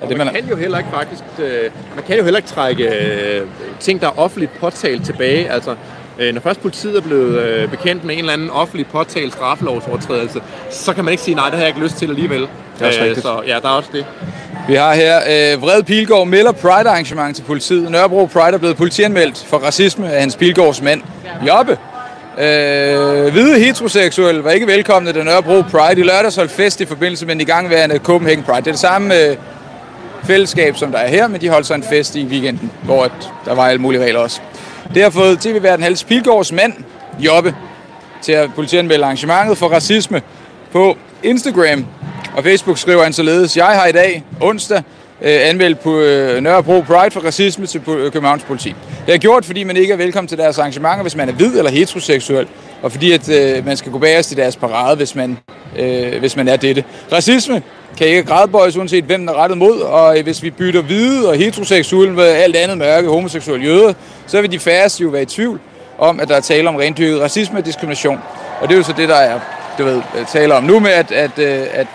[0.04, 2.48] Og det, man, man, kan jo heller ikke faktisk, øh, man kan jo heller ikke
[2.48, 3.46] trække øh,
[3.80, 5.50] ting, der er offentligt påtalt tilbage.
[5.50, 5.74] Altså,
[6.18, 10.40] øh, når først politiet er blevet øh, bekendt med en eller anden offentlig påtalt straffelovsovertrædelse,
[10.70, 12.40] så kan man ikke sige, nej, det har jeg ikke lyst til alligevel.
[12.40, 12.48] Det
[12.80, 13.22] er også rigtigt.
[13.22, 14.06] så ja, der er også det.
[14.68, 17.90] Vi har her øh, Vred Pilgaard melder Pride-arrangement til politiet.
[17.90, 21.02] Nørrebro Pride er blevet politianmeldt for racisme af hans Pilgaards mand.
[21.46, 21.78] Jobbe.
[22.38, 27.26] Øh, hvide heteroseksuelle var ikke velkomne, da Nørrebro Pride i lørdags holdt fest i forbindelse
[27.26, 28.60] med den igangværende Copenhagen Pride.
[28.60, 29.36] Det er det samme øh,
[30.26, 33.12] fællesskab, som der er her, men de holdt så en fest i weekenden, hvor at
[33.44, 34.40] der var alle mulige regler også.
[34.94, 36.72] Det har fået tv-verden Hals Pilgaards mand,
[37.20, 37.54] Jobbe,
[38.22, 40.22] til at politianmelde arrangementet for racisme
[40.72, 41.86] på Instagram.
[42.36, 44.82] Og Facebook skriver han således, jeg har i dag, onsdag,
[45.22, 48.74] øh, anmeldt på øh, Nørrebro Pride for racisme til Københavns politi.
[49.06, 51.58] Det er gjort, fordi man ikke er velkommen til deres arrangementer, hvis man er hvid
[51.58, 52.46] eller heteroseksuel,
[52.84, 55.38] og fordi at øh, man skal gå bagerst i deres parade, hvis man,
[55.78, 56.84] øh, hvis man er dette.
[57.12, 57.62] Racisme
[57.98, 61.28] kan ikke gradbøjes, uanset hvem den er rettet mod, og øh, hvis vi bytter hvide
[61.28, 63.92] og heteroseksuelle med alt andet mørke, homoseksuelle jøder,
[64.26, 65.60] så vil de færreste jo være i tvivl
[65.98, 68.18] om, at der er tale om rendyrket racisme og diskrimination.
[68.60, 69.40] Og det er jo så det, der er
[69.78, 71.86] du ved, øh, taler om nu med, at, at, øh, at,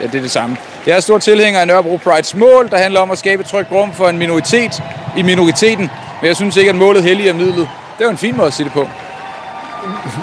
[0.00, 0.56] at det er det samme.
[0.86, 3.72] Jeg er stor tilhænger af Nørrebro Prides mål, der handler om at skabe et trygt
[3.72, 4.82] rum for en minoritet
[5.16, 5.90] i minoriteten.
[6.20, 7.68] Men jeg synes ikke, at målet helliger midlet.
[7.98, 8.88] Det er jo en fin måde at sige det på.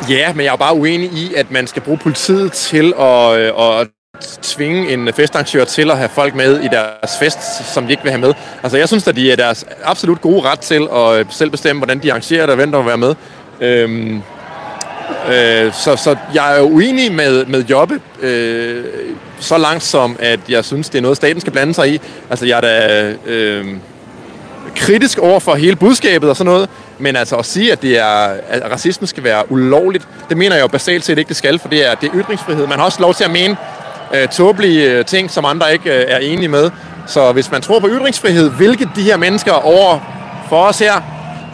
[0.10, 3.80] Ja, men jeg er bare uenig i, at man skal bruge politiet til at, øh,
[3.80, 3.88] at
[4.42, 8.12] tvinge en festarrangør til at have folk med i deres fest, som de ikke vil
[8.12, 8.34] have med.
[8.64, 11.80] Altså, jeg synes, at de er deres absolut gode ret til at øh, selv bestemme,
[11.80, 13.16] hvordan de arrangerer det, og hvem der vil være med.
[13.62, 14.22] Øhm,
[15.28, 18.86] øh, så, så jeg er uenig med, med Jobbe, øh,
[19.40, 22.02] så langt som, at jeg synes, det er noget, staten skal blande sig i.
[22.30, 23.16] Altså, jeg er da...
[23.26, 23.66] Øh,
[24.76, 26.70] kritisk over for hele budskabet og sådan noget,
[27.00, 30.64] men altså at sige, at, det er, at racisme skal være ulovligt, det mener jeg
[30.64, 32.68] jo basalt set ikke, det skal, for det er, det er ytringsfrihed.
[32.68, 33.58] Man har også lov til at mene
[34.14, 36.72] øh, tåbelige øh, ting, som andre ikke øh, er enige med.
[37.08, 40.00] Så hvis man tror på ytringsfrihed, hvilket de her mennesker over
[40.50, 41.02] for os her,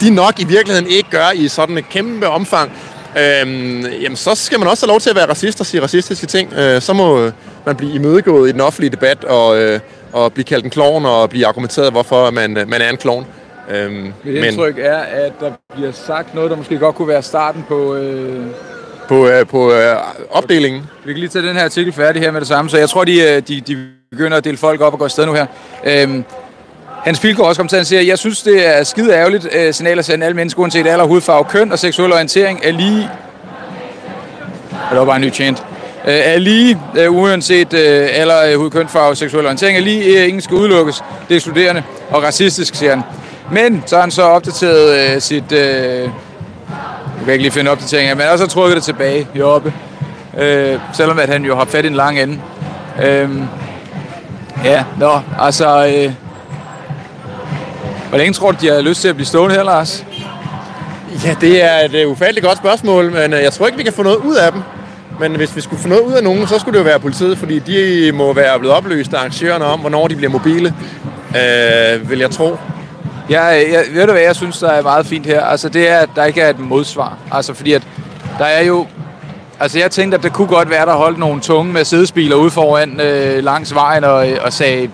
[0.00, 2.72] de nok i virkeligheden ikke gør i sådan et kæmpe omfang,
[3.16, 6.26] øhm, jamen så skal man også have lov til at være racist og sige racistiske
[6.26, 6.52] ting.
[6.52, 7.32] Øh, så må øh,
[7.66, 9.80] man blive imødegået i den offentlige debat og, øh,
[10.12, 13.26] og blive kaldt en klovn og blive argumenteret, hvorfor man, øh, man er en klovn.
[13.70, 17.64] Øhm, Mit indtryk er, at der bliver sagt noget, der måske godt kunne være starten
[17.68, 17.94] på...
[17.94, 18.46] Øh...
[19.08, 19.96] På, øh, på øh,
[20.30, 20.82] opdelingen.
[21.04, 23.04] Vi kan lige tage den her artikel færdig her med det samme, så jeg tror,
[23.04, 25.46] de, øh, de, de begynder at dele folk op og gå afsted nu her.
[25.84, 26.24] Øhm,
[27.04, 29.98] Hans Pilgaard også kom til, at sige, jeg synes, det er skide ærgerligt øh, signal
[29.98, 33.10] at sende alle mennesker, uanset alder, hudfarve, køn og seksuel orientering, er lige...
[34.90, 35.58] Det var bare en ny chant.
[36.06, 40.28] Øh, er lige, øh, uanset øh, alder, øh, hud, kønfarve, seksuel orientering, er lige, øh,
[40.28, 41.04] ingen skal udelukkes.
[41.28, 43.02] Det er studerende og racistisk, siger han.
[43.52, 45.52] Men så har han så opdateret øh, sit...
[45.52, 46.10] Øh,
[47.18, 49.72] jeg kan ikke lige finde opdateringen, men også trukket det tilbage i oppe.
[50.38, 52.38] Øh, selvom at han jo har fat i en lang ende.
[53.02, 53.30] Øh,
[54.64, 55.86] ja, nå, altså...
[55.86, 56.12] Øh,
[58.08, 60.04] hvor længe tror du, de har lyst til at blive stående her, Lars?
[61.24, 63.92] Ja, det er et øh, ufatteligt godt spørgsmål, men øh, jeg tror ikke, vi kan
[63.92, 64.62] få noget ud af dem.
[65.20, 67.38] Men hvis vi skulle få noget ud af nogen, så skulle det jo være politiet,
[67.38, 70.74] fordi de må være blevet opløst af arrangørerne om, hvornår de bliver mobile,
[71.28, 72.56] øh, vil jeg tro.
[73.30, 75.44] Ja, jeg, ved du hvad jeg synes, der er meget fint her?
[75.44, 77.18] Altså det er, at der ikke er et modsvar.
[77.32, 77.82] Altså fordi at
[78.38, 78.86] der er jo...
[79.60, 82.50] Altså jeg tænkte, at det kunne godt være, der holdt nogle tunge med sædespiler ude
[82.50, 84.90] foran øh, langs vejen og, og sagde,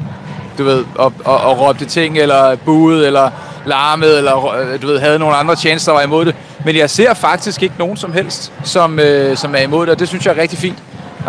[0.59, 3.31] du ved, og, og, og råbte ting, eller buede, eller
[3.67, 6.35] larmede, eller øh, du ved, havde nogle andre tjenester, der var imod det.
[6.65, 9.99] Men jeg ser faktisk ikke nogen som helst, som, øh, som er imod det, og
[9.99, 10.79] det synes jeg er rigtig fint.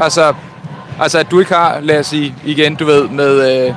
[0.02, 0.34] Altså,
[1.00, 3.68] altså at du ikke har, lad os sige igen, du ved, med...
[3.68, 3.74] Øh,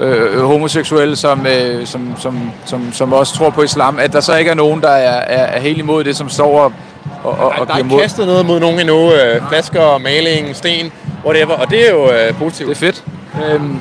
[0.00, 4.36] øh, homoseksuelle, som, øh, som, som, som, som også tror på islam, at der så
[4.36, 6.72] ikke er nogen, der er, er, er helt imod det, som står og,
[7.24, 9.12] og, og, og Der er kastet noget mod nogen endnu.
[9.12, 10.92] Øh, flasker, maling, sten,
[11.24, 11.54] whatever.
[11.54, 12.68] Og det er jo øh, positivt.
[12.68, 13.04] Det er fedt.
[13.50, 13.78] Øhm,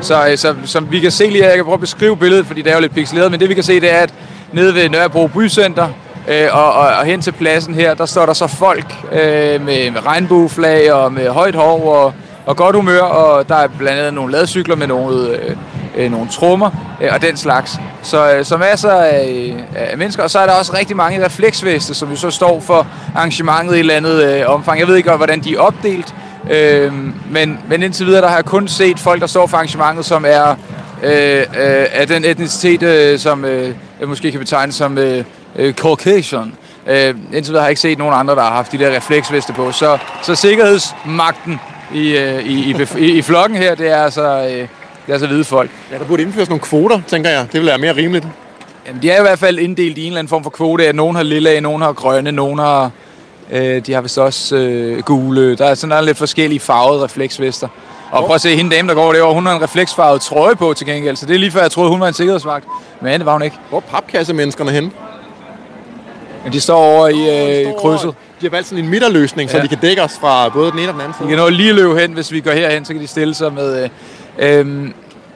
[0.00, 2.70] så, så som vi kan se lige, jeg kan prøve at beskrive billedet, fordi det
[2.70, 4.14] er jo lidt pixeleret, men det vi kan se, det er, at
[4.52, 5.88] nede ved Nørrebro Bycenter,
[6.28, 9.90] øh, og, og, og hen til pladsen her, der står der så folk øh, med,
[9.90, 12.14] med regnbueflag og med højt hår og
[12.46, 15.56] og godt humør, og der er blandt andet nogle ladcykler med nogle, øh,
[15.96, 16.70] øh, nogle trommer
[17.02, 17.78] øh, og den slags.
[18.02, 21.24] Så, øh, så masser af, øh, af mennesker, og så er der også rigtig mange
[21.24, 24.80] refleksveste, som jo så står for arrangementet i et eller andet øh, omfang.
[24.80, 26.14] Jeg ved ikke, hvordan de er opdelt,
[26.50, 26.92] øh,
[27.30, 30.24] men, men indtil videre der har jeg kun set folk, der står for arrangementet, som
[30.28, 30.56] er
[31.02, 35.24] øh, øh, af den etnicitet, øh, som øh, jeg måske kan betegne som øh,
[35.56, 36.54] øh, Caucasian.
[36.86, 39.52] Øh, indtil videre har jeg ikke set nogen andre, der har haft de der refleksveste
[39.52, 39.72] på.
[39.72, 41.60] Så, så sikkerhedsmagten
[41.94, 44.68] i, øh, i, i, i, i flokken her, det er altså, øh, det
[45.08, 45.70] er altså hvide folk.
[45.92, 47.46] Ja, der burde indføres nogle kvoter, tænker jeg.
[47.52, 48.26] Det vil være mere rimeligt.
[48.86, 50.88] Jamen, de er i hvert fald inddelt i en eller anden form for kvote.
[50.88, 52.90] At nogen har lilla, nogen har grønne, nogen har...
[53.50, 55.56] Øh, de har vist også øh, gule.
[55.56, 57.68] Der er sådan der er lidt forskellige farvede refleksvester.
[58.10, 60.74] Og prøv at se, hende dame, der går derovre, hun har en refleksfarvet trøje på
[60.74, 61.16] til gengæld.
[61.16, 62.64] Så det er lige før, jeg troede, hun var en sikkerhedsvagt.
[63.00, 63.56] Men det var hun ikke.
[63.68, 64.90] Hvor er papkassemenneskerne henne?
[66.44, 68.14] Men de står over i øh, krydset.
[68.44, 69.56] De har valgt sådan en midterløsning, ja.
[69.56, 71.24] så de kan dække os fra både den ene og den anden side.
[71.24, 73.52] De kan nå lige løbe hen, hvis vi går herhen, så kan de stille sig
[73.52, 73.88] med...
[74.38, 74.90] Øh, øh,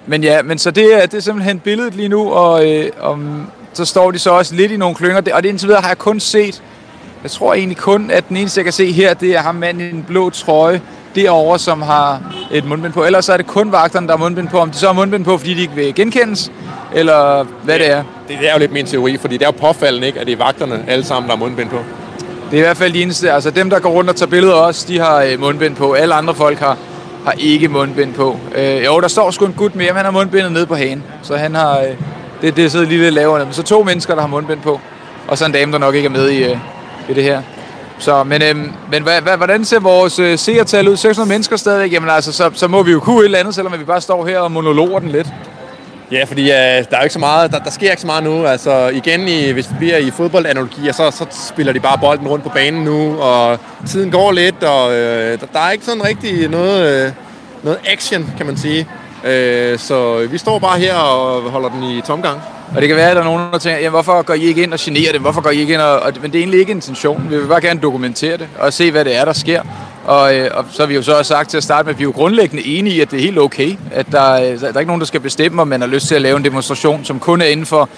[0.06, 3.46] men ja, men så det er, det er simpelthen billedet lige nu, og, øh, om,
[3.72, 5.16] så står de så også lidt i nogle klynger.
[5.34, 6.62] Og det indtil videre har jeg kun set,
[7.22, 9.80] jeg tror egentlig kun, at den eneste, jeg kan se her, det er ham mand
[9.80, 10.80] i en blå trøje
[11.14, 12.20] derovre, som har
[12.50, 13.04] et mundbind på.
[13.04, 14.58] Ellers så er det kun vagterne, der har mundbind på.
[14.58, 16.52] Om de så har mundbind på, fordi de ikke vil genkendes,
[16.94, 18.02] eller hvad det er.
[18.28, 20.32] Det, det er jo lidt min teori, fordi det er jo påfaldende, ikke, at det
[20.32, 21.78] er vagterne alle sammen, der har mundbind på.
[22.50, 23.32] Det er i hvert fald de eneste.
[23.32, 25.92] Altså dem, der går rundt og tager billeder også, de har øh, mundbind på.
[25.92, 26.76] Alle andre folk har,
[27.24, 28.38] har ikke mundbind på.
[28.54, 31.04] Øh, jo, der står sgu en gut mere, men han har mundbindet nede på hagen.
[31.22, 31.78] Så han har...
[31.78, 31.96] Øh,
[32.42, 33.44] det, det sidder lige lidt lavere.
[33.44, 34.80] Men så to mennesker, der har mundbind på.
[35.28, 36.58] Og så en dame, der nok ikke er med i, øh,
[37.08, 37.42] i det her.
[37.98, 38.56] Så, men, øh,
[38.90, 40.96] men hvad, hvad, hvordan ser vores øh, seertal ud?
[40.96, 41.92] 600 mennesker stadigvæk?
[41.92, 44.26] Jamen altså, så, så må vi jo kunne et eller andet, selvom vi bare står
[44.26, 45.26] her og monologer den lidt.
[46.12, 46.54] Ja, fordi uh,
[46.90, 48.46] der er ikke så meget, der, der sker ikke så meget nu.
[48.46, 52.44] Altså igen, i, hvis vi bliver i fodboldanalogier, så, så spiller de bare bolden rundt
[52.44, 56.48] på banen nu, og tiden går lidt, og uh, der, der er ikke sådan rigtig
[56.48, 57.12] noget, uh,
[57.64, 58.88] noget action, kan man sige.
[59.22, 62.40] Uh, så vi står bare her og holder den i tomgang.
[62.74, 64.62] Og det kan være, at der er nogen, der tænker, jamen, hvorfor går I ikke
[64.62, 65.22] ind og generer dem?
[65.22, 66.00] Hvorfor går I ikke ind og...
[66.00, 67.30] og men det er egentlig ikke intentionen.
[67.30, 69.62] Vi vil bare gerne dokumentere det og se, hvad det er, der sker.
[70.08, 71.98] Og, øh, og så har vi jo så også sagt til at starte med, at
[71.98, 73.76] vi er jo grundlæggende enige i, at det er helt okay.
[73.92, 76.14] At der, øh, der er ikke nogen, der skal bestemme, om man har lyst til
[76.14, 77.88] at lave en demonstration, som kun er inden for,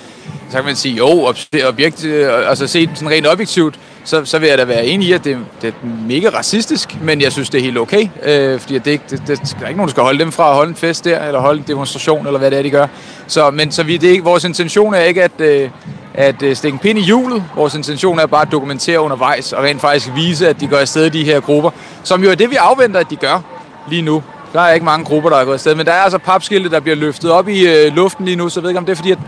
[0.50, 1.32] så kan man sige, jo,
[1.68, 3.78] objekt, øh, altså set sådan rent objektivt,
[4.10, 7.20] så, så vil jeg da være enig i, at det, det er mega racistisk, men
[7.20, 8.08] jeg synes, det er helt okay.
[8.22, 10.48] Øh, fordi det, det, det, det, der er ikke nogen, der skal holde dem fra
[10.48, 12.86] at holde en fest der, eller holde en demonstration, eller hvad det er, de gør.
[13.26, 15.70] Så, men så vi, det er ikke, vores intention er ikke at, øh,
[16.14, 17.44] at øh, stikke en pind i hjulet.
[17.56, 21.10] Vores intention er bare at dokumentere undervejs, og rent faktisk vise, at de går afsted
[21.10, 21.70] de her grupper,
[22.02, 23.42] som jo er det, vi afventer, at de gør
[23.88, 24.22] lige nu.
[24.52, 26.80] Der er ikke mange grupper, der er gået afsted, men der er altså papskilte, der
[26.80, 28.96] bliver løftet op i øh, luften lige nu, så jeg ved ikke, om det er
[28.96, 29.18] fordi, at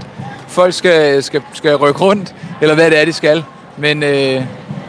[0.49, 3.45] folk skal, skal, skal rykke rundt, eller hvad det er, de skal.
[3.77, 4.43] Men, øh,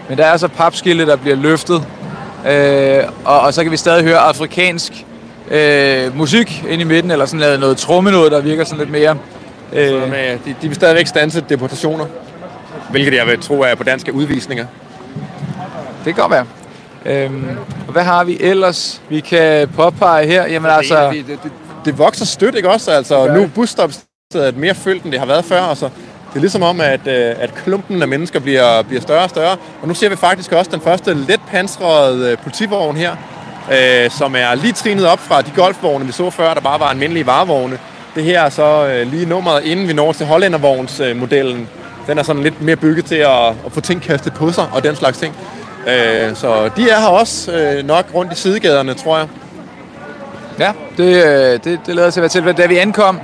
[0.09, 1.85] men der er altså papskilte, der bliver løftet,
[2.47, 5.05] øh, og, og så kan vi stadig høre afrikansk
[5.51, 8.91] øh, musik ind i midten, eller sådan lavet noget tromme noget, der virker sådan lidt
[8.91, 9.17] mere...
[9.73, 9.89] Øh.
[9.89, 12.05] Så med, de, de vil stadigvæk stanse deportationer,
[12.89, 14.65] hvilket jeg vil tro er på danske udvisninger.
[16.05, 16.45] Det kan godt være.
[17.05, 17.45] Øhm,
[17.87, 20.47] og hvad har vi ellers, vi kan påpege her?
[20.47, 21.09] Jamen altså...
[21.11, 21.51] Det, det, det,
[21.85, 22.91] det vokser stødt, ikke også?
[22.91, 23.99] Altså, nu busstops
[24.35, 25.61] er mere fyldt, end det har været før.
[25.61, 25.89] Altså,
[26.33, 29.57] det er ligesom om, at, øh, at klumpen af mennesker bliver, bliver større og større.
[29.81, 33.15] Og nu ser vi faktisk også den første let pansrede øh, politivogn her,
[33.71, 36.85] øh, som er lige trinet op fra de golfvogne, vi så før, der bare var
[36.85, 37.77] almindelige varevogne.
[38.15, 41.69] Det her er så øh, lige nummeret, inden vi når til hollændervognsmodellen.
[42.07, 44.83] Den er sådan lidt mere bygget til at, at få ting kastet på sig og
[44.83, 45.35] den slags ting.
[45.87, 49.27] Øh, så de er her også øh, nok rundt i sidegaderne, tror jeg.
[50.59, 52.57] Ja, det, øh, det, det lader sig være til.
[52.57, 53.19] Da vi ankom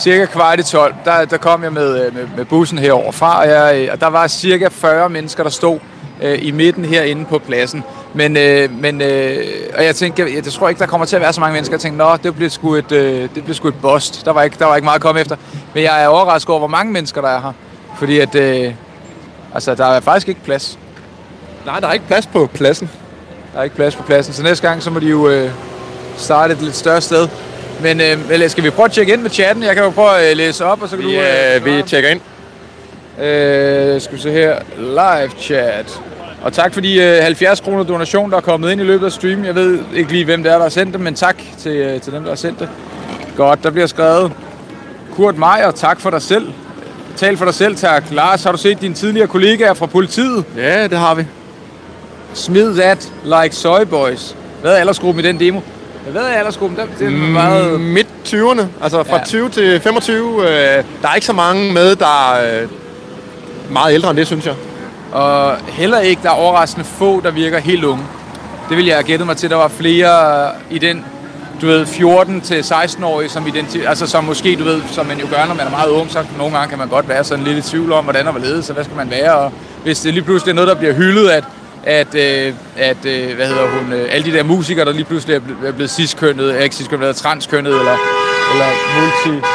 [0.00, 3.40] cirka kvart i 12, der, der kom jeg med, øh, med, med bussen herover fra,
[3.40, 5.78] og, jeg, og der var cirka 40 mennesker, der stod
[6.22, 7.84] øh, i midten herinde på pladsen.
[8.14, 9.36] Men, øh, men øh,
[9.76, 11.74] og jeg tænkte, jeg, jeg tror ikke, der kommer til at være så mange mennesker.
[11.74, 14.24] Jeg tænkte, nå, det bliver sgu et, øh, det bliver sgu et bust.
[14.24, 15.36] Der var, ikke, der var ikke meget at komme efter.
[15.74, 17.52] Men jeg er overrasket over, hvor mange mennesker der er her.
[17.98, 18.74] Fordi at, øh,
[19.54, 20.78] altså, der er faktisk ikke plads.
[21.66, 22.90] Nej, der er ikke plads på pladsen.
[23.52, 25.50] Der er ikke plads på pladsen, så næste gang, så må de jo øh,
[26.16, 27.28] starte et lidt større sted.
[27.82, 29.64] Men øh, skal vi prøve at tjekke ind med chatten?
[29.64, 31.20] Jeg kan jo prøve at øh, læse op, og så kan vi, du...
[31.20, 32.20] Øh, vi tjekker ind.
[33.24, 34.56] Øh, skal vi se her.
[34.78, 36.00] Live chat.
[36.42, 39.12] Og tak for de øh, 70 kroner donation, der er kommet ind i løbet af
[39.12, 39.44] streamen.
[39.44, 42.00] Jeg ved ikke lige, hvem det er, der har sendt det, men tak til, øh,
[42.00, 42.68] til dem, der har sendt det.
[43.36, 44.32] Godt, der bliver skrevet.
[45.14, 46.52] Kurt Meier, tak for dig selv.
[47.16, 48.04] Tal for dig selv, tak.
[48.10, 50.44] Lars, har du set dine tidligere kollegaer fra politiet?
[50.56, 51.24] Ja, det har vi.
[52.34, 54.36] Smid that like soy boys.
[54.60, 55.60] Hvad er aldersgruppen i den demo?
[56.10, 56.78] Hvad er aldersgruppen?
[56.78, 57.80] Det, det er mm, meget...
[57.80, 59.24] Midt 20'erne, altså fra ja.
[59.24, 60.42] 20 til 25.
[60.42, 60.48] Øh,
[61.02, 62.68] der er ikke så mange med, der er øh,
[63.70, 64.54] meget ældre end det, synes jeg.
[65.12, 68.04] Og heller ikke, der er overraskende få, der virker helt unge.
[68.68, 69.50] Det vil jeg have gættet mig til.
[69.50, 71.04] Der var flere i den,
[71.60, 75.26] du ved, 14 til 16-årige, som, identi- altså, som måske, du ved, som man jo
[75.30, 77.66] gør, når man er meget ung, så nogle gange kan man godt være sådan lidt
[77.66, 80.24] i tvivl om, hvordan og hvorledes, så hvad skal man være, og hvis det lige
[80.24, 81.44] pludselig er noget, der bliver hyldet, at
[81.84, 85.36] at, øh, at øh, hvad hedder hun, øh, alle de der musikere, der lige pludselig
[85.36, 87.96] er, blevet, er blevet ciskønnet, er ikke ciskønnet, transkønnet, eller,
[88.52, 88.66] eller
[89.00, 89.46] multi...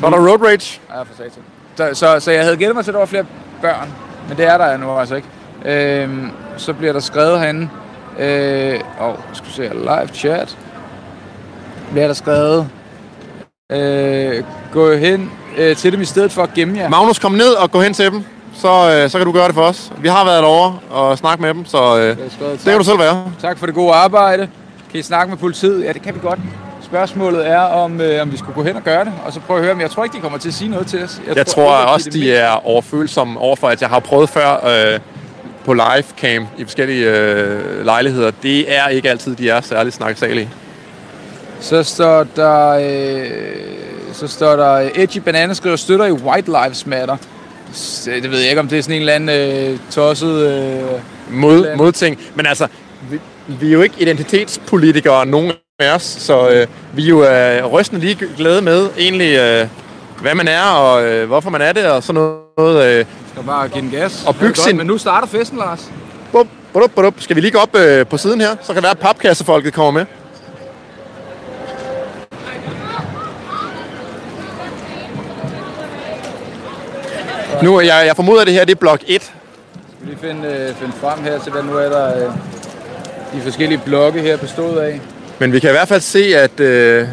[0.00, 0.80] Så er der road rage.
[0.90, 1.42] Ja, for satan.
[1.76, 3.24] Så, så, så jeg havde gættet mig til, at der var flere
[3.62, 3.92] børn,
[4.28, 5.28] men det er der nu altså ikke.
[5.64, 7.68] Øhm, så bliver der skrevet herinde,
[8.18, 10.58] øh, og skal vi se live chat,
[11.92, 12.68] bliver der skrevet,
[13.72, 16.88] øh, gå hen øh, til dem i stedet for at gemme jer.
[16.88, 18.24] Magnus, kom ned og gå hen til dem
[18.60, 19.92] så, øh, så kan du gøre det for os.
[19.98, 22.98] Vi har været derovre og snakket med dem, så øh, det, det kan du selv
[22.98, 23.32] være.
[23.40, 24.48] Tak for det gode arbejde.
[24.90, 25.84] Kan I snakke med politiet?
[25.84, 26.38] Ja, det kan vi godt.
[26.82, 29.58] Spørgsmålet er, om, øh, om vi skulle gå hen og gøre det, og så prøve
[29.58, 31.20] at høre, men jeg tror ikke, de kommer til at sige noget til os.
[31.26, 34.28] Jeg, jeg tror, tror ikke, også, de, de er overfølsomme overfor, at jeg har prøvet
[34.28, 35.00] før øh,
[35.64, 38.30] på livecam i forskellige øh, lejligheder.
[38.42, 40.50] Det er ikke altid, de er særligt snakkesalige.
[41.60, 42.68] Så står der...
[42.68, 43.30] Øh,
[44.12, 47.16] så står der, Edgy Banana skriver støtter i White Lives Matter.
[48.04, 50.46] Det ved jeg ikke, om det er sådan en eller anden øh, tosset...
[50.46, 50.82] Øh,
[51.30, 52.18] Mod, modting.
[52.34, 52.66] Men altså,
[53.10, 57.64] vi, vi er jo ikke identitetspolitikere, nogen af os, så øh, vi er jo øh,
[57.72, 59.68] rystende lige glade med egentlig, øh,
[60.20, 62.22] hvad man er, og øh, hvorfor man er det, og sådan
[62.56, 62.98] noget.
[62.98, 64.24] Øh, skal bare give den gas.
[64.26, 64.76] Og bygge sin...
[64.76, 65.90] Men nu starter festen, Lars.
[66.32, 67.14] Bup, bup, bup.
[67.18, 68.56] Skal vi lige gå op øh, på siden her?
[68.60, 70.06] Så kan det være, at papkassefolket kommer med.
[77.62, 79.22] Nu, jeg, jeg formoder, at det her det er blok 1.
[79.22, 79.32] Skal
[80.00, 82.32] vi lige finde, øh, finde frem her til, hvad nu er der øh,
[83.34, 85.00] de forskellige blokke her bestået af.
[85.38, 87.08] Men vi kan i hvert fald se, at, øh,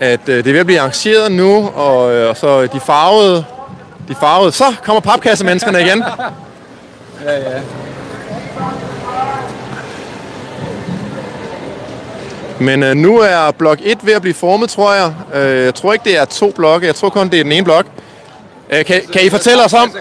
[0.00, 3.44] at øh, det er ved at blive arrangeret nu, og, øh, og så de farvede,
[4.08, 6.04] de farvede, så kommer papkassemenneskerne igen.
[7.26, 7.60] ja, ja.
[12.60, 15.14] Men øh, nu er blok 1 ved at blive formet, tror jeg.
[15.34, 16.86] Øh, jeg tror ikke, det er to blokke.
[16.86, 17.86] Jeg tror kun, det er den ene blok.
[18.70, 19.92] Øh, kan, kan I fortælle os om,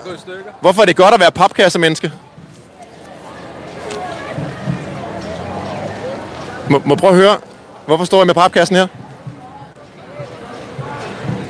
[0.62, 2.12] hvorfor er det godt at være papkassemenneske?
[6.70, 7.38] Må, må prøve at høre,
[7.86, 8.88] hvorfor står I med papkassen her?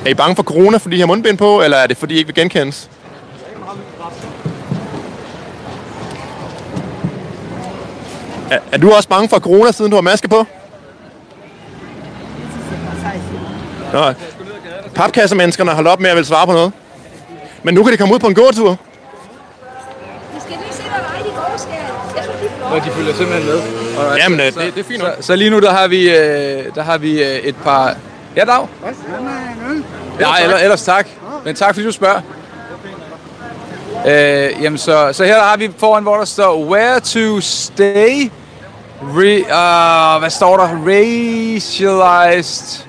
[0.05, 2.17] Er I bange for corona, fordi I har mundbind på, eller er det fordi I
[2.17, 2.89] ikke vil genkendes?
[8.51, 10.45] Er, er du også bange for corona, siden du har maske på?
[13.93, 14.13] Nå,
[14.95, 16.71] papkassemenneskerne har holdt op med at vil svare på noget.
[17.63, 18.69] Men nu kan de komme ud på en gåtur.
[20.33, 22.23] Vi skal lige vej de går, skal jeg.
[22.23, 22.89] synes, de...
[22.89, 23.61] de følger simpelthen med.
[23.97, 26.65] Og Jamen, så, det, det er fint så, så, lige nu, der har vi, øh,
[26.75, 27.95] der har vi øh, et par...
[28.35, 28.67] Ja, dag.
[30.19, 31.07] Ja, eller, ellers tak.
[31.45, 32.21] Men tak, fordi du spørger.
[34.07, 38.31] Øh, jamen, så, så her der har vi foran, hvor der står Where to stay.
[39.01, 40.67] Re, uh, hvad står der?
[40.87, 42.85] Racialized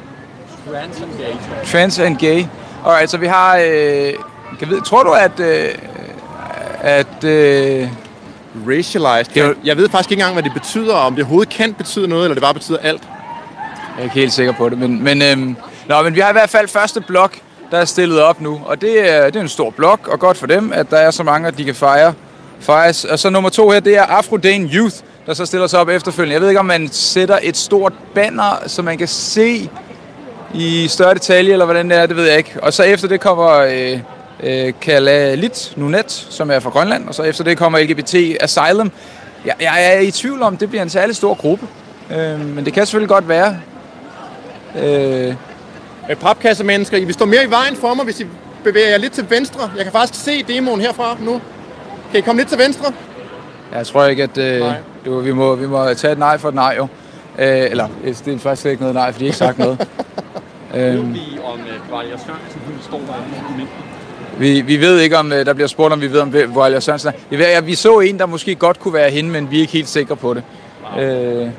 [1.72, 2.44] trans and gay.
[2.86, 3.56] Alright, så vi har...
[3.66, 4.12] Øh,
[4.58, 5.40] kan vide, tror du, at...
[5.40, 5.74] Øh,
[6.80, 7.88] at øh,
[8.68, 9.36] Racialized.
[9.36, 12.24] Jeg, jeg ved faktisk ikke engang, hvad det betyder, om det overhovedet kan betyde noget,
[12.24, 13.02] eller det bare betyder alt.
[13.96, 15.56] Jeg er ikke helt sikker på det, men, men, øhm,
[15.88, 17.36] nå, men vi har i hvert fald første blok,
[17.70, 18.60] der er stillet op nu.
[18.64, 21.10] Og det er, det er en stor blok, og godt for dem, at der er
[21.10, 22.14] så mange, at de kan fejre.
[22.60, 23.04] fejres.
[23.04, 25.88] Og så nummer to her, det er Afro Dane Youth, der så stiller sig op
[25.88, 26.32] efterfølgende.
[26.32, 29.70] Jeg ved ikke, om man sætter et stort banner, så man kan se
[30.54, 32.54] i større detalje, eller hvordan det er, det ved jeg ikke.
[32.62, 33.98] Og så efter det kommer øh,
[34.80, 38.92] Kalalit Nunet, som er fra Grønland, og så efter det kommer LGBT Asylum.
[39.44, 41.66] Jeg, jeg er i tvivl om, det bliver en særlig stor gruppe.
[42.10, 43.56] Øh, men det kan selvfølgelig godt være.
[44.78, 45.34] Øh,
[46.10, 48.26] Øh, Papkassemennesker, I vil stå mere i vejen for mig, hvis I
[48.64, 49.70] bevæger jer lidt til venstre.
[49.76, 51.40] Jeg kan faktisk se demoen herfra nu.
[52.10, 52.92] Kan I komme lidt til venstre?
[53.72, 54.62] Jeg tror ikke, at øh,
[55.04, 56.82] du, vi, må, vi må tage et nej for et nej, jo.
[57.38, 59.88] Øh, eller, øh, det er faktisk ikke noget nej, for de har ikke sagt noget.
[60.74, 61.60] øhm, vi om
[61.90, 63.66] Vejle Sørensen, hun står derinde i
[64.38, 66.80] vi, vi ved ikke, om øh, der bliver spurgt, om vi ved, om hvor Alja
[66.80, 67.60] Sørensen er.
[67.60, 70.16] Vi så en, der måske godt kunne være hende, men vi er ikke helt sikre
[70.16, 70.42] på det.
[70.98, 71.52] Øh, jeg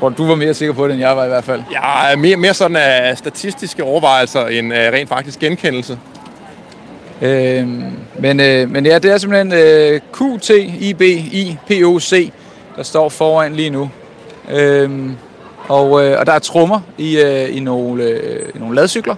[0.00, 1.62] tror, du var mere sikker på det, end jeg var i hvert fald.
[2.10, 5.98] Er mere, mere sådan af statistiske overvejelser end af rent faktisk genkendelse.
[7.22, 7.68] Øh,
[8.18, 12.12] men, øh, men ja, det er simpelthen øh, QTIBIPOC,
[12.76, 13.90] der står foran lige nu.
[14.50, 14.90] Øh,
[15.68, 19.14] og, øh, og der er trommer i, øh, i, nogle, øh, i nogle ladcykler.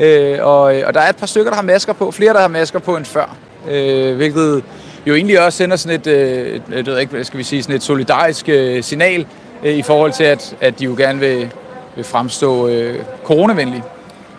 [0.00, 2.10] Øh, og, øh, og der er et par stykker, der har masker på.
[2.10, 3.36] Flere, der har masker på end før.
[3.70, 4.62] Øh, hvilket
[5.06, 7.62] jo egentlig også sender sådan et, øh, et, jeg ved ikke, hvad skal vi sige,
[7.62, 9.26] sådan et solidarisk øh, signal
[9.64, 11.50] øh, i forhold til, at, at de jo gerne vil,
[11.96, 12.94] vil fremstå øh,
[13.24, 13.82] coronavenlige.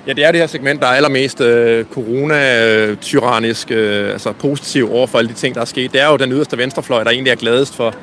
[0.08, 5.08] Ja, det er det her segment, der er allermest øh, corona-tyrannisk, øh, altså positiv over
[5.08, 5.94] for alle de ting, der er sket.
[5.94, 7.96] Det er jo den yderste venstrefløj, der egentlig er gladest for,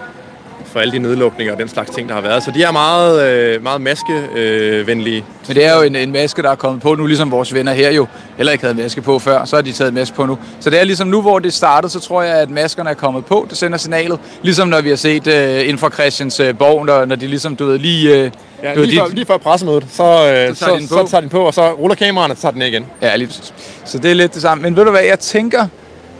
[0.73, 2.43] for alle de nedlukninger og den slags ting, der har været.
[2.43, 4.36] Så de er meget, øh, meget maskevenlige.
[4.36, 5.24] Øh, venlige.
[5.49, 7.73] Men det er jo en, en maske, der er kommet på nu, ligesom vores venner
[7.73, 9.45] her jo heller ikke havde maske på før.
[9.45, 10.39] Så har de taget maske på nu.
[10.61, 13.24] Så det er ligesom nu, hvor det startede, så tror jeg, at maskerne er kommet
[13.24, 13.47] på.
[13.51, 14.19] Det sender signalet.
[14.43, 17.57] Ligesom når vi har set uh, inden for Christians uh, borg, når, når de ligesom,
[17.57, 18.24] du ved, lige...
[18.24, 18.31] Uh,
[18.62, 20.66] Ja, du ved, lige, de- før, lige før pressemødet, så, øh, Så tager de så,
[20.78, 21.09] den så, på.
[21.11, 22.86] tager de den på, og så ruller kameraerne, og så tager den igen.
[23.03, 23.55] Ja, lige præcis.
[23.85, 24.62] Så det er lidt det samme.
[24.62, 25.66] Men ved du hvad, jeg tænker,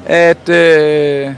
[0.06, 1.28] at, øh,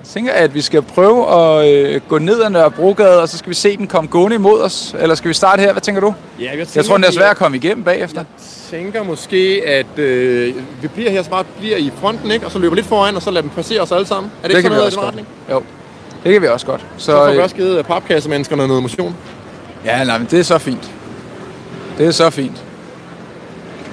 [0.00, 3.50] jeg tænker, at vi skal prøve at øh, gå ned ad Nørrebrogade, og så skal
[3.50, 4.94] vi se den komme gående imod os.
[4.98, 5.72] Eller skal vi starte her?
[5.72, 6.14] Hvad tænker du?
[6.40, 8.24] Ja, jeg, Jeg tror, den er svær at komme igennem bagefter.
[8.70, 12.46] tænker måske, at øh, vi bliver her så meget bliver i fronten, ikke?
[12.46, 14.32] og så løber lidt foran, og så lader dem passere os alle sammen.
[14.42, 15.26] Er det, ikke kan sådan noget i den retning?
[15.50, 15.62] Jo,
[16.24, 16.80] det kan vi også godt.
[16.96, 19.16] Så, Så får vi øh, også givet papkassemenneskerne noget motion.
[19.84, 20.90] Ja, nej, men det er så fint.
[21.98, 22.64] Det er så fint.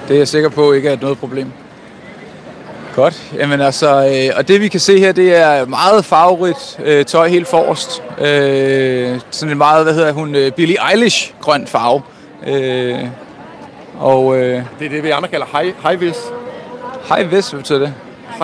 [0.08, 1.52] Det er jeg sikker på ikke er noget problem.
[2.98, 3.24] Godt.
[3.36, 3.88] Jamen altså,
[4.30, 8.04] øh, og det vi kan se her, det er meget farverigt øh, tøj helt forrest.
[8.20, 12.02] Øh, sådan en meget, hvad hedder hun, øh, Billie Eilish grøn farve.
[12.48, 13.00] Øh,
[14.00, 16.16] og øh, Det er det, vi andre kalder high, high vis.
[17.16, 17.94] high vis, hvad betyder det?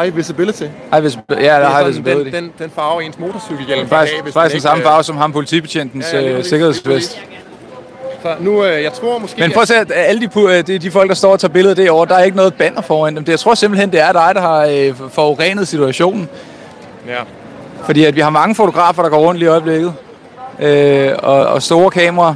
[0.01, 0.63] High visibility.
[0.93, 2.35] High vis, ja, Det er er high visibility.
[2.35, 3.87] den, den, den farve ens motorcykelhjelm.
[3.89, 6.43] Faktisk, have, hvis faktisk den ikke, samme øh, farve som ham politibetjentens Ja, ja, øh,
[6.43, 7.19] sikkerhedsvest.
[8.23, 9.41] Så nu, øh, jeg tror måske...
[9.41, 11.51] Men prøv at se, at alle de, øh, de, de folk, der står og tager
[11.53, 13.25] billedet derovre, der er ikke noget banner foran dem.
[13.25, 16.29] Det, jeg tror simpelthen, det er dig, der har øh, forurenet situationen.
[17.07, 17.19] Ja.
[17.85, 19.93] Fordi at vi har mange fotografer, der går rundt lige i øjeblikket.
[20.59, 22.35] Øh, og, og store kameraer.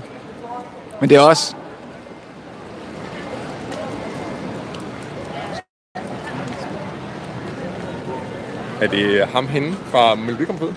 [1.01, 1.53] Men det er også...
[8.81, 10.71] Er det ham henne fra Melodi Grand Prix?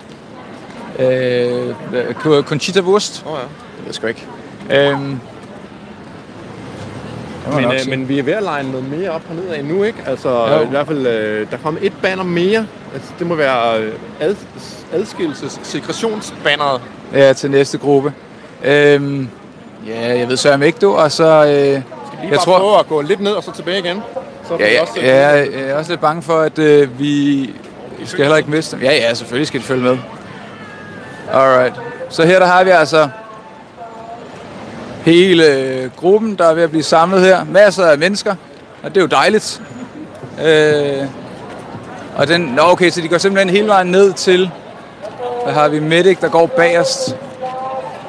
[0.99, 3.23] Øh, Conchita Wurst.
[3.27, 3.45] Åh oh, ja.
[3.77, 4.27] Det ved sgu ikke.
[4.71, 5.21] Øhm,
[7.55, 9.99] Men, øh, men vi er ved at line noget mere op hernede af nu, ikke?
[10.07, 10.63] Altså, Jo.
[10.63, 12.67] i hvert fald, øh, der kommer et banner mere.
[12.95, 14.35] Altså, det må være øh, ad,
[14.93, 16.81] adskillelses sekretionsbanneret.
[17.15, 18.13] Ja, til næste gruppe.
[18.65, 19.29] Øhm,
[19.87, 20.93] ja, jeg ved sørme ikke, du.
[20.93, 21.25] Og så...
[21.25, 21.83] Øh, Lige
[22.23, 22.59] jeg bare tror...
[22.59, 24.03] prøve at gå lidt ned og så tilbage igen.
[24.49, 27.41] Så Ja, ja, også, ja, jeg er også lidt bange for, at øh, vi
[27.99, 28.85] vi skal heller ikke miste dem.
[28.85, 29.99] Ja, ja, selvfølgelig skal de følge med.
[31.33, 31.75] Alright.
[32.09, 33.09] Så her der har vi altså
[35.05, 37.45] hele øh, gruppen, der er ved at blive samlet her.
[37.45, 38.35] Masser af mennesker,
[38.83, 39.63] og det er jo dejligt.
[40.45, 41.07] Øh,
[42.17, 44.51] og den, nå okay, så de går simpelthen hele vejen ned til,
[45.47, 47.17] der har vi Medic, der går bagerst.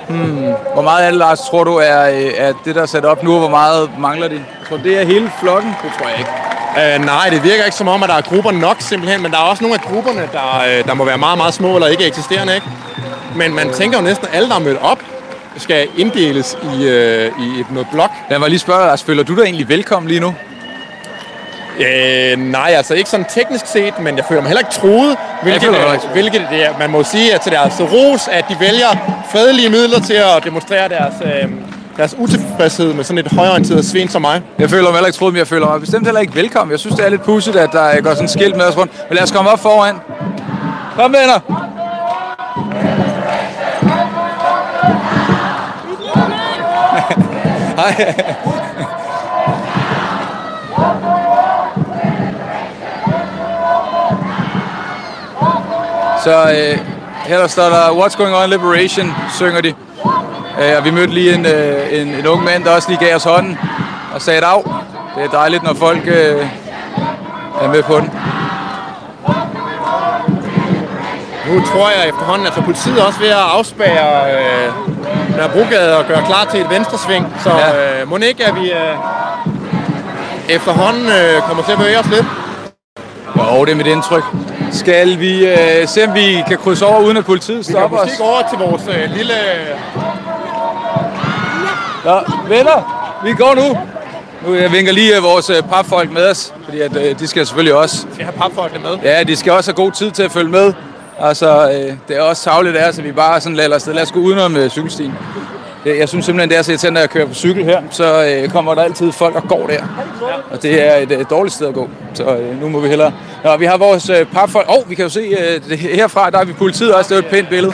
[0.09, 0.53] Hmm.
[0.73, 3.23] Hvor meget af det, Lars, tror du er, øh, er det, der er sat op
[3.23, 4.33] nu, og hvor meget mangler de?
[4.33, 5.75] Jeg tror, det er hele flokken.
[5.83, 6.31] Det tror jeg ikke.
[6.77, 9.37] Øh, nej, det virker ikke som om, at der er grupper nok simpelthen, men der
[9.37, 12.07] er også nogle af grupperne, der, øh, der må være meget, meget små eller ikke
[12.07, 12.67] eksisterende, ikke?
[13.35, 14.99] Men man tænker jo næsten, at alle, der er mødt op,
[15.61, 18.11] skal inddeles i, øh, i et noget blok.
[18.29, 20.35] Lad mig lige spørge Lars, føler du dig egentlig velkommen lige nu?
[21.79, 25.17] Øh, nej, altså ikke sådan teknisk set, men jeg føler mig heller ikke truet.
[25.43, 28.27] Hvilket, føler øh, heller ikke hvilket det er, man må sige at til deres ros,
[28.27, 31.49] at de vælger fredelige midler til at demonstrere deres, øh,
[31.97, 34.41] deres utilfredshed med sådan et højorienteret svin som mig.
[34.59, 36.71] Jeg føler mig heller ikke troet, men jeg føler mig bestemt heller ikke velkommen.
[36.71, 38.91] Jeg synes, det er lidt pudsigt, at der går sådan en skilt med os rundt.
[39.09, 39.95] Men lad os komme op foran.
[40.95, 41.39] Kom, venner!
[47.81, 48.13] Nej.
[56.23, 56.79] Så øh,
[57.25, 59.73] her står der, What's going on liberation, synger de.
[60.61, 63.15] Øh, og vi mødte lige en, øh, en, en ung mand, der også lige gav
[63.15, 63.57] os hånden
[64.13, 64.63] og sagde af.
[65.15, 66.47] Det er dejligt, når folk øh,
[67.61, 68.11] er med på den.
[71.47, 74.80] Nu tror jeg efterhånden, altså politiet er også ved at afspære øh,
[75.37, 77.33] Nørrebrogade og gøre klar til et venstresving.
[77.43, 78.01] Så Ja.
[78.01, 78.95] øh, må ikke, at vi øh,
[80.49, 82.25] efterhånden øh, kommer til at bevæge os lidt.
[83.37, 84.23] Jo, det er mit indtryk.
[84.71, 87.97] Skal vi øh, se, om vi kan krydse over, uden at politiet Vi kan stopper
[87.97, 88.05] os?
[88.05, 89.33] måske gå over til vores øh, lille...
[92.05, 92.77] Nå, venner,
[93.23, 93.77] vi går nu.
[94.47, 97.45] Nu jeg vinker lige øh, vores øh, papfolk med os, fordi at, øh, de skal
[97.47, 98.05] selvfølgelig også.
[98.17, 98.97] Vi har papfolkene med.
[99.03, 100.73] Ja, de skal også have god tid til at følge med.
[101.23, 104.01] Altså, øh, det er også savligt af os, at vi bare sådan lader os Lad
[104.01, 105.13] os gå udenom øh, cykelstien.
[105.85, 108.25] Jeg, jeg synes simpelthen, det er så irriterende, at jeg kører på cykel her, så
[108.25, 109.83] øh, kommer der altid folk og går der.
[110.51, 111.89] Og det er et øh, dårligt sted at gå.
[112.13, 113.13] Så øh, nu må vi hellere...
[113.43, 114.69] Nå, vi har vores øh, papfolk...
[114.69, 117.09] Åh, oh, vi kan jo se øh, det, herfra, der er vi politiet også.
[117.09, 117.73] Det er jo et pænt billede.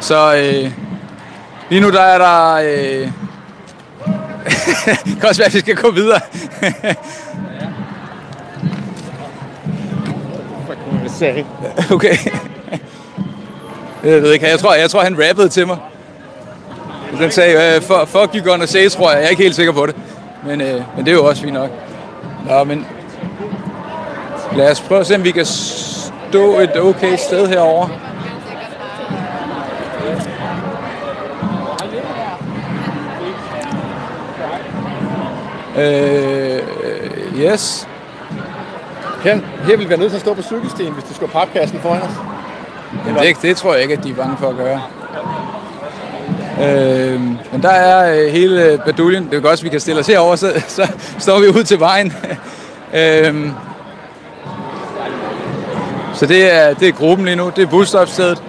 [0.00, 0.72] Så øh,
[1.70, 2.54] lige nu der er der...
[2.54, 3.10] Øh,
[5.04, 6.20] det kan også være, at vi skal gå videre.
[11.94, 12.16] okay.
[14.04, 15.76] Jeg ved ikke, jeg tror, jeg tror han rappede til mig.
[17.18, 19.18] Den sagde, øh, fuck you gonna say, tror jeg.
[19.18, 19.96] Jeg er ikke helt sikker på det.
[20.46, 21.70] Men, øh, men det er jo også fint nok.
[22.48, 22.86] Nå, men
[24.56, 27.88] lad os prøve at se, om vi kan stå et okay sted herover.
[35.76, 37.88] Øh, øh yes.
[39.24, 41.78] Her, her vil vi være nødt til at stå på cykelstien, hvis du skal papkassen
[41.80, 42.10] foran os.
[43.06, 44.82] Jamen, det, det tror jeg ikke, at de er bange for at gøre.
[46.62, 47.20] Øh,
[47.52, 49.24] men der er øh, hele baduljen.
[49.24, 50.88] Det er godt, at vi kan stille os herover, så, så
[51.18, 52.12] står vi ud til vejen.
[53.00, 53.50] øh,
[56.14, 57.52] så det er, det er gruppen lige nu.
[57.56, 58.42] Det er busstopstedet.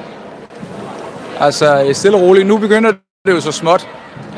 [1.39, 2.47] Altså øh, stille og roligt.
[2.47, 2.91] Nu begynder
[3.25, 3.87] det jo så småt.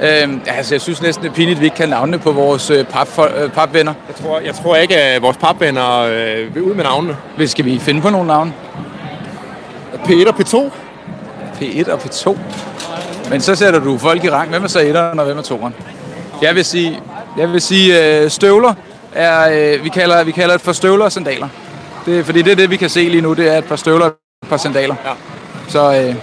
[0.02, 2.70] Øh, altså, jeg synes næsten, det er pinligt, at vi ikke kan navne på vores
[2.70, 3.08] øh, pap,
[3.38, 3.94] øh, papvenner.
[4.08, 7.18] Jeg tror, jeg tror ikke, at vores papvenner øh, vil ud med navnene.
[7.38, 8.54] Hvad skal vi finde på nogle navne?
[10.06, 10.72] Peter P2.
[11.62, 12.38] P1 og P2.
[13.30, 14.50] Men så sætter du folk i rang.
[14.50, 15.74] Hvem er så etteren, og hvem er toeren?
[16.42, 17.00] Jeg vil sige,
[17.38, 18.74] jeg vil sige øh, støvler
[19.14, 21.48] er, øh, vi, kalder, vi kalder det for støvler og sandaler.
[22.06, 23.76] Det, er- fordi det er det, vi kan se lige nu, det er et par
[23.76, 24.12] støvler og
[24.44, 24.96] et par sandaler.
[25.06, 25.12] Ja.
[25.68, 26.16] Så øh,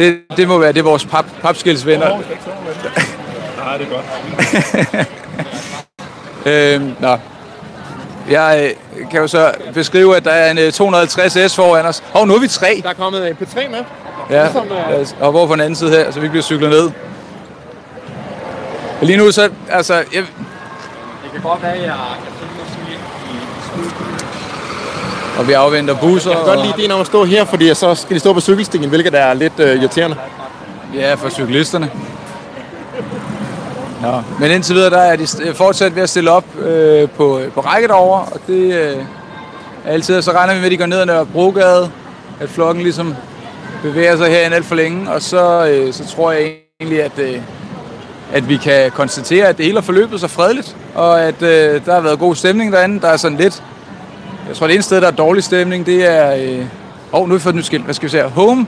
[0.00, 2.08] det, det må være det er vores pap, papskilsvenner.
[3.64, 4.04] Nej, det er godt.
[6.46, 7.18] Øh, nå.
[8.30, 12.02] Jeg øh, kan jo så beskrive, at der er en øh, 250 S foran os.
[12.14, 12.80] Og nu er vi tre.
[12.82, 13.84] Der er kommet en P3 med.
[14.30, 16.90] Ja, Ligesom, øh, og hvor på den anden side her, så vi bliver cyklet ned.
[19.02, 24.09] Lige nu så, altså, jeg, Det kan godt være, at jeg kan finde måske
[25.40, 26.30] og vi afventer busser.
[26.30, 28.40] Jeg kan godt lide ideen om at stå her, fordi så skal de stå på
[28.40, 30.16] cykelstien, hvilket er lidt øh, irriterende.
[30.94, 31.90] Ja, for cyklisterne.
[34.02, 37.60] Nå, men indtil videre, der er de fortsat ved at stille op øh, på, på
[37.60, 38.96] række derovre, og det øh,
[39.84, 41.90] er altid, og så regner vi med, at de går ned ad Nørrebrogade,
[42.40, 43.14] at flokken ligesom
[43.82, 47.40] bevæger sig herinde alt for længe, og så, øh, så tror jeg egentlig, at, øh,
[48.32, 51.94] at vi kan konstatere, at det hele har forløbet sig fredeligt, og at øh, der
[51.94, 53.00] har været god stemning derinde.
[53.00, 53.62] Der er sådan lidt,
[54.50, 56.66] jeg tror, det eneste sted, der er dårlig stemning, det er, øh,
[57.12, 58.26] åh, oh, nu har vi fået et nyt skilt, hvad skal vi se her?
[58.26, 58.66] Home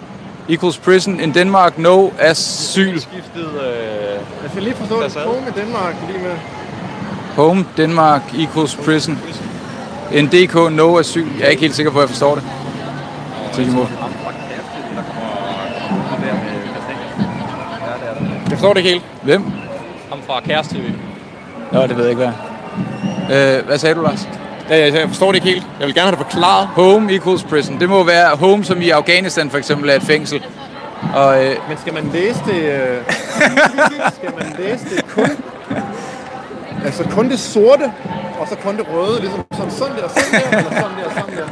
[0.48, 3.00] equals prison in Denmark, no asyl.
[3.00, 3.50] skiftet...
[3.54, 3.72] Øh,
[4.42, 5.12] Jeg skal lige forstå det.
[5.12, 6.34] Home i Danmark lige med.
[7.36, 9.18] Home Denmark equals prison.
[10.12, 11.26] En DK no asyl.
[11.38, 12.44] Jeg er ikke helt sikker på, at jeg forstår det.
[13.52, 13.86] Så I må.
[18.50, 19.04] Jeg forstår det ikke helt.
[19.22, 19.44] Hvem?
[20.10, 20.84] ham fra Kæreste TV.
[21.72, 22.30] Nå, det ved jeg ikke,
[23.28, 24.28] hvad øh, Hvad sagde du, Lars?
[24.70, 25.66] Ja, jeg jeg forstår det ikke helt.
[25.78, 26.66] Jeg vil gerne have det forklaret.
[26.66, 27.80] Home equals prison.
[27.80, 30.42] Det må være home, som i Afghanistan for eksempel er et fængsel.
[31.14, 32.62] Og øh, Men skal man læse det...
[32.62, 32.98] Øh...
[34.16, 35.28] skal man læse det kun...
[36.84, 37.92] Altså kun det sorte,
[38.40, 41.36] og så kun det røde, ligesom sådan, sådan der, sådan der, eller sådan der, sådan
[41.36, 41.46] der.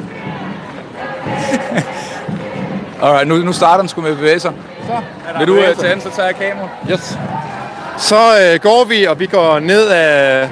[3.06, 4.52] alright, nu, nu starter den sgu med at bevæge sig.
[4.86, 4.92] Så
[5.38, 6.68] Vil du øh, tage den, så tager jeg kamera.
[6.90, 7.18] Yes.
[7.98, 10.48] Så øh, går vi, og vi går ned ad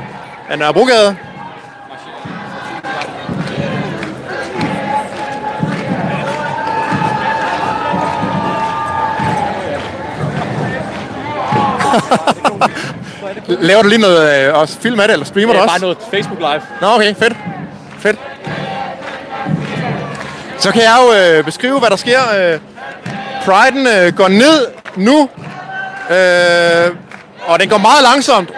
[0.48, 1.16] af Nørrebrogade.
[13.48, 15.72] Laver du lige noget øh, også film af det, eller streamer du Det er også?
[15.72, 16.62] bare noget Facebook Live.
[16.80, 17.36] Nå, okay, fedt.
[17.98, 18.18] Fedt.
[20.58, 22.20] Så kan jeg jo øh, beskrive, hvad der sker.
[22.38, 22.58] Øh,
[23.44, 24.66] Priden øh, går ned
[24.96, 25.28] nu,
[26.10, 26.90] øh,
[27.46, 28.50] og den går meget langsomt.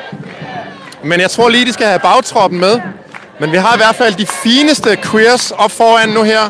[1.05, 2.81] Men jeg tror lige, de skal have bagtroppen med.
[3.41, 6.41] Men vi har i hvert fald de fineste queers op foran nu her,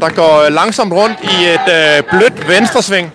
[0.00, 3.12] der går langsomt rundt i et øh, blødt venstresving.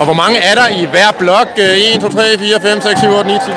[0.00, 1.48] Og hvor mange er der i hver blok?
[1.56, 3.50] 1, 2, 3, 4, 5, 6, 7, 8, 9, 10.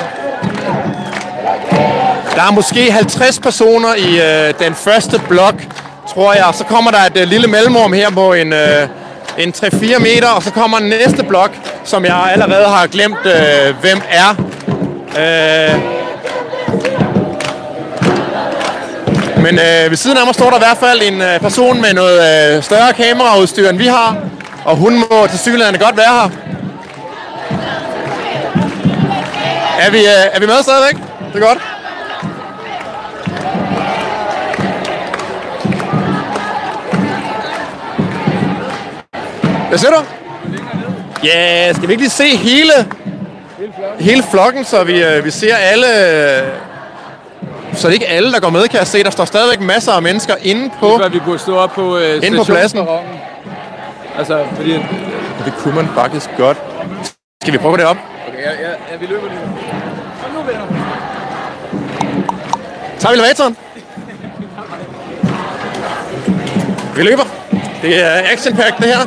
[2.34, 5.54] Der er måske 50 personer i øh, den første blok,
[6.14, 6.48] tror jeg.
[6.54, 8.88] Så kommer der et øh, lille mellemrum her på en, øh,
[9.38, 11.50] en 3-4 meter, og så kommer den næste blok,
[11.84, 14.28] som jeg allerede har glemt, øh, hvem er.
[15.18, 15.80] Øh,
[19.42, 21.94] men øh, ved siden af mig står der i hvert fald en øh, person med
[21.94, 22.18] noget
[22.56, 24.16] øh, større kameraudstyr, end vi har.
[24.64, 26.30] Og hun må til synligheden godt være her.
[29.80, 31.02] Er vi, øh, er vi med stadigvæk?
[31.34, 31.58] Det er godt.
[39.68, 40.02] Hvad siger du?
[41.24, 42.72] Ja, yeah, skal vi ikke lige se hele,
[44.00, 45.86] hele flokken, så vi, øh, vi ser alle...
[45.86, 46.48] øh,
[47.74, 49.02] Så det er ikke alle, der går med, kan jeg se.
[49.04, 50.98] Der står stadigvæk masser af mennesker inde på...
[51.02, 52.86] Så vi burde stå op på øh, Inde på pladsen.
[54.18, 54.72] Altså, fordi...
[55.44, 56.58] Det kunne man faktisk godt.
[57.42, 57.96] Skal vi prøve det op?
[58.28, 59.40] Okay, ja, ja, ja, vi løber lige.
[60.24, 60.66] Og nu venner.
[62.98, 63.56] Tager vi elevatoren?
[66.96, 67.24] Vi løber.
[67.82, 69.06] Det er action pack det her.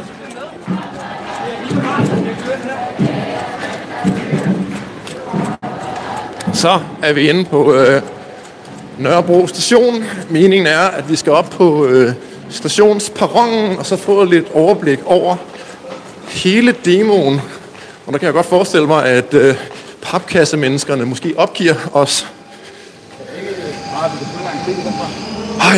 [6.54, 8.02] Så er vi inde på øh,
[8.98, 10.04] Nørrebro station.
[10.30, 12.14] Meningen er, at vi skal op på øh,
[12.56, 15.36] stationsperronen og så få lidt overblik over
[16.30, 17.42] hele demoen.
[18.06, 19.56] Og der kan jeg godt forestille mig, at øh,
[20.02, 22.28] papkassemenneskerne måske opgiver os.
[25.62, 25.78] Ej,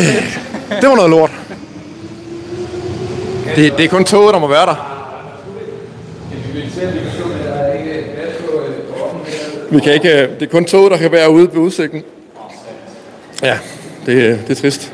[0.80, 1.30] det var noget lort.
[3.56, 4.94] Det, det er kun toget, der må være der.
[9.70, 12.02] Vi kan ikke, øh, det er kun toget, der kan være ude ved udsigten.
[13.42, 13.58] Ja,
[14.06, 14.92] det, øh, det er trist.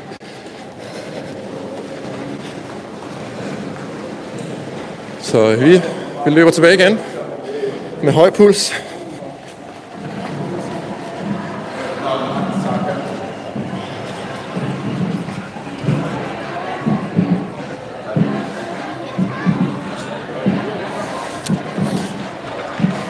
[5.35, 5.81] Så vi,
[6.25, 6.99] vi løber tilbage igen
[8.03, 8.73] med høj puls.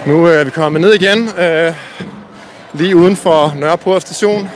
[0.05, 1.73] Nu er vi kommet ned igen, øh,
[2.73, 4.49] lige uden for Nørreport station.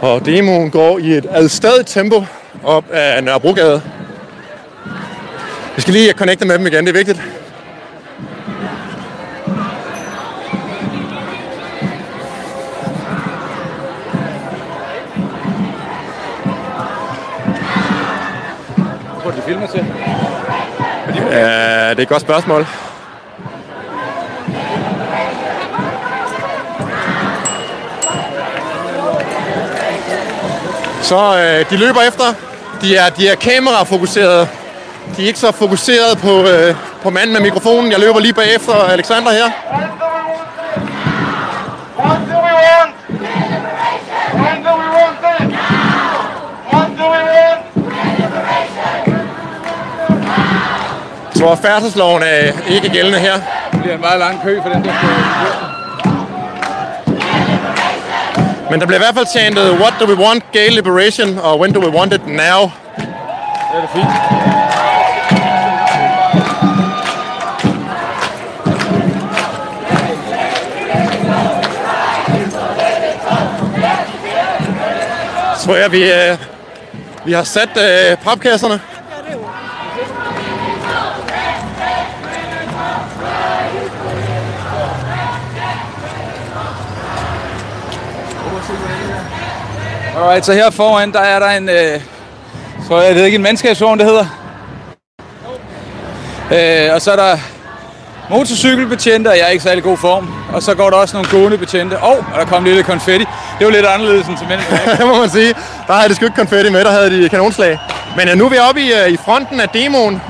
[0.00, 2.24] Og demoen går i et adstadigt tempo
[2.64, 3.97] op ad Nørrebrogade.
[5.78, 7.22] Vi skal lige connecte med dem igen, det er vigtigt.
[19.12, 19.86] Hvor får de filmer til?
[21.30, 22.66] Ja, det er et godt spørgsmål.
[31.02, 32.24] Så øh, de løber efter.
[32.82, 34.48] De er, de er kamerafokuserede.
[35.16, 37.92] De er ikke så fokuseret på, øh, på manden med mikrofonen.
[37.92, 39.44] Jeg løber lige bagefter Alexander her.
[41.98, 42.94] What do we want?
[44.34, 45.58] When do we want it?
[46.72, 47.60] What do we want?
[51.34, 53.34] Jeg tror, færdselsloven er ikke gældende her.
[53.72, 55.08] Det bliver en meget lang kø for den der skal...
[58.70, 61.72] Men der bliver i hvert fald chantet, what do we want, gay liberation, og when
[61.72, 62.60] do we want it now.
[62.96, 64.57] Det er det fint.
[75.68, 76.38] Tror jeg, vi, øh,
[77.24, 78.80] vi har sat øh, papkasserne.
[90.16, 92.00] Alright, så her foran, der er der en, øh,
[92.86, 94.26] tror jeg, jeg ved ikke, en mandskabsvogn, det hedder.
[96.52, 97.38] Øh, og så er der
[98.30, 100.28] motorcykelbetjente, og jeg er ikke særlig god form.
[100.52, 101.98] Og så går der også nogle gående betjente.
[101.98, 103.26] Og, oh, der kom lidt konfetti.
[103.58, 104.60] Det var lidt anderledes end til mænd.
[104.98, 105.54] det må man sige.
[105.86, 107.78] Der havde de sgu ikke konfetti med, der havde de kanonslag.
[108.16, 110.22] Men ja, nu er vi oppe i, øh, i fronten af demoen.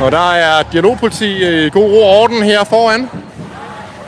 [0.00, 3.10] Og der er dialogpoliti øh, i god ro og orden her foran.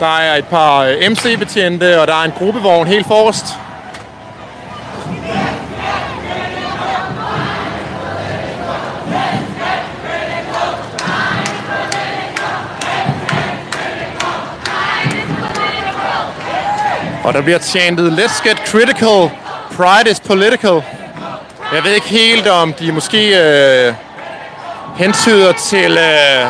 [0.01, 3.47] Der er et par MC-betjente, og der er en gruppevogn helt forrest.
[17.29, 19.31] Og der bliver chantet, let's get critical,
[19.77, 20.83] pride is political.
[21.75, 23.95] Jeg ved ikke helt, om de måske øh,
[24.97, 26.47] hentyder til, øh,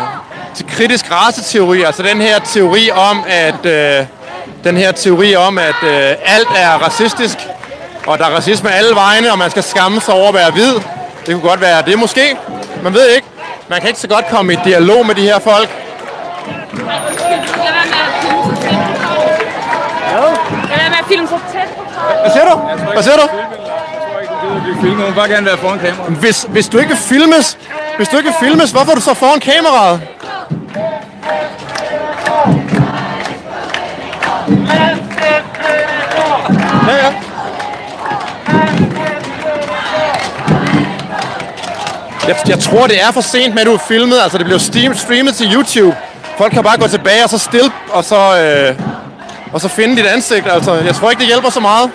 [0.55, 4.07] til kritisk raceteori, altså den her teori om, at øh,
[4.65, 7.39] den her teori om, at øh, alt er racistisk,
[8.07, 10.75] og der er racisme alle vegne, og man skal skamme sig over at være hvid.
[11.27, 12.37] Det kunne godt være det måske.
[12.83, 13.27] Man ved ikke.
[13.69, 15.71] Man kan ikke så godt komme i dialog med de her folk.
[21.09, 21.83] Filme så tæt på
[22.23, 22.57] Hvad siger du?
[22.93, 23.29] Hvad siger du?
[24.81, 26.09] Filmen, hun vil bare gerne være foran kamera.
[26.09, 27.59] Hvis, hvis du ikke filmes,
[27.97, 30.01] hvis du ikke filmes, hvorfor er du så foran kameraet?
[36.89, 37.13] Ja, ja.
[42.29, 44.19] Jeg, jeg tror, det er for sent med, at du er filmet.
[44.23, 45.97] Altså, det bliver stream, streamet til YouTube.
[46.39, 48.88] Folk kan bare gå tilbage og så stille, og så, øh,
[49.53, 50.47] og så finde dit ansigt.
[50.53, 51.91] Altså, jeg tror ikke, det hjælper så meget.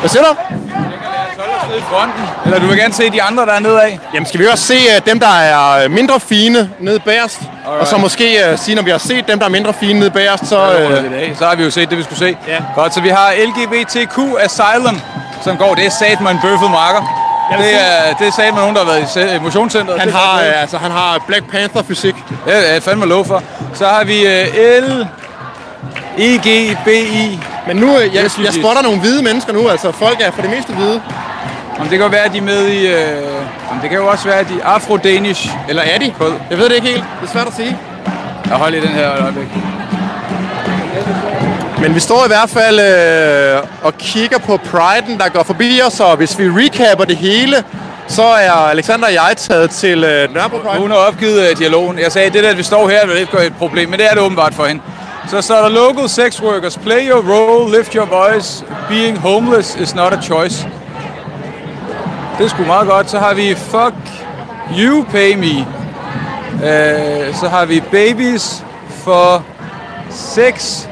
[0.00, 0.34] Hvad siger du?
[1.68, 2.22] Nede i fronten.
[2.44, 3.98] Eller du vil gerne se de andre, der er nedad.
[4.14, 7.40] Jamen skal vi også se uh, dem, der er øh, mindre fine nede bagerst?
[7.40, 7.80] Alright.
[7.80, 10.10] Og så måske uh, sige, når vi har set dem, der er mindre fine nede
[10.10, 10.56] bagerst, så...
[10.56, 11.04] Uh...
[11.30, 12.36] Uh, Så har vi jo set det, vi skulle se.
[12.48, 12.58] Ja.
[12.74, 15.00] Godt, så vi har LGBTQ Asylum,
[15.42, 15.74] som går.
[15.74, 17.23] Det er sat med en bøffet marker.
[17.50, 20.00] Det er, det sat med nogen, der har været i motionscenteret.
[20.00, 22.14] han, har, uh, altså, han har Black Panther-fysik.
[22.46, 23.42] Det er fandme lov for.
[23.74, 25.06] Så har vi uh, L...
[26.18, 27.40] E EGBI.
[27.66, 28.52] Men nu, uh, jeg, jeg jeg.
[28.52, 31.02] spotter nogle hvide mennesker nu, altså folk er for det meste hvide.
[31.80, 32.86] Om det kan være, at de er med i...
[32.86, 35.56] Øh, om det kan jo også være, at de er afro-danish.
[35.68, 36.14] Eller er de?
[36.50, 37.04] Jeg ved det ikke helt.
[37.20, 37.78] Det er svært at sige.
[38.48, 39.48] Jeg holder i den her øjeblik.
[41.84, 46.00] Men vi står i hvert fald øh, og kigger på Pride'en, der går forbi os,
[46.00, 47.64] og hvis vi recapper det hele,
[48.08, 50.80] så er Alexander og jeg taget til øh, Nørrebro.
[50.80, 51.98] Hun har opgivet uh, dialogen.
[51.98, 54.10] Jeg sagde, det der, at vi står her, vil ikke et problem, men det er
[54.10, 54.82] det åbenbart for hende.
[55.28, 59.94] Så står der local sex workers, play your role, lift your voice, being homeless is
[59.94, 60.68] not a choice.
[62.38, 63.10] Det er sgu meget godt.
[63.10, 63.94] Så har vi fuck
[64.78, 65.66] you pay me.
[66.54, 68.64] Uh, så har vi babies
[69.04, 69.44] for
[70.10, 70.86] sex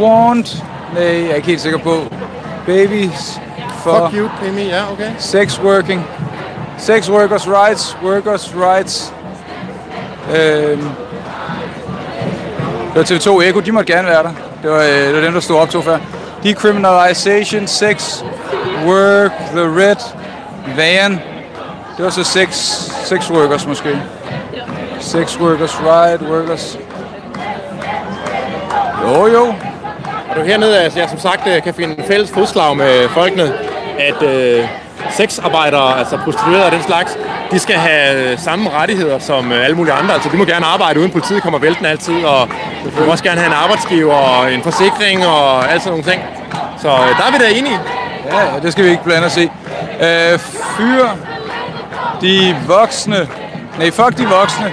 [0.00, 0.64] want.
[0.94, 2.02] Nej, jeg er ikke helt sikker på.
[2.66, 3.40] Babies
[3.82, 4.62] for Fuck you, me.
[4.62, 5.10] Ja, okay.
[5.18, 6.06] sex working,
[6.78, 9.12] sex workers' rights, workers' rights.
[10.36, 10.88] Øhm,
[12.94, 14.32] det var TV2 Eko, de måtte gerne være der.
[14.62, 15.98] Det var, øh, det var dem, der stod op to før.
[16.42, 18.22] Decriminalization, sex,
[18.86, 19.96] work, the red,
[20.76, 21.12] van.
[21.96, 22.54] Det var så sex,
[23.04, 24.02] sex workers måske.
[25.00, 26.78] Sex workers, right, workers.
[29.02, 29.54] Jo, jo.
[30.36, 33.52] Og det er hernede, altså jeg som sagt øh, kan finde fælles fodslag med folkene,
[33.98, 34.68] at øh,
[35.10, 37.18] sexarbejdere, altså prostituerede og den slags,
[37.50, 40.14] de skal have øh, samme rettigheder som øh, alle mulige andre.
[40.14, 42.48] Altså de må gerne arbejde uden politiet kommer vælten altid, og
[42.84, 46.22] de må også gerne have en arbejdsgiver og en forsikring og alt sådan nogle ting.
[46.82, 47.80] Så øh, der er vi da enige.
[48.32, 49.50] Ja, det skal vi ikke blande os i.
[50.00, 51.06] Øh, fyr
[52.20, 53.28] de voksne.
[53.78, 54.72] Nej, fuck de voksne.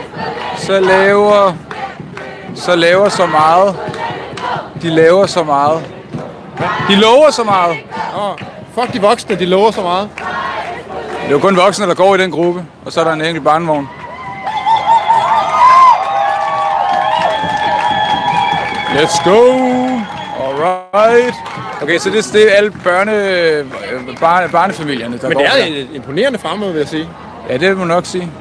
[0.58, 1.54] Så laver...
[2.56, 3.76] Så laver så meget.
[4.84, 5.84] De laver så meget.
[6.90, 7.78] De lover så meget.
[8.16, 8.40] Og
[8.76, 10.10] fuck de voksne, de lover så meget.
[11.22, 12.66] Det er jo kun voksne, der går i den gruppe.
[12.86, 13.90] Og så er der en enkelt barnevogn.
[18.96, 19.40] Let's go!
[20.44, 21.36] Alright.
[21.82, 23.66] Okay, så det, det er alle børne, øh,
[24.20, 27.10] barne, barnefamilierne, der Men det er et imponerende fremmøde, vil jeg sige.
[27.50, 28.32] Ja, det må man nok sige.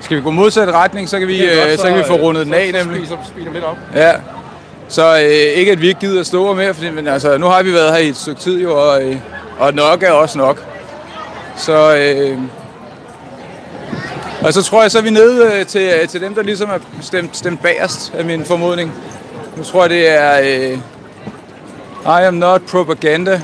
[0.00, 2.54] Skal vi gå modsat retning, så kan vi, øh, så kan vi få rundet den
[2.54, 3.08] af, nemlig.
[3.08, 3.76] Så speeder lidt op.
[3.94, 4.12] Ja.
[4.88, 7.62] Så øh, ikke at vi ikke gider at stå mere, fordi, men altså, nu har
[7.62, 9.16] vi været her i et stykke tid jo, og, øh,
[9.58, 10.64] og nok er også nok.
[11.56, 12.38] Så, øh,
[14.42, 16.70] og så tror jeg, så er vi nede øh, til, øh, til dem, der ligesom
[16.70, 18.92] er stemt, stemt bagerst af min formodning.
[19.56, 20.78] Nu tror jeg, det er øh,
[22.04, 23.40] I am not propaganda.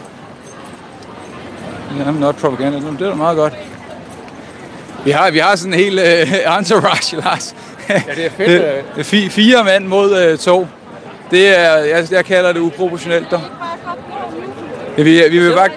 [1.99, 2.79] I am not propaganda.
[2.79, 3.53] Det er da meget godt.
[5.05, 7.55] Vi har, vi har sådan en hel øh, entourage, Lars.
[7.89, 8.49] Ja, det er fedt.
[8.63, 10.67] Det, det fi, fire mand mod øh, to.
[11.31, 13.31] Det er, jeg, jeg kalder det uproportionelt.
[13.31, 13.41] Der.
[14.99, 15.69] Ja, vi, vi vil bare...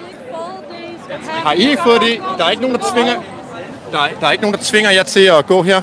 [1.28, 2.20] Har I ikke fået det?
[2.38, 3.14] Der er ikke nogen, der tvinger...
[3.92, 5.82] Der er, der er ikke nogen, der tvinger jer til at gå her.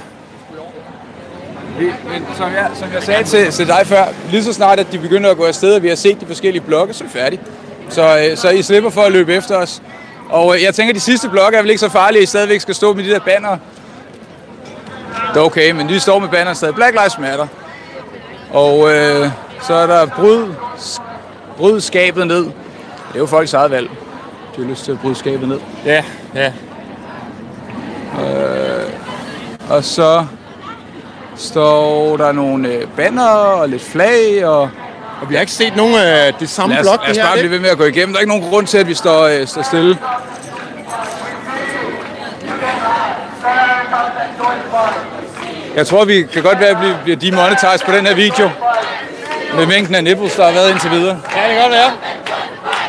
[1.80, 4.92] Vi, men som jeg, som jeg sagde til, til dig før, lige så snart at
[4.92, 7.14] de begynder at gå afsted, og vi har set de forskellige blokke, så er vi
[7.14, 7.42] færdige.
[7.90, 9.82] Så, øh, så I slipper for at løbe efter os.
[10.30, 12.26] Og øh, jeg tænker, at de sidste blokke er vel ikke så farlige, at I
[12.26, 13.58] stadigvæk skal stå med de der banner.
[15.34, 16.76] Det er okay, men de står med banner stadig.
[16.76, 17.48] Black Lives Matter.
[18.52, 19.30] Og øh,
[19.68, 20.54] så er der bryd,
[21.58, 22.44] bryd skabet ned.
[22.44, 23.90] Det er jo folks eget valg.
[24.56, 25.60] De har lyst til at bryde skabet ned.
[25.86, 26.04] Ja,
[26.36, 26.52] ja.
[28.22, 28.90] Øh,
[29.70, 30.26] og så
[31.36, 34.46] står der nogle øh, banner og lidt flag.
[34.46, 34.62] Og,
[35.22, 37.00] og vi har ikke set nogen af de samme lad os, blok.
[37.02, 38.14] Lad os det her, bare blive ved med at gå igennem.
[38.14, 39.98] Der er ikke nogen grund til, at vi står, øh, står stille.
[45.76, 48.50] Jeg tror, vi kan godt være, at vi bliver demonetized på den her video.
[49.56, 51.20] Med mængden af nipples, der har været indtil videre.
[51.36, 51.92] Ja, det kan godt være.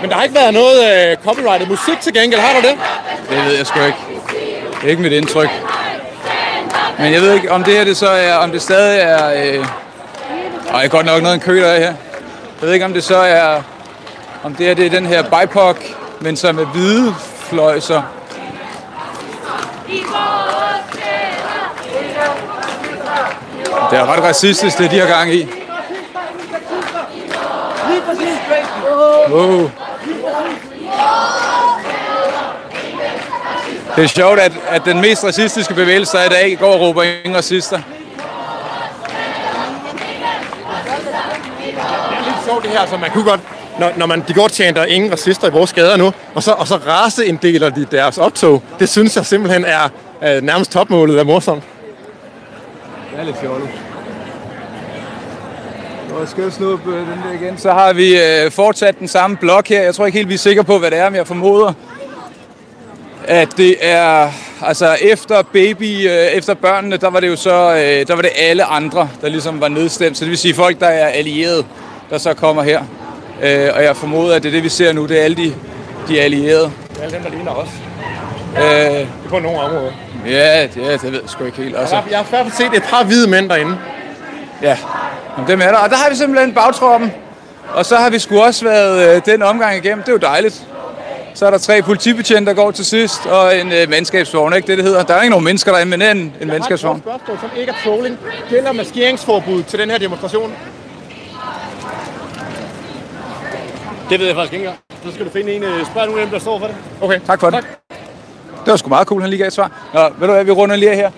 [0.00, 2.78] Men der har ikke været noget øh, copyrighted musik til gengæld, har du det?
[3.30, 3.98] Det ved jeg sgu ikke.
[4.80, 5.50] Det er ikke mit indtryk.
[6.98, 9.58] Men jeg ved ikke, om det her det så er, om det stadig er...
[9.58, 9.66] Øh...
[10.74, 11.86] Ej, er godt nok noget en kø, der er her.
[11.86, 11.96] Jeg
[12.60, 13.62] ved ikke, om det så er...
[14.44, 15.76] Om det her det er den her BIPOC,
[16.20, 17.14] men som er hvide
[17.50, 18.02] fløjser.
[23.90, 25.48] Det er ret racistisk, det de har gang i.
[29.30, 29.70] Wow.
[33.96, 37.36] Det er sjovt, at, at den mest racistiske bevægelse i dag går og råber ingen
[37.36, 37.76] racister.
[37.76, 37.84] Det
[42.18, 43.40] er lidt sjovt det her, så man kunne godt,
[43.78, 46.42] når, når man, de går til der er ingen racister i vores gader nu, og
[46.42, 48.62] så, og så rase en del af de deres optog.
[48.78, 49.88] Det synes jeg simpelthen er
[50.20, 51.62] er nærmest topmålet af morsomt.
[53.12, 53.68] Det er lidt fjollet.
[56.20, 57.58] Og skal snuppe den der igen.
[57.58, 59.82] Så har vi øh, fortsat den samme blok her.
[59.82, 61.72] Jeg tror ikke helt, vi er sikre på, hvad det er, men jeg formoder,
[63.24, 64.30] at det er,
[64.62, 68.30] altså efter baby, øh, efter børnene, der var det jo så, øh, der var det
[68.36, 70.18] alle andre, der ligesom var nedstemt.
[70.18, 71.66] Så det vil sige folk, der er allieret,
[72.10, 72.82] der så kommer her.
[73.42, 75.06] Øh, og jeg formoder, at det er det, vi ser nu.
[75.06, 75.54] Det er alle de,
[76.08, 76.72] de allierede.
[76.90, 77.68] Det er alle dem, der ligner os.
[78.56, 79.92] Øh, på nogle områder.
[80.26, 81.76] Ja, det, ja, det ved jeg sgu ikke helt.
[81.76, 83.76] Altså, Jeg har i hvert fald set et par hvide mænd derinde.
[84.62, 84.78] Ja,
[85.36, 85.78] Jamen, dem er der.
[85.78, 87.12] Og der har vi simpelthen bagtroppen.
[87.74, 90.02] Og så har vi sgu også været øh, den omgang igennem.
[90.02, 90.66] Det er jo dejligt.
[91.34, 94.78] Så er der tre politibetjente, der går til sidst, og en øh, mandskabsvogn, ikke det,
[94.78, 95.02] det hedder.
[95.02, 97.02] Der er ikke nogen mennesker derinde, men en, en mandskabsvogn.
[97.04, 98.18] Jeg har et spørgsmål, som ikke er trolling.
[98.48, 100.52] Gælder maskeringsforbud til den her demonstration?
[104.10, 104.80] Det ved jeg faktisk ikke engang.
[105.04, 106.76] Så skal du finde en, øh, spørg nogen af dem, der står for det.
[107.00, 107.66] Okay, tak for det.
[108.64, 109.70] Det var sgu meget cool, han lige gav et svar.
[109.94, 111.10] Nå, ved du hvad, vi runder lige her.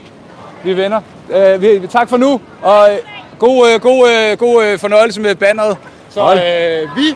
[0.64, 1.00] Vi er venner.
[1.30, 2.98] Øh, vi, tak for nu, og øh,
[3.38, 5.76] god, øh, god, øh, god øh, fornøjelse med banneret.
[6.10, 7.14] Så øh, vi,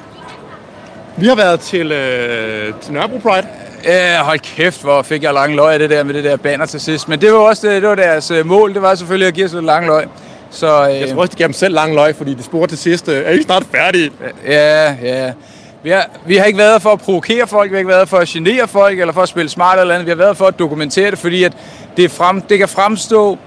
[1.17, 3.47] vi har været til, øh, til Nørrebro Pride.
[3.85, 6.67] Ja, hold kæft, hvor fik jeg lang løg af det der med det der banner
[6.67, 7.09] til sidst.
[7.09, 9.47] Men det var også det, det var deres øh, mål, det var selvfølgelig at give
[9.47, 10.07] os lidt lang løg.
[10.51, 12.79] Så, øh, Jeg tror også, de gav dem selv lang løg, fordi de spurgte til
[12.83, 14.11] sidst, øh, er I ikke snart færdige?
[14.47, 15.33] Ja, ja.
[15.83, 18.17] Vi har, vi har ikke været for at provokere folk, vi har ikke været for
[18.17, 20.07] at genere folk, eller for at spille smart eller andet.
[20.07, 21.53] Vi har været for at dokumentere det, fordi at
[21.97, 23.39] det, frem, det kan fremstå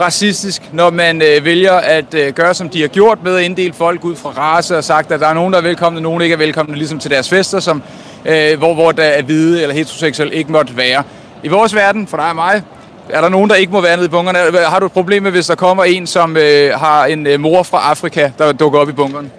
[0.00, 3.72] racistisk, når man øh, vælger at øh, gøre, som de har gjort med at inddele
[3.72, 6.22] folk ud fra race og sagt, at der er nogen, der er velkomne, og nogen
[6.22, 7.82] ikke er velkomne, ligesom til deres fester, som,
[8.26, 11.02] øh, hvor, hvor der er hvide eller heteroseksuelle ikke måtte være.
[11.42, 12.62] I vores verden, for dig og mig,
[13.10, 14.38] er der nogen, der ikke må være nede i bunkerne?
[14.64, 17.62] Har du et problem med, hvis der kommer en, som øh, har en øh, mor
[17.62, 19.30] fra Afrika, der dukker op i bunkeren?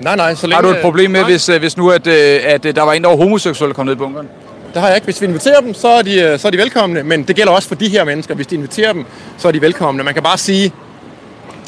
[0.00, 0.34] Nej, nej.
[0.34, 1.30] Så længe, Har du et problem med, nej.
[1.30, 3.74] hvis, øh, hvis nu at, øh, at øh, der var en, der var homoseksuel, der
[3.74, 4.28] kom ned i bunkeren?
[4.78, 5.04] Det har jeg ikke.
[5.04, 7.02] Hvis vi inviterer dem, så er, de, øh, så er de velkomne.
[7.02, 8.34] Men det gælder også for de her mennesker.
[8.34, 9.04] Hvis de inviterer dem,
[9.38, 10.02] så er de velkomne.
[10.02, 10.72] Man kan bare sige,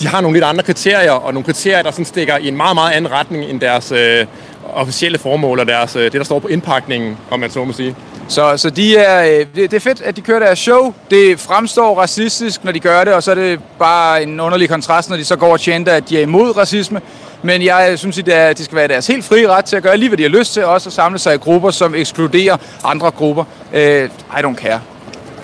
[0.00, 2.74] de har nogle lidt andre kriterier, og nogle kriterier, der sådan stikker i en meget,
[2.74, 4.26] meget anden retning end deres øh,
[4.74, 7.96] officielle formål og deres, øh, det, der står på indpakningen, om man så må sige.
[8.28, 10.94] Så, så de er, øh, det, det er fedt, at de kører deres show.
[11.10, 15.10] Det fremstår racistisk, når de gør det, og så er det bare en underlig kontrast,
[15.10, 17.00] når de så går og tjener, at de er imod racisme.
[17.42, 19.96] Men jeg synes, at det de skal være deres helt frie ret til at gøre
[19.96, 22.56] lige, hvad de har lyst til, og også at samle sig i grupper, som ekskluderer
[22.84, 23.44] andre grupper.
[23.72, 24.80] Uh, I don't care.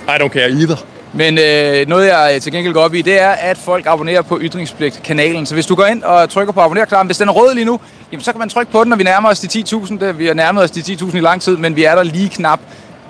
[0.09, 0.77] I don't care either.
[1.13, 4.23] Men øh, noget, jeg øh, til gengæld går op i, det er, at folk abonnerer
[4.23, 5.47] på Ytringspligt-kanalen.
[5.47, 7.81] Så hvis du går ind og trykker på abonner-knappen, hvis den er rød lige nu,
[8.13, 9.99] jamen, så kan man trykke på den, når vi nærmer os de 10.000.
[10.01, 12.29] Det- Vi har nærmet os de 10.000 i lang tid, men vi er der lige
[12.29, 12.61] knap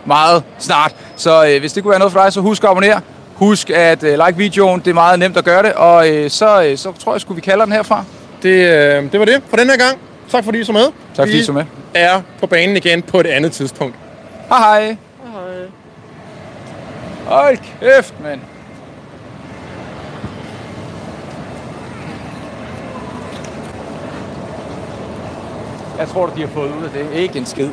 [0.04, 0.94] meget snart.
[1.16, 3.00] Så øh, hvis det kunne være noget for dig, så husk at abonnere.
[3.34, 5.72] Husk at øh, like videoen, det er meget nemt at gøre det.
[5.72, 8.04] Og øh, så, øh, så tror jeg, skulle vi kalder den herfra.
[8.42, 9.98] Det, øh, det var det for den her gang.
[10.28, 10.86] Tak fordi I så med.
[11.14, 11.64] Tak fordi I så med.
[11.94, 13.96] er på banen igen på et andet tidspunkt.
[14.48, 14.96] Hej hej.
[17.26, 18.40] Hold kæft, mand.
[25.98, 27.06] Jeg tror, de har fået ud af det.
[27.20, 27.68] Ikke en skid.